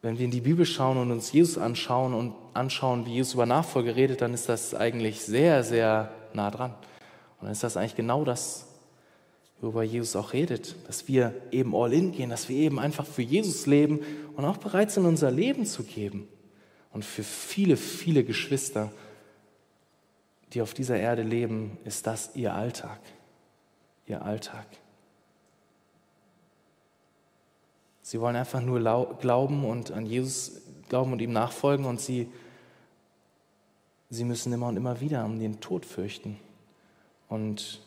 wenn 0.00 0.16
wir 0.16 0.24
in 0.24 0.30
die 0.30 0.40
Bibel 0.40 0.64
schauen 0.64 0.96
und 0.96 1.10
uns 1.10 1.30
Jesus 1.30 1.58
anschauen 1.58 2.14
und 2.14 2.32
anschauen, 2.54 3.04
wie 3.04 3.16
Jesus 3.16 3.34
über 3.34 3.44
Nachfolge 3.44 3.96
redet, 3.96 4.22
dann 4.22 4.32
ist 4.32 4.48
das 4.48 4.74
eigentlich 4.74 5.20
sehr, 5.20 5.62
sehr 5.62 6.10
nah 6.32 6.50
dran. 6.50 6.72
Und 7.38 7.44
dann 7.44 7.52
ist 7.52 7.62
das 7.62 7.76
eigentlich 7.76 7.96
genau 7.96 8.24
das, 8.24 8.66
worüber 9.60 9.82
Jesus 9.82 10.16
auch 10.16 10.32
redet, 10.32 10.76
dass 10.86 11.08
wir 11.08 11.34
eben 11.50 11.74
all 11.74 11.92
in 11.92 12.12
gehen, 12.12 12.30
dass 12.30 12.48
wir 12.48 12.56
eben 12.56 12.78
einfach 12.78 13.06
für 13.06 13.22
Jesus 13.22 13.66
leben 13.66 14.00
und 14.36 14.44
auch 14.44 14.58
bereit 14.58 14.90
sind, 14.90 15.06
unser 15.06 15.30
Leben 15.30 15.66
zu 15.66 15.82
geben. 15.82 16.28
Und 16.92 17.04
für 17.04 17.22
viele, 17.22 17.76
viele 17.76 18.24
Geschwister 18.24 18.90
die 20.52 20.62
auf 20.62 20.74
dieser 20.74 20.98
Erde 20.98 21.22
leben, 21.22 21.78
ist 21.84 22.06
das 22.06 22.34
ihr 22.34 22.54
Alltag. 22.54 23.00
Ihr 24.06 24.22
Alltag. 24.22 24.66
Sie 28.00 28.20
wollen 28.20 28.36
einfach 28.36 28.62
nur 28.62 28.80
glauben 29.20 29.64
und 29.66 29.90
an 29.90 30.06
Jesus 30.06 30.62
glauben 30.88 31.12
und 31.12 31.20
ihm 31.20 31.32
nachfolgen 31.32 31.84
und 31.84 32.00
sie, 32.00 32.32
sie 34.08 34.24
müssen 34.24 34.50
immer 34.52 34.68
und 34.68 34.78
immer 34.78 35.00
wieder 35.00 35.26
um 35.26 35.38
den 35.38 35.60
Tod 35.60 35.84
fürchten. 35.84 36.38
Und 37.28 37.80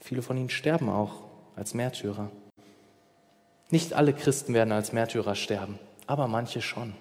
viele 0.00 0.22
von 0.22 0.36
ihnen 0.36 0.50
sterben 0.50 0.88
auch 0.88 1.22
als 1.56 1.74
Märtyrer. 1.74 2.30
Nicht 3.70 3.92
alle 3.94 4.12
Christen 4.12 4.54
werden 4.54 4.72
als 4.72 4.92
Märtyrer 4.92 5.34
sterben, 5.34 5.78
aber 6.06 6.28
manche 6.28 6.62
schon. 6.62 6.94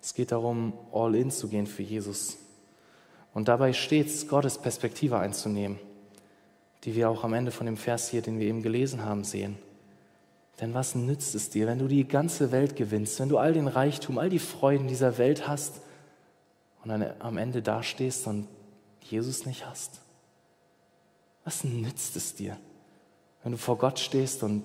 Es 0.00 0.14
geht 0.14 0.32
darum, 0.32 0.74
all 0.92 1.14
in 1.14 1.30
zu 1.30 1.48
gehen 1.48 1.66
für 1.66 1.82
Jesus. 1.82 2.36
Und 3.32 3.48
dabei 3.48 3.72
stets 3.72 4.28
Gottes 4.28 4.58
Perspektive 4.58 5.18
einzunehmen, 5.18 5.78
die 6.84 6.94
wir 6.94 7.10
auch 7.10 7.24
am 7.24 7.34
Ende 7.34 7.50
von 7.50 7.66
dem 7.66 7.76
Vers 7.76 8.10
hier, 8.10 8.22
den 8.22 8.38
wir 8.38 8.46
eben 8.46 8.62
gelesen 8.62 9.02
haben, 9.02 9.24
sehen. 9.24 9.58
Denn 10.60 10.72
was 10.72 10.94
nützt 10.94 11.34
es 11.34 11.50
dir, 11.50 11.66
wenn 11.66 11.78
du 11.78 11.88
die 11.88 12.06
ganze 12.06 12.52
Welt 12.52 12.76
gewinnst, 12.76 13.18
wenn 13.18 13.28
du 13.28 13.38
all 13.38 13.54
den 13.54 13.66
Reichtum, 13.66 14.18
all 14.18 14.28
die 14.28 14.38
Freuden 14.38 14.86
dieser 14.86 15.18
Welt 15.18 15.48
hast 15.48 15.80
und 16.84 16.90
dann 16.90 17.14
am 17.20 17.38
Ende 17.38 17.62
dastehst 17.62 18.26
und 18.26 18.46
Jesus 19.00 19.46
nicht 19.46 19.66
hast? 19.66 20.00
Was 21.44 21.64
nützt 21.64 22.16
es 22.16 22.34
dir, 22.34 22.56
wenn 23.42 23.52
du 23.52 23.58
vor 23.58 23.76
Gott 23.78 23.98
stehst 23.98 24.42
und 24.42 24.64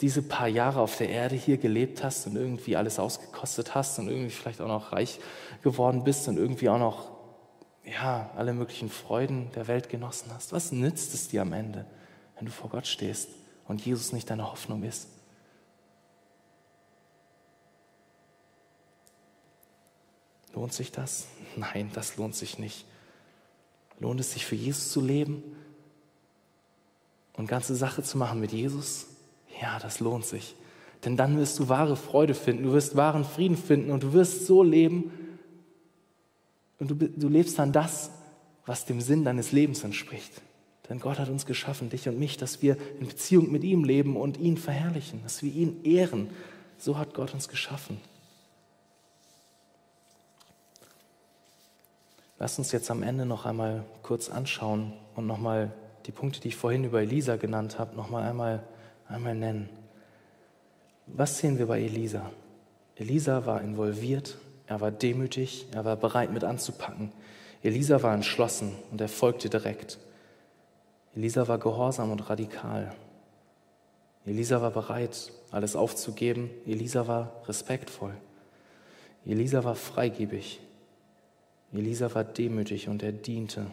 diese 0.00 0.22
paar 0.22 0.48
Jahre 0.48 0.80
auf 0.80 0.96
der 0.96 1.08
Erde 1.08 1.36
hier 1.36 1.58
gelebt 1.58 2.02
hast 2.02 2.26
und 2.26 2.34
irgendwie 2.34 2.76
alles 2.76 2.98
ausgekostet 2.98 3.74
hast 3.74 4.00
und 4.00 4.08
irgendwie 4.08 4.30
vielleicht 4.30 4.60
auch 4.60 4.68
noch 4.68 4.92
reich 4.92 5.20
geworden 5.62 6.02
bist 6.02 6.26
und 6.26 6.36
irgendwie 6.36 6.68
auch 6.68 6.78
noch 6.78 7.12
ja, 7.84 8.30
alle 8.36 8.52
möglichen 8.52 8.88
Freuden 8.88 9.50
der 9.54 9.68
Welt 9.68 9.88
genossen 9.88 10.30
hast? 10.34 10.52
Was 10.52 10.72
nützt 10.72 11.14
es 11.14 11.28
dir 11.28 11.42
am 11.42 11.52
Ende, 11.52 11.86
wenn 12.36 12.46
du 12.46 12.52
vor 12.52 12.68
Gott 12.70 12.86
stehst 12.86 13.28
und 13.68 13.84
Jesus 13.84 14.12
nicht 14.12 14.28
deine 14.28 14.50
Hoffnung 14.50 14.82
ist? 14.82 15.08
Lohnt 20.54 20.72
sich 20.72 20.92
das? 20.92 21.26
Nein, 21.56 21.90
das 21.94 22.16
lohnt 22.16 22.34
sich 22.34 22.58
nicht. 22.58 22.84
Lohnt 23.98 24.20
es 24.20 24.32
sich 24.32 24.44
für 24.44 24.56
Jesus 24.56 24.90
zu 24.90 25.00
leben 25.00 25.42
und 27.34 27.46
ganze 27.46 27.74
Sache 27.74 28.02
zu 28.02 28.18
machen 28.18 28.40
mit 28.40 28.52
Jesus? 28.52 29.06
Ja, 29.60 29.78
das 29.78 30.00
lohnt 30.00 30.24
sich. 30.24 30.54
Denn 31.04 31.16
dann 31.16 31.36
wirst 31.38 31.58
du 31.58 31.68
wahre 31.68 31.96
Freude 31.96 32.34
finden, 32.34 32.64
du 32.64 32.72
wirst 32.72 32.96
wahren 32.96 33.24
Frieden 33.24 33.56
finden 33.56 33.90
und 33.90 34.02
du 34.02 34.12
wirst 34.12 34.46
so 34.46 34.62
leben 34.62 35.12
und 36.78 36.90
du, 36.90 36.94
du 36.94 37.28
lebst 37.28 37.58
dann 37.58 37.72
das, 37.72 38.10
was 38.66 38.84
dem 38.84 39.00
Sinn 39.00 39.24
deines 39.24 39.52
Lebens 39.52 39.84
entspricht. 39.84 40.42
Denn 40.88 41.00
Gott 41.00 41.18
hat 41.18 41.28
uns 41.28 41.46
geschaffen, 41.46 41.90
dich 41.90 42.08
und 42.08 42.18
mich, 42.18 42.36
dass 42.36 42.60
wir 42.60 42.76
in 43.00 43.06
Beziehung 43.06 43.50
mit 43.50 43.64
ihm 43.64 43.84
leben 43.84 44.16
und 44.16 44.38
ihn 44.38 44.56
verherrlichen, 44.56 45.22
dass 45.22 45.42
wir 45.42 45.52
ihn 45.52 45.84
ehren. 45.84 46.30
So 46.76 46.98
hat 46.98 47.14
Gott 47.14 47.34
uns 47.34 47.48
geschaffen. 47.48 48.00
Lass 52.42 52.58
uns 52.58 52.72
jetzt 52.72 52.90
am 52.90 53.04
Ende 53.04 53.24
noch 53.24 53.46
einmal 53.46 53.84
kurz 54.02 54.28
anschauen 54.28 54.94
und 55.14 55.28
nochmal 55.28 55.70
die 56.06 56.10
Punkte, 56.10 56.40
die 56.40 56.48
ich 56.48 56.56
vorhin 56.56 56.82
über 56.82 57.00
Elisa 57.00 57.36
genannt 57.36 57.78
habe, 57.78 57.94
nochmal 57.94 58.28
einmal, 58.28 58.64
einmal 59.06 59.36
nennen. 59.36 59.68
Was 61.06 61.38
sehen 61.38 61.60
wir 61.60 61.66
bei 61.66 61.80
Elisa? 61.80 62.32
Elisa 62.96 63.46
war 63.46 63.60
involviert, 63.60 64.38
er 64.66 64.80
war 64.80 64.90
demütig, 64.90 65.68
er 65.70 65.84
war 65.84 65.94
bereit 65.94 66.32
mit 66.32 66.42
anzupacken. 66.42 67.12
Elisa 67.62 68.02
war 68.02 68.12
entschlossen 68.12 68.72
und 68.90 69.00
er 69.00 69.08
folgte 69.08 69.48
direkt. 69.48 70.00
Elisa 71.14 71.46
war 71.46 71.58
gehorsam 71.58 72.10
und 72.10 72.28
radikal. 72.28 72.92
Elisa 74.26 74.60
war 74.60 74.72
bereit, 74.72 75.30
alles 75.52 75.76
aufzugeben. 75.76 76.50
Elisa 76.66 77.06
war 77.06 77.40
respektvoll. 77.46 78.14
Elisa 79.24 79.62
war 79.62 79.76
freigebig. 79.76 80.60
Elisa 81.72 82.14
war 82.14 82.24
demütig 82.24 82.88
und 82.88 83.02
er 83.02 83.12
diente. 83.12 83.70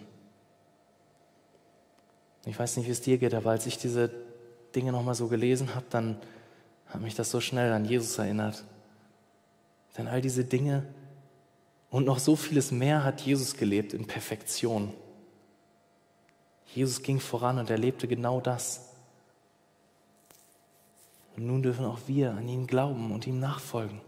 Ich 2.46 2.58
weiß 2.58 2.78
nicht, 2.78 2.88
wie 2.88 2.92
es 2.92 3.02
dir 3.02 3.18
geht, 3.18 3.34
aber 3.34 3.52
als 3.52 3.66
ich 3.66 3.78
diese 3.78 4.10
Dinge 4.76 4.92
nochmal 4.92 5.16
so 5.16 5.28
gelesen 5.28 5.76
habe, 5.76 5.86
dann 5.90 6.18
hat 6.88 7.02
mich 7.02 7.16
das 7.16 7.30
so 7.30 7.42
schnell 7.42 7.72
an 7.74 7.86
Jesus 7.86 8.18
erinnert. 8.18 8.64
Denn 9.98 10.08
all 10.08 10.22
diese 10.22 10.46
Dinge 10.46 10.86
und 11.90 12.06
noch 12.06 12.20
so 12.20 12.36
vieles 12.36 12.72
mehr 12.72 13.04
hat 13.04 13.22
Jesus 13.22 13.56
gelebt 13.56 13.94
in 13.94 14.08
Perfektion. 14.08 14.94
Jesus 16.74 17.02
ging 17.02 17.20
voran 17.20 17.58
und 17.58 17.70
er 17.70 17.78
lebte 17.78 18.08
genau 18.08 18.40
das. 18.40 18.94
Und 21.36 21.48
nun 21.48 21.64
dürfen 21.64 21.86
auch 21.86 22.00
wir 22.08 22.32
an 22.32 22.48
ihn 22.48 22.68
glauben 22.68 23.12
und 23.12 23.28
ihm 23.28 23.40
nachfolgen 23.40 24.02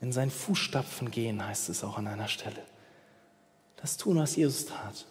in 0.00 0.12
seinen 0.12 0.30
Fußstapfen 0.30 1.10
gehen, 1.10 1.44
heißt 1.44 1.68
es 1.68 1.82
auch 1.82 1.98
an 1.98 2.06
einer 2.06 2.28
Stelle. 2.28 2.62
Das 3.76 3.96
tun, 3.96 4.18
was 4.18 4.36
Jesus 4.36 4.66
tat. 4.66 5.06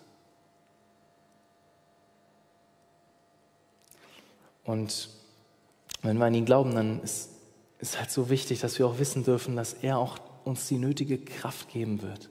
Und 4.64 5.10
wenn 6.02 6.18
wir 6.18 6.26
an 6.26 6.34
ihn 6.34 6.46
glauben, 6.46 6.76
dann 6.76 7.02
ist 7.02 7.30
es 7.80 7.98
halt 7.98 8.12
so 8.12 8.30
wichtig, 8.30 8.60
dass 8.60 8.78
wir 8.80 8.88
auch 8.88 9.00
wissen 9.00 9.24
dürfen, 9.24 9.56
dass 9.56 9.74
er 9.74 9.98
auch 9.98 10.18
uns 10.44 10.68
die 10.68 10.78
nötige 10.78 11.18
Kraft 11.18 11.70
geben 11.70 12.02
wird. 12.02 12.30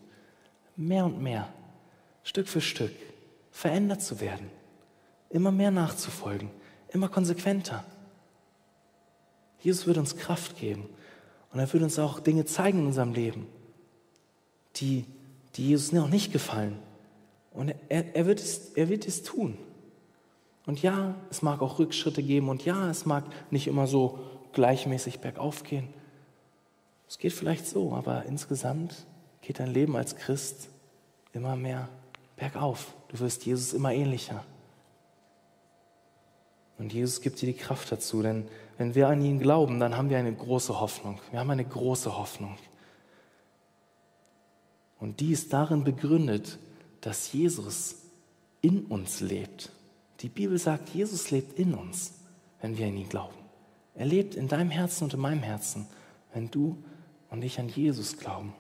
Mehr 0.77 1.05
und 1.05 1.21
mehr, 1.21 1.49
Stück 2.25 2.49
für 2.49 2.61
Stück, 2.61 2.93
verändert 3.51 4.03
zu 4.03 4.21
werden, 4.21 4.51
immer 5.31 5.51
mehr 5.51 5.71
nachzufolgen, 5.71 6.51
immer 6.91 7.09
konsequenter. 7.09 7.85
Jesus 9.61 9.87
wird 9.87 9.97
uns 9.99 10.17
Kraft 10.17 10.59
geben. 10.59 10.89
Und 11.53 11.61
er 11.61 11.73
wird 11.73 11.83
uns 11.83 11.99
auch 11.99 12.21
Dinge 12.21 12.45
zeigen 12.45 12.81
in 12.81 12.87
unserem 12.87 13.13
Leben, 13.13 13.47
die, 14.77 15.05
die 15.55 15.69
Jesus 15.69 15.93
noch 15.93 16.09
nicht 16.09 16.33
gefallen. 16.33 16.79
Und 17.53 17.75
er, 17.89 18.15
er, 18.15 18.27
wird 18.27 18.41
es, 18.41 18.73
er 18.75 18.89
wird 18.89 19.07
es 19.07 19.23
tun. 19.23 19.57
Und 20.67 20.83
ja, 20.83 21.15
es 21.31 21.43
mag 21.43 21.63
auch 21.63 21.79
Rückschritte 21.79 22.23
geben 22.23 22.49
und 22.49 22.65
ja, 22.65 22.91
es 22.91 23.07
mag 23.07 23.25
nicht 23.51 23.69
immer 23.69 23.87
so 23.87 24.19
gleichmäßig 24.53 25.21
bergauf 25.21 25.63
gehen. 25.63 25.89
Es 27.09 27.19
geht 27.19 27.33
vielleicht 27.33 27.67
so, 27.67 27.93
aber 27.93 28.25
insgesamt 28.25 29.07
geht 29.41 29.61
dein 29.61 29.73
Leben 29.73 29.97
als 29.97 30.17
Christ 30.17 30.69
immer 31.33 31.55
mehr 31.55 31.89
bergauf. 32.37 32.95
Du 33.09 33.21
wirst 33.21 33.47
Jesus 33.47 33.73
immer 33.73 33.93
ähnlicher. 33.93 34.45
Und 36.79 36.93
Jesus 36.93 37.21
gibt 37.21 37.41
dir 37.41 37.47
die 37.47 37.55
Kraft 37.55 37.91
dazu, 37.91 38.23
denn 38.23 38.49
wenn 38.79 38.95
wir 38.95 39.09
an 39.09 39.23
ihn 39.23 39.39
glauben, 39.39 39.81
dann 39.81 39.97
haben 39.97 40.11
wir 40.11 40.19
eine 40.19 40.35
große 40.35 40.79
Hoffnung. 40.81 41.21
Wir 41.31 41.41
haben 41.41 41.51
eine 41.51 41.65
große 41.65 42.17
Hoffnung. 42.17 42.57
Und 44.99 45.21
die 45.21 45.33
ist 45.33 45.53
darin 45.53 45.85
begründet, 45.85 46.59
dass 47.01 47.33
Jesus 47.33 47.97
in 48.61 48.85
uns 48.87 49.21
lebt. 49.21 49.71
Die 50.21 50.29
Bibel 50.29 50.59
sagt, 50.59 50.91
Jesus 50.91 51.31
lebt 51.31 51.59
in 51.59 51.75
uns, 51.75 52.15
wenn 52.61 52.77
wir 52.77 52.87
an 52.87 52.97
ihn 52.97 53.09
glauben. 53.09 53.35
Er 53.95 54.07
lebt 54.07 54.35
in 54.35 54.49
deinem 54.49 54.71
Herzen 54.71 55.05
und 55.05 55.15
in 55.15 55.21
meinem 55.21 55.43
Herzen, 55.43 55.87
wenn 56.33 56.51
du 56.51 56.83
und 57.31 57.43
ich 57.45 57.59
an 57.59 57.69
Jesus 57.69 58.17
glauben. 58.19 58.53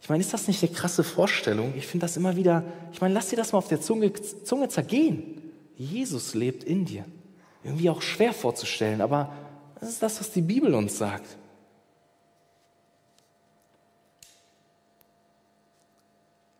Ich 0.00 0.08
meine, 0.08 0.20
ist 0.20 0.34
das 0.34 0.48
nicht 0.48 0.62
eine 0.62 0.72
krasse 0.72 1.02
Vorstellung? 1.02 1.72
Ich 1.76 1.86
finde 1.86 2.04
das 2.04 2.16
immer 2.16 2.36
wieder, 2.36 2.62
ich 2.92 3.00
meine, 3.00 3.14
lass 3.14 3.28
dir 3.28 3.36
das 3.36 3.52
mal 3.52 3.58
auf 3.58 3.68
der 3.68 3.80
Zunge, 3.80 4.12
Zunge 4.12 4.68
zergehen. 4.68 5.40
Jesus 5.76 6.34
lebt 6.34 6.62
in 6.64 6.84
dir 6.84 7.04
irgendwie 7.64 7.90
auch 7.90 8.02
schwer 8.02 8.32
vorzustellen, 8.32 9.00
aber 9.00 9.32
das 9.80 9.88
ist 9.88 10.02
das, 10.02 10.20
was 10.20 10.30
die 10.30 10.42
Bibel 10.42 10.74
uns 10.74 10.98
sagt. 10.98 11.36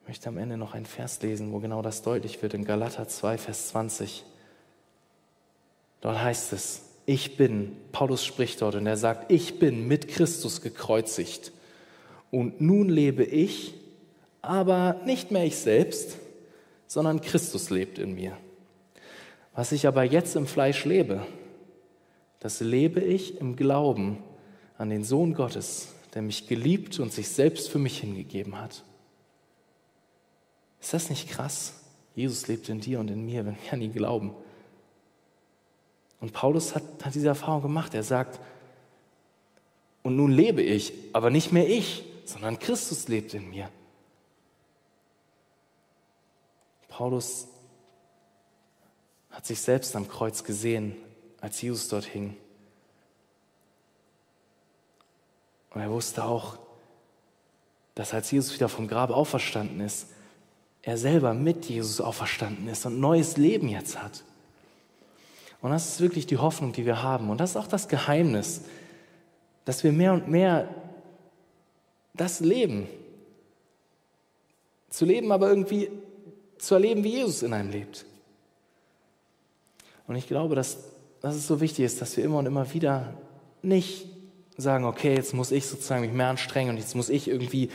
Ich 0.03 0.09
möchte 0.09 0.29
am 0.29 0.39
Ende 0.39 0.57
noch 0.57 0.75
einen 0.75 0.87
Vers 0.87 1.23
lesen, 1.23 1.53
wo 1.53 1.61
genau 1.61 1.83
das 1.83 2.03
deutlich 2.03 2.43
wird, 2.43 2.55
in 2.55 2.65
Galater 2.65 3.09
2, 3.09 3.39
Vers 3.39 3.69
20. 3.69 4.25
Dort 6.01 6.21
heißt 6.21 6.53
es, 6.53 6.83
ich 7.07 7.37
bin, 7.37 7.77
Paulus 7.93 8.25
spricht 8.25 8.63
dort 8.63 8.75
und 8.75 8.87
er 8.87 8.97
sagt, 8.97 9.31
ich 9.31 9.59
bin 9.59 9.87
mit 9.87 10.09
Christus 10.09 10.63
gekreuzigt 10.63 11.53
und 12.31 12.61
nun 12.61 12.89
lebe 12.89 13.25
ich, 13.25 13.75
aber 14.43 15.01
nicht 15.05 15.31
mehr 15.31 15.45
ich 15.45 15.57
selbst, 15.57 16.19
sondern 16.87 17.21
Christus 17.21 17.71
lebt 17.71 17.99
in 17.99 18.15
mir. 18.15 18.37
Was 19.55 19.73
ich 19.73 19.87
aber 19.87 20.03
jetzt 20.03 20.35
im 20.37 20.47
Fleisch 20.47 20.85
lebe, 20.85 21.27
das 22.41 22.61
lebe 22.61 23.01
ich 23.01 23.41
im 23.41 23.57
Glauben 23.57 24.23
an 24.77 24.91
den 24.91 25.05
Sohn 25.05 25.35
Gottes, 25.35 25.95
der 26.13 26.23
mich 26.23 26.49
geliebt 26.49 26.99
und 26.99 27.13
sich 27.13 27.29
selbst 27.29 27.69
für 27.69 27.79
mich 27.79 28.01
hingegeben 28.01 28.61
hat. 28.61 28.85
Ist 30.81 30.93
das 30.93 31.09
nicht 31.09 31.29
krass? 31.29 31.81
Jesus 32.15 32.47
lebt 32.49 32.69
in 32.69 32.81
dir 32.81 33.01
und 33.01 33.11
in 33.11 33.25
mir, 33.25 33.47
wenn 33.47 33.57
wir 33.63 33.73
an 33.73 33.81
ihn 33.81 33.93
glauben. 33.93 34.35
Und 36.21 36.33
Paulus 36.33 36.75
hat, 36.75 36.83
hat 37.03 37.15
diese 37.15 37.29
Erfahrung 37.29 37.63
gemacht. 37.63 37.95
Er 37.95 38.03
sagt, 38.03 38.41
und 40.03 40.17
nun 40.17 40.31
lebe 40.31 40.63
ich, 40.63 40.93
aber 41.13 41.31
nicht 41.31 41.53
mehr 41.53 41.69
ich, 41.69 42.05
sondern 42.25 42.59
Christus 42.59 43.09
lebt 43.09 43.35
in 43.35 43.49
mir. 43.49 43.71
Paulus 46.89 47.49
hat 49.35 49.45
sich 49.45 49.61
selbst 49.61 49.97
am 49.97 50.09
Kreuz 50.09 50.45
gesehen, 50.45 50.97
als 51.41 51.61
Jesus 51.61 51.89
dort 51.89 52.05
hing. 52.05 52.37
Und 55.71 55.81
er 55.81 55.91
wusste 55.91 56.25
auch, 56.25 56.57
dass 57.97 58.15
als 58.15 58.31
Jesus 58.31 58.55
wieder 58.55 58.69
vom 58.69 58.87
Grab 58.87 59.11
auferstanden 59.11 59.81
ist, 59.81 60.07
er 60.83 60.97
selber 60.97 61.35
mit 61.35 61.65
Jesus 61.67 62.01
auferstanden 62.01 62.69
ist 62.69 62.87
und 62.87 63.01
neues 63.01 63.37
Leben 63.37 63.69
jetzt 63.69 64.01
hat. 64.01 64.23
Und 65.61 65.71
das 65.71 65.89
ist 65.89 66.01
wirklich 66.01 66.27
die 66.27 66.37
Hoffnung, 66.37 66.73
die 66.73 66.87
wir 66.87 67.03
haben. 67.03 67.29
Und 67.29 67.39
das 67.39 67.51
ist 67.51 67.57
auch 67.57 67.67
das 67.67 67.89
Geheimnis, 67.89 68.63
dass 69.65 69.83
wir 69.83 69.93
mehr 69.93 70.13
und 70.13 70.29
mehr 70.29 70.69
das 72.13 72.41
leben. 72.41 72.87
Zu 74.91 75.07
leben, 75.07 75.33
aber 75.33 75.49
irgendwie 75.49 75.91
zu 76.59 76.75
erleben, 76.75 77.03
wie 77.03 77.15
Jesus 77.15 77.43
in 77.43 77.53
einem 77.53 77.71
lebt. 77.71 78.07
Und 80.07 80.17
ich 80.17 80.27
glaube, 80.27 80.55
dass, 80.55 80.79
dass 81.21 81.35
es 81.35 81.47
so 81.47 81.61
wichtig 81.61 81.85
ist, 81.85 82.01
dass 82.01 82.17
wir 82.17 82.25
immer 82.25 82.39
und 82.39 82.47
immer 82.47 82.73
wieder 82.75 83.15
nicht 83.63 84.07
sagen, 84.57 84.85
okay, 84.85 85.15
jetzt 85.15 85.35
muss 85.35 85.51
ich 85.51 85.67
sozusagen 85.67 86.03
mich 86.03 86.13
mehr 86.13 86.29
anstrengen 86.29 86.71
und 86.71 86.77
jetzt 86.77 86.95
muss 86.95 87.09
ich 87.09 87.29
irgendwie, 87.29 87.71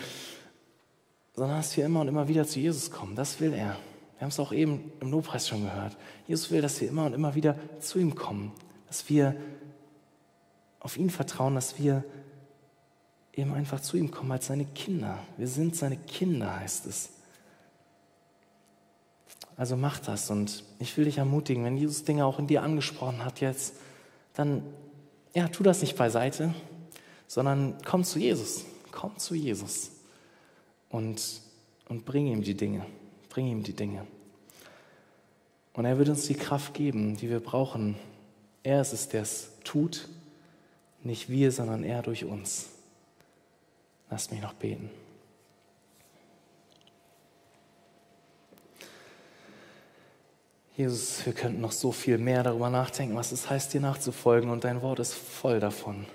sondern 1.36 1.58
dass 1.58 1.76
wir 1.76 1.86
immer 1.86 2.02
und 2.02 2.08
immer 2.08 2.28
wieder 2.28 2.46
zu 2.46 2.60
Jesus 2.60 2.92
kommen. 2.92 3.16
Das 3.16 3.40
will 3.40 3.54
er. 3.54 3.78
Wir 4.18 4.22
haben 4.22 4.30
es 4.30 4.40
auch 4.40 4.52
eben 4.52 4.92
im 5.00 5.12
Lobpreis 5.12 5.48
schon 5.48 5.64
gehört. 5.64 5.98
Jesus 6.28 6.52
will, 6.52 6.62
dass 6.62 6.80
wir 6.82 6.90
immer 6.90 7.06
und 7.06 7.14
immer 7.14 7.36
wieder 7.36 7.56
zu 7.80 8.00
ihm 8.00 8.16
kommen, 8.16 8.52
dass 8.88 9.10
wir 9.10 9.36
auf 10.80 10.98
ihn 10.98 11.10
vertrauen, 11.10 11.56
dass 11.56 11.80
wir 11.80 12.04
eben 13.34 13.54
einfach 13.54 13.80
zu 13.80 13.98
ihm 13.98 14.12
kommen 14.12 14.32
als 14.32 14.48
seine 14.48 14.66
Kinder. 14.66 15.20
Wir 15.38 15.48
sind 15.48 15.76
seine 15.76 15.98
Kinder, 15.98 16.60
heißt 16.60 16.86
es. 16.86 17.10
Also 19.60 19.76
mach 19.76 20.00
das 20.00 20.30
und 20.30 20.64
ich 20.80 20.96
will 20.96 21.04
dich 21.04 21.18
ermutigen, 21.18 21.66
wenn 21.66 21.76
Jesus 21.76 22.06
Dinge 22.06 22.26
auch 22.26 22.40
in 22.40 22.48
dir 22.48 22.64
angesprochen 22.64 23.26
hat 23.26 23.42
jetzt, 23.42 23.74
dann 24.34 24.64
ja, 25.34 25.50
tu 25.50 25.64
das 25.64 25.82
nicht 25.82 25.98
beiseite, 25.98 26.54
sondern 27.28 27.76
komm 27.84 28.06
zu 28.06 28.20
Jesus. 28.20 28.64
Komm 28.90 29.18
zu 29.18 29.36
Jesus 29.36 29.92
und, 30.90 31.42
und 31.90 32.06
bring 32.06 32.28
ihm 32.28 32.42
die 32.42 32.54
Dinge. 32.54 32.86
Bring 33.28 33.48
ihm 33.48 33.64
die 33.64 33.74
Dinge. 33.74 34.08
Und 35.74 35.84
er 35.84 35.98
wird 35.98 36.08
uns 36.08 36.26
die 36.26 36.36
Kraft 36.36 36.74
geben, 36.74 37.18
die 37.18 37.30
wir 37.30 37.42
brauchen. 37.42 37.98
Er 38.64 38.80
ist 38.80 38.94
es, 38.94 39.10
der 39.10 39.24
es 39.24 39.52
tut, 39.66 40.08
nicht 41.04 41.28
wir, 41.28 41.52
sondern 41.52 41.84
er 41.84 42.02
durch 42.02 42.24
uns. 42.24 42.70
Lasst 44.10 44.32
mich 44.32 44.42
noch 44.42 44.54
beten. 44.54 44.90
Jesus, 50.80 51.26
wir 51.26 51.34
könnten 51.34 51.60
noch 51.60 51.74
so 51.74 51.92
viel 51.92 52.18
mehr 52.18 52.42
darüber 52.42 52.70
nachdenken, 52.70 53.14
was 53.18 53.34
es 53.34 53.50
heißt, 53.50 53.74
dir 53.74 53.82
nachzufolgen, 53.82 54.50
und 54.50 54.64
dein 54.64 54.82
Wort 54.82 55.00
ist 55.00 55.14
voll 55.14 55.60
davon. 55.60 56.06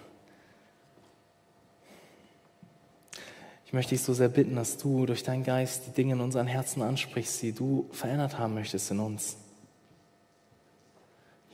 Ich 3.66 3.74
möchte 3.74 3.90
dich 3.90 4.00
so 4.00 4.14
sehr 4.14 4.30
bitten, 4.30 4.56
dass 4.56 4.78
du 4.78 5.04
durch 5.04 5.22
deinen 5.22 5.44
Geist 5.44 5.88
die 5.88 5.90
Dinge 5.90 6.14
in 6.14 6.20
unseren 6.22 6.46
Herzen 6.46 6.80
ansprichst, 6.80 7.42
die 7.42 7.52
du 7.52 7.90
verändert 7.92 8.38
haben 8.38 8.54
möchtest 8.54 8.90
in 8.90 9.00
uns. 9.00 9.36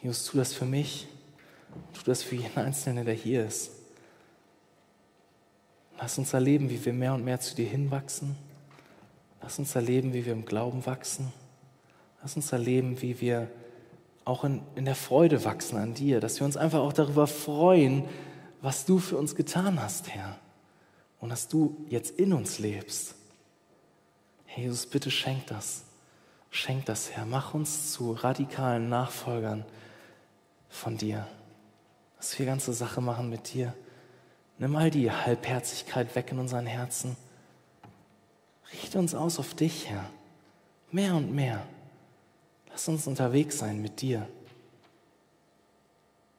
Jesus, 0.00 0.26
tu 0.26 0.36
das 0.36 0.52
für 0.52 0.64
mich, 0.64 1.08
tu 1.92 2.02
das 2.04 2.22
für 2.22 2.36
jeden 2.36 2.60
Einzelnen, 2.60 3.06
der 3.06 3.14
hier 3.14 3.44
ist. 3.44 3.72
Lass 5.98 6.16
uns 6.16 6.32
erleben, 6.32 6.70
wie 6.70 6.84
wir 6.84 6.92
mehr 6.92 7.14
und 7.14 7.24
mehr 7.24 7.40
zu 7.40 7.56
dir 7.56 7.66
hinwachsen. 7.66 8.36
Lass 9.42 9.58
uns 9.58 9.74
erleben, 9.74 10.12
wie 10.12 10.24
wir 10.24 10.32
im 10.32 10.44
Glauben 10.44 10.86
wachsen. 10.86 11.32
Lass 12.22 12.36
uns 12.36 12.52
erleben, 12.52 13.00
wie 13.00 13.20
wir 13.20 13.50
auch 14.24 14.44
in, 14.44 14.62
in 14.74 14.84
der 14.84 14.94
Freude 14.94 15.44
wachsen 15.44 15.76
an 15.76 15.94
dir, 15.94 16.20
dass 16.20 16.40
wir 16.40 16.44
uns 16.44 16.56
einfach 16.56 16.80
auch 16.80 16.92
darüber 16.92 17.26
freuen, 17.26 18.04
was 18.60 18.84
du 18.84 18.98
für 18.98 19.16
uns 19.16 19.34
getan 19.34 19.80
hast, 19.80 20.08
Herr. 20.08 20.36
Und 21.18 21.30
dass 21.30 21.48
du 21.48 21.76
jetzt 21.88 22.18
in 22.18 22.32
uns 22.32 22.58
lebst. 22.58 23.14
Herr 24.46 24.64
Jesus, 24.64 24.86
bitte 24.86 25.10
schenk 25.10 25.46
das. 25.46 25.84
Schenk 26.50 26.86
das, 26.86 27.10
Herr. 27.12 27.24
Mach 27.26 27.54
uns 27.54 27.92
zu 27.92 28.12
radikalen 28.12 28.88
Nachfolgern 28.88 29.64
von 30.68 30.96
dir. 30.96 31.26
Dass 32.16 32.38
wir 32.38 32.46
ganze 32.46 32.72
Sache 32.72 33.00
machen 33.00 33.30
mit 33.30 33.54
dir. 33.54 33.74
Nimm 34.58 34.76
all 34.76 34.90
die 34.90 35.10
Halbherzigkeit 35.10 36.14
weg 36.16 36.32
in 36.32 36.38
unseren 36.38 36.66
Herzen. 36.66 37.16
Richte 38.72 38.98
uns 38.98 39.14
aus 39.14 39.38
auf 39.38 39.54
dich, 39.54 39.88
Herr. 39.88 40.04
Mehr 40.90 41.14
und 41.14 41.32
mehr. 41.34 41.62
Lass 42.80 42.88
uns 42.88 43.06
unterwegs 43.06 43.58
sein 43.58 43.82
mit 43.82 44.00
dir. 44.00 44.26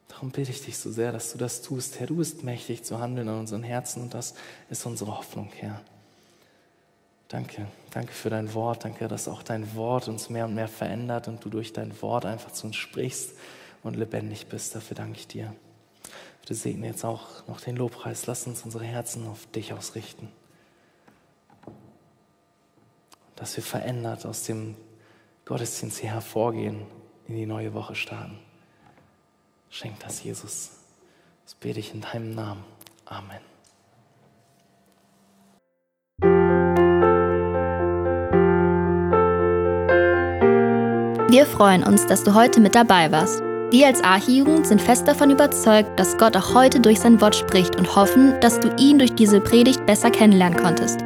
Darum 0.07 0.31
bitte 0.31 0.49
ich 0.49 0.65
dich 0.65 0.75
so 0.75 0.91
sehr, 0.91 1.11
dass 1.11 1.31
du 1.31 1.37
das 1.37 1.61
tust, 1.61 1.99
Herr. 1.99 2.07
Du 2.07 2.15
bist 2.15 2.41
mächtig 2.41 2.83
zu 2.83 2.97
handeln 2.97 3.27
in 3.27 3.35
unseren 3.35 3.61
Herzen 3.61 4.01
und 4.01 4.15
das 4.15 4.33
ist 4.67 4.83
unsere 4.87 5.15
Hoffnung, 5.15 5.51
Herr. 5.59 5.79
Danke, 7.27 7.67
danke 7.91 8.11
für 8.11 8.31
dein 8.31 8.55
Wort. 8.55 8.85
Danke, 8.85 9.07
dass 9.07 9.27
auch 9.27 9.43
dein 9.43 9.75
Wort 9.75 10.07
uns 10.07 10.31
mehr 10.31 10.45
und 10.45 10.55
mehr 10.55 10.67
verändert 10.67 11.27
und 11.27 11.45
du 11.45 11.49
durch 11.49 11.73
dein 11.73 12.01
Wort 12.01 12.25
einfach 12.25 12.51
zu 12.51 12.65
uns 12.65 12.75
sprichst 12.75 13.33
und 13.83 13.95
lebendig 13.95 14.47
bist. 14.47 14.73
Dafür 14.73 14.95
danke 14.95 15.19
ich 15.19 15.27
dir. 15.27 15.53
Bitte 16.39 16.55
segne 16.55 16.87
jetzt 16.87 17.05
auch 17.05 17.47
noch 17.47 17.61
den 17.61 17.75
Lobpreis. 17.75 18.25
Lass 18.25 18.47
uns 18.47 18.65
unsere 18.65 18.85
Herzen 18.85 19.27
auf 19.27 19.45
dich 19.51 19.73
ausrichten. 19.73 20.27
Dass 23.35 23.55
wir 23.55 23.63
verändert 23.63 24.25
aus 24.25 24.41
dem 24.41 24.75
Gottesdienst 25.45 25.99
hier 25.99 26.11
hervorgehen, 26.11 26.85
in 27.27 27.35
die 27.35 27.45
neue 27.45 27.73
Woche 27.73 27.95
starten. 27.95 28.39
Schenk 29.69 29.99
das, 29.99 30.23
Jesus. 30.23 30.71
Das 31.43 31.55
bete 31.55 31.79
ich 31.79 31.93
in 31.93 32.01
deinem 32.01 32.35
Namen. 32.35 32.63
Amen. 33.05 33.41
Wir 41.29 41.45
freuen 41.45 41.83
uns, 41.83 42.05
dass 42.05 42.25
du 42.25 42.33
heute 42.33 42.59
mit 42.59 42.75
dabei 42.75 43.11
warst. 43.11 43.41
Wir 43.71 43.87
als 43.87 44.03
Archijugend 44.03 44.67
sind 44.67 44.81
fest 44.81 45.07
davon 45.07 45.31
überzeugt, 45.31 45.97
dass 45.97 46.17
Gott 46.17 46.35
auch 46.35 46.53
heute 46.53 46.81
durch 46.81 46.99
sein 46.99 47.21
Wort 47.21 47.37
spricht 47.37 47.77
und 47.77 47.95
hoffen, 47.95 48.37
dass 48.41 48.59
du 48.59 48.67
ihn 48.77 48.99
durch 48.99 49.15
diese 49.15 49.39
Predigt 49.39 49.85
besser 49.85 50.11
kennenlernen 50.11 50.59
konntest. 50.59 51.05